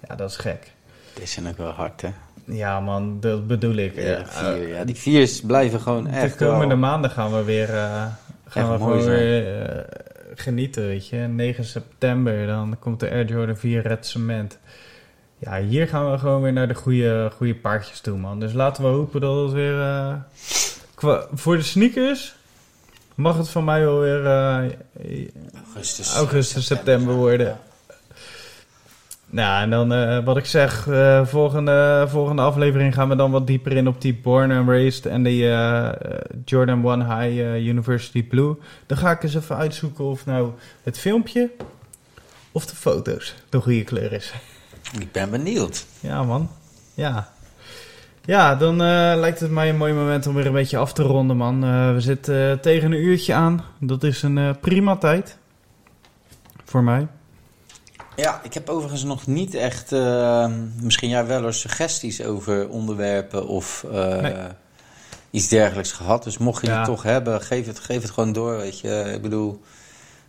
Ja, 0.09 0.15
dat 0.15 0.31
is 0.31 0.37
gek. 0.37 0.73
Die 1.15 1.27
zijn 1.27 1.49
ook 1.49 1.57
wel 1.57 1.71
hard, 1.71 2.01
hè. 2.01 2.09
Ja, 2.47 2.81
man, 2.81 3.21
dat 3.21 3.47
bedoel 3.47 3.75
ik. 3.75 3.95
Ja, 3.95 4.27
vier, 4.27 4.69
ja, 4.69 4.85
die 4.85 4.95
viers 4.95 5.41
blijven 5.41 5.81
gewoon 5.81 6.05
de 6.05 6.11
echt 6.11 6.37
komende 6.37 6.67
wel... 6.67 6.77
maanden 6.77 7.11
gaan 7.11 7.33
we 7.33 7.45
weer, 7.45 7.71
eh, 7.75 8.07
gaan 8.47 8.73
we 8.73 8.79
gewoon 8.79 9.05
weer 9.05 9.63
eh, 9.63 9.85
genieten, 10.35 10.87
weet 10.87 11.09
je. 11.09 11.17
9 11.17 11.65
september, 11.65 12.47
dan 12.47 12.77
komt 12.79 13.01
de 13.01 13.11
Air 13.11 13.25
Jordan 13.27 13.57
4 13.57 13.83
Red 13.83 14.07
Cement. 14.07 14.59
Ja, 15.39 15.61
hier 15.61 15.89
gaan 15.89 16.11
we 16.11 16.19
gewoon 16.19 16.43
weer 16.43 16.53
naar 16.53 16.69
de 16.69 16.75
goede, 16.75 17.31
goede 17.37 17.55
paardjes 17.55 18.01
toe, 18.01 18.19
man. 18.19 18.41
Dus 18.41 18.53
laten 18.53 18.83
we 18.83 18.89
hopen 18.89 19.21
dat 19.21 19.43
het 19.43 19.53
weer... 19.53 19.77
qua, 20.95 21.27
voor 21.33 21.57
de 21.57 21.63
sneakers 21.63 22.35
mag 23.15 23.37
het 23.37 23.49
van 23.49 23.65
mij 23.65 23.81
wel 23.81 24.01
weer 24.01 24.27
eh, 24.27 24.71
Augustus, 25.65 26.15
augustus, 26.15 26.67
september 26.67 27.15
worden. 27.15 27.59
Nou, 29.27 29.63
en 29.63 29.71
dan 29.71 29.93
eh, 29.93 30.25
wat 30.25 30.37
ik 30.37 30.47
zeg, 30.47 30.89
eh, 30.89 31.27
volgende, 31.27 32.07
volgende 32.09 32.43
aflevering 32.43 32.95
gaan 32.95 33.09
we 33.09 33.17
dan 33.17 33.31
wat 33.31 33.47
dieper 33.47 33.73
in 33.73 33.89
op 33.89 34.01
die 34.01 34.15
Born 34.15 34.51
and 34.51 34.69
Raised 34.69 35.07
en 35.07 35.23
die 35.23 35.49
Jordan 36.45 36.87
One 36.87 37.05
High 37.05 37.67
University 37.69 38.25
Blue. 38.25 38.57
Dan 38.87 38.99
ga 38.99 39.11
ik 39.11 39.23
eens 39.23 39.35
even 39.35 39.57
uitzoeken 39.57 40.05
of 40.05 40.27
nou 40.27 40.51
het 40.83 40.99
filmpje 40.99 41.51
of 42.53 42.67
de 42.67 42.77
foto's 42.77 43.35
de 43.49 43.61
goede 43.61 43.85
kleur 43.85 44.13
is. 44.13 44.35
Ik 44.99 45.13
ben 45.13 45.31
benieuwd. 45.31 45.87
Ja, 46.01 46.23
man. 46.23 46.51
Ja. 46.95 47.34
Ja, 48.27 48.55
dan 48.55 48.73
eh, 48.73 49.13
lijkt 49.17 49.41
het 49.41 49.51
mij 49.51 49.69
een 49.69 49.77
mooi 49.77 49.93
moment 49.93 50.27
om 50.27 50.35
weer 50.35 50.47
een 50.47 50.53
beetje 50.53 50.77
af 50.79 50.93
te 50.93 51.03
ronden, 51.03 51.37
man. 51.37 51.65
Eh, 51.65 51.93
we 51.93 52.01
zitten 52.01 52.51
eh, 52.51 52.59
tegen 52.59 52.93
een 52.93 53.05
uurtje 53.05 53.35
aan. 53.35 53.65
Dat 53.81 54.03
is 54.03 54.23
een 54.23 54.57
prima 54.61 54.97
tijd. 54.97 55.39
Voor 56.65 56.83
mij. 56.83 57.07
Ja, 58.17 58.41
ik 58.43 58.55
heb 58.55 58.69
overigens 58.69 59.05
nog 59.05 59.27
niet 59.27 59.55
echt, 59.55 59.93
eh, 59.93 60.47
misschien 60.81 61.09
jij 61.09 61.27
wel 61.27 61.45
eens 61.47 61.61
suggesties 61.61 62.23
over 62.25 62.69
onderwerpen 62.69 63.47
of 63.49 63.85
Nee. 63.93 64.35
iets 65.31 65.49
dergelijks 65.49 65.93
gehad. 65.93 66.25
Dus 66.25 66.39
mocht 66.39 66.61
je 66.61 66.71
Ja. 66.71 66.77
het 66.77 66.85
toch 66.85 67.03
hebben, 67.03 67.41
geef 67.41 67.67
het, 67.67 67.79
geef 67.79 68.03
het 68.03 68.11
gewoon 68.11 68.33
door, 68.33 68.57
weet 68.57 68.81
je. 68.81 69.11
Ik 69.15 69.23
bedoel, 69.23 69.61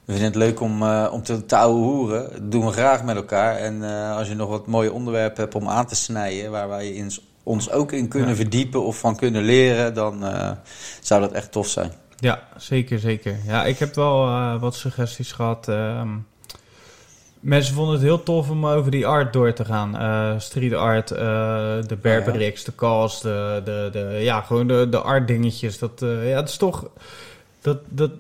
we 0.06 0.12
vinden 0.12 0.26
het 0.32 0.36
leuk 0.36 0.60
om, 0.60 0.84
om 0.88 1.24
te, 1.24 1.46
te 1.46 1.56
ouwe 1.56 1.84
hoeren. 1.84 2.32
Dat 2.32 2.52
doen 2.52 2.66
we 2.66 2.72
graag 2.72 3.04
met 3.04 3.16
elkaar. 3.16 3.56
En 3.56 3.82
als 4.16 4.28
je 4.28 4.36
nog 4.36 4.50
wat 4.50 4.68
mooie 4.68 4.92
onderwerpen 4.94 5.44
hebt 5.44 5.56
om 5.56 5.70
aan 5.70 5.86
te 5.86 5.96
snijden, 5.96 6.52
waar 6.52 6.68
wij 6.70 6.90
in, 6.90 7.12
ons 7.46 7.72
ook 7.72 7.92
in 7.92 8.08
kunnen 8.08 8.30
Ja. 8.30 8.36
verdiepen 8.36 8.84
of 8.84 9.00
van 9.00 9.16
kunnen 9.16 9.44
leren, 9.44 9.94
dan 9.94 10.26
eh, 10.26 10.52
zou 11.02 11.22
dat 11.22 11.32
echt 11.32 11.52
tof 11.52 11.68
zijn. 11.68 11.92
Ja, 12.20 12.48
zeker, 12.58 13.00
zeker. 13.00 13.38
Ja, 13.46 13.66
ik 13.66 13.78
heb 13.80 13.96
wel 13.96 14.26
eh, 14.28 14.60
wat 14.62 14.76
suggesties 14.76 15.32
gehad. 15.32 15.68
ehm. 15.68 16.10
mensen 17.40 17.76
vonden 17.76 17.94
het 17.94 18.04
heel 18.04 18.24
tof 18.24 18.50
om 18.50 18.66
over 18.66 18.92
die 18.92 19.08
art 19.08 19.34
door 19.34 19.54
te 19.54 19.66
gaan. 19.66 19.98
Eh, 19.98 20.40
street 20.40 20.74
art, 20.74 21.08
de 21.08 21.98
Berberix, 22.02 22.64
de 22.64 22.76
cast, 22.76 23.22
de, 23.22 23.62
de, 23.66 23.90
de, 23.92 24.18
ja, 24.22 24.42
gewoon 24.42 24.68
de, 24.68 24.88
de 24.90 25.00
art 25.02 25.28
dingetjes. 25.28 25.78
Dat, 25.80 25.92
ja, 26.00 26.08
het 26.36 26.50
is 26.50 26.58
toch, 26.58 26.90
dat, 27.62 27.78
dat, 27.90 28.12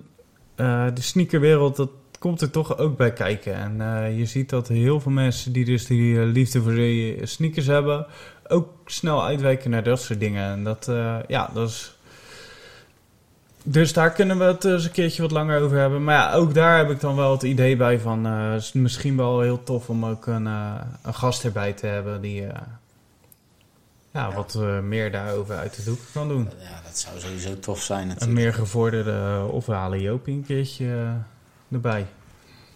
de 0.55 1.01
sneakerwereld, 1.01 1.75
dat 1.75 1.89
komt 2.19 2.41
er 2.41 2.51
toch 2.51 2.77
ook 2.77 2.97
bij 2.97 3.13
kijken. 3.13 3.79
En 3.79 4.15
je 4.17 4.25
ziet 4.25 4.49
dat 4.49 4.67
heel 4.67 4.99
veel 4.99 5.11
mensen 5.11 5.51
die 5.51 5.65
dus 5.65 5.85
die 5.85 6.19
liefde 6.19 6.61
voor 6.61 7.27
sneakers 7.27 7.65
hebben, 7.67 8.05
ook 8.47 8.69
snel 8.85 9.25
uitwijken 9.25 9.69
naar 9.69 9.83
dat 9.83 10.01
soort 10.01 10.19
dingen. 10.19 10.51
En 10.51 10.63
dat, 10.63 10.87
eh, 10.87 11.17
ja, 11.27 11.49
dat 11.53 11.69
is... 11.69 11.95
Dus 13.67 13.93
daar 13.93 14.11
kunnen 14.11 14.37
we 14.37 14.43
het 14.43 14.63
eens 14.63 14.83
een 14.83 14.91
keertje 14.91 15.21
wat 15.21 15.31
langer 15.31 15.61
over 15.61 15.77
hebben. 15.77 16.03
Maar 16.03 16.15
ja, 16.15 16.33
ook 16.33 16.53
daar 16.53 16.77
heb 16.77 16.89
ik 16.89 16.99
dan 16.99 17.15
wel 17.15 17.31
het 17.31 17.43
idee 17.43 17.75
bij 17.75 17.99
van... 17.99 18.25
eh, 18.25 18.51
het 18.51 18.61
is 18.61 18.73
misschien 18.73 19.17
wel 19.17 19.41
heel 19.41 19.63
tof 19.63 19.89
om 19.89 20.05
ook 20.05 20.27
een, 20.27 20.47
eh, 20.47 20.81
een 21.01 21.13
gast 21.13 21.43
erbij 21.43 21.73
te 21.73 21.87
hebben... 21.87 22.21
die 22.21 22.47
eh, 22.47 22.61
ja, 24.11 24.33
wat 24.33 24.59
meer 24.83 25.11
daarover 25.11 25.55
uit 25.57 25.75
de 25.75 25.83
doek 25.83 25.99
kan 26.13 26.27
doen. 26.27 26.49
Ja, 26.59 26.81
dat 26.85 26.97
zou 26.97 27.19
sowieso 27.19 27.59
tof 27.59 27.81
zijn 27.81 28.01
Een 28.01 28.07
natuurlijk. 28.07 28.39
meer 28.39 28.53
gevorderde 28.53 29.47
of 29.51 29.65
we 29.65 29.73
halen 29.73 30.01
Jopie 30.01 30.35
een 30.35 30.45
keertje 30.45 31.13
erbij. 31.71 32.05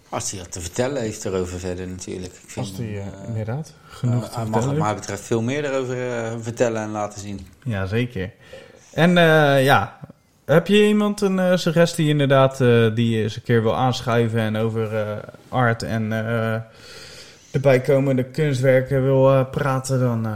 Als 0.10 0.32
hij 0.32 0.40
wat 0.40 0.52
te 0.52 0.62
vertellen 0.62 1.02
heeft 1.02 1.26
erover 1.26 1.60
verder 1.60 1.88
natuurlijk. 1.88 2.34
Ik 2.34 2.40
vind, 2.46 2.66
Als 2.66 2.76
die, 2.76 2.98
eh, 2.98 3.08
eh, 3.08 3.14
inderdaad, 3.28 3.74
genoeg 3.90 4.24
eh, 4.24 4.30
te 4.30 4.36
hij 4.36 4.46
mag 4.46 4.52
vertellen 4.54 4.78
wat 4.78 4.86
mij 4.88 4.96
betreft 4.96 5.22
veel 5.24 5.42
meer 5.42 5.66
erover 5.66 6.24
eh, 6.24 6.32
vertellen 6.42 6.82
en 6.82 6.90
laten 6.90 7.22
zien. 7.22 7.48
Ja, 7.64 7.86
zeker. 7.86 8.32
En 8.94 9.18
eh, 9.18 9.64
ja, 9.64 10.00
heb 10.46 10.68
je 10.68 10.88
iemand 10.88 11.22
een 11.22 11.40
eh, 11.40 11.56
suggestie 11.58 12.08
inderdaad 12.08 12.62
eh, 12.62 12.96
die 12.96 13.10
je 13.10 13.24
eens 13.24 13.36
een 13.36 13.44
keer 13.44 13.62
wil 13.62 13.76
aanschuiven 13.76 14.40
en 14.40 14.56
over 14.56 14.96
eh, 14.96 15.18
art 15.50 15.84
en 15.84 16.04
eh, 16.04 16.62
de 17.52 17.60
bijkomende 17.60 18.24
kunstwerken 18.24 19.04
wil 19.04 19.34
eh, 19.34 19.50
praten, 19.52 20.00
dan 20.00 20.26
eh, 20.26 20.32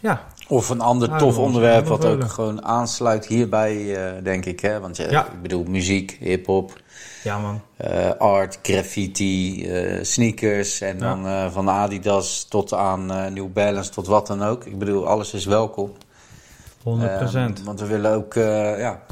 ja. 0.00 0.26
Of 0.48 0.68
een 0.68 0.80
ander 0.80 1.08
Ja, 1.08 1.18
tof 1.18 1.38
onderwerp 1.38 1.86
wat 1.86 2.04
ook 2.04 2.30
gewoon 2.30 2.64
aansluit 2.64 3.26
hierbij, 3.26 3.96
eh, 3.96 4.22
denk 4.24 4.44
ik. 4.44 4.60
Hè? 4.60 4.80
Want 4.80 4.96
ja, 4.96 5.10
Ja. 5.10 5.26
ik 5.26 5.42
bedoel, 5.42 5.64
muziek, 5.64 6.16
hip-hop, 6.20 6.80
Ja 7.24 7.38
man, 7.38 7.60
eh, 7.76 8.10
art, 8.18 8.58
graffiti, 8.62 9.64
eh, 9.70 10.04
sneakers. 10.04 10.80
En 10.80 10.98
dan 10.98 11.26
eh, 11.26 11.50
van 11.50 11.68
Adidas 11.70 12.44
tot 12.48 12.72
aan 12.72 13.10
eh, 13.12 13.30
New 13.30 13.52
Balance, 13.52 13.90
tot 13.90 14.06
wat 14.06 14.26
dan 14.26 14.42
ook. 14.42 14.64
Ik 14.64 14.78
bedoel, 14.78 15.06
alles 15.08 15.32
is 15.34 15.44
welkom. 15.44 15.92
100%. 16.82 17.58
Eh, 17.58 17.64
want 17.64 17.80
we 17.80 17.86
willen 17.86 18.12
ook 18.12 18.34
eh, 18.34 18.78
ja, 18.78 19.02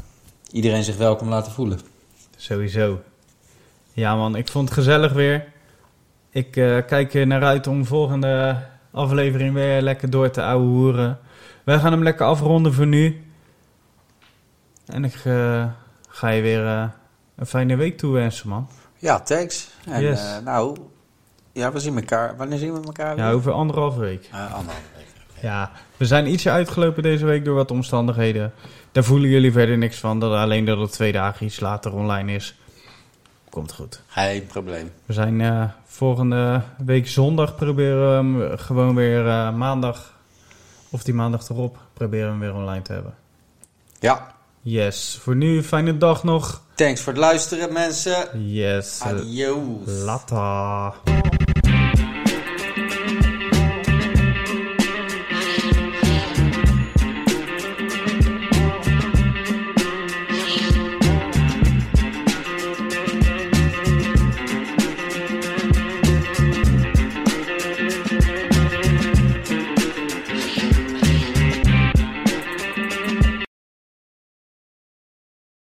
iedereen 0.51 0.83
zich 0.83 0.97
welkom 0.97 1.29
laten 1.29 1.51
voelen. 1.51 1.79
Sowieso. 2.35 2.99
Ja 3.93 4.15
man, 4.15 4.35
ik 4.35 4.47
vond 4.47 4.69
het 4.69 4.77
gezellig 4.77 5.13
weer. 5.13 5.45
Ik 6.29 6.55
eh, 6.55 6.77
kijk 6.87 7.13
er 7.13 7.27
naar 7.27 7.43
uit 7.43 7.67
om 7.67 7.85
volgende 7.85 8.57
aflevering 8.91 9.53
weer 9.53 9.81
lekker 9.81 10.09
door 10.09 10.29
te 10.29 10.43
ouwehoeren. 10.43 11.19
Wij 11.67 11.79
gaan 11.79 11.91
hem 11.91 12.03
lekker 12.03 12.25
afronden 12.25 12.73
voor 12.73 12.87
nu. 12.87 13.23
En 14.85 15.03
ik 15.03 15.15
eh, 15.23 15.65
ga 16.09 16.29
je 16.29 16.41
weer 16.41 16.65
eh, 16.65 16.83
een 17.35 17.45
fijne 17.45 17.75
week 17.75 17.97
toewensen, 17.97 18.49
man. 18.49 18.67
Ja, 18.97 19.19
thanks. 19.19 19.69
En 19.89 20.01
Yes. 20.01 20.19
eh, 20.19 20.43
nou, 20.43 20.77
ja, 21.51 21.71
we 21.71 21.79
zien 21.79 21.95
elkaar. 21.97 22.37
Wanneer 22.37 22.57
zien 22.57 22.73
we 22.73 22.81
elkaar 22.85 23.15
weer? 23.15 23.25
Ja, 23.25 23.31
over 23.31 23.51
anderhalve 23.51 23.99
week. 23.99 24.29
Eh, 24.31 24.39
anderhalve 24.53 24.81
week. 24.95 25.05
Ja, 25.41 25.71
we 25.97 26.05
zijn 26.05 26.27
ietsje 26.27 26.49
uitgelopen 26.49 27.03
deze 27.03 27.25
week 27.25 27.45
door 27.45 27.55
wat 27.55 27.71
omstandigheden. 27.71 28.53
Daar 28.91 29.03
voelen 29.03 29.29
jullie 29.29 29.51
verder 29.51 29.77
niks 29.77 29.97
van. 29.97 30.19
Dat 30.19 30.33
alleen 30.33 30.65
dat 30.65 30.79
het 30.79 30.91
twee 30.91 31.11
dagen 31.11 31.45
iets 31.45 31.59
later 31.59 31.93
online 31.93 32.31
is. 32.33 32.55
Komt 33.49 33.73
goed. 33.73 34.01
Geen 34.07 34.45
probleem. 34.45 34.91
We 35.05 35.13
zijn 35.13 35.71
volgende 35.85 36.61
week 36.85 37.07
zondag 37.07 37.55
proberen 37.55 38.09
we 38.09 38.15
hem 38.15 38.57
gewoon 38.57 38.95
weer 38.95 39.23
maandag. 39.53 40.15
Of 40.89 41.03
die 41.03 41.13
maandag 41.13 41.49
erop 41.49 41.77
proberen 41.93 42.25
we 42.25 42.31
hem 42.31 42.39
weer 42.39 42.53
online 42.61 42.81
te 42.81 42.93
hebben. 42.93 43.15
Ja, 43.99 44.35
Yes. 44.61 45.19
Voor 45.21 45.35
nu, 45.35 45.63
fijne 45.63 45.97
dag 45.97 46.23
nog. 46.23 46.61
thanks 46.75 47.01
voor 47.01 47.13
het 47.13 47.21
luisteren 47.21 47.73
mensen. 47.73 48.45
Yes. 48.53 49.01
Adios. 49.01 49.85
Later. 49.85 50.93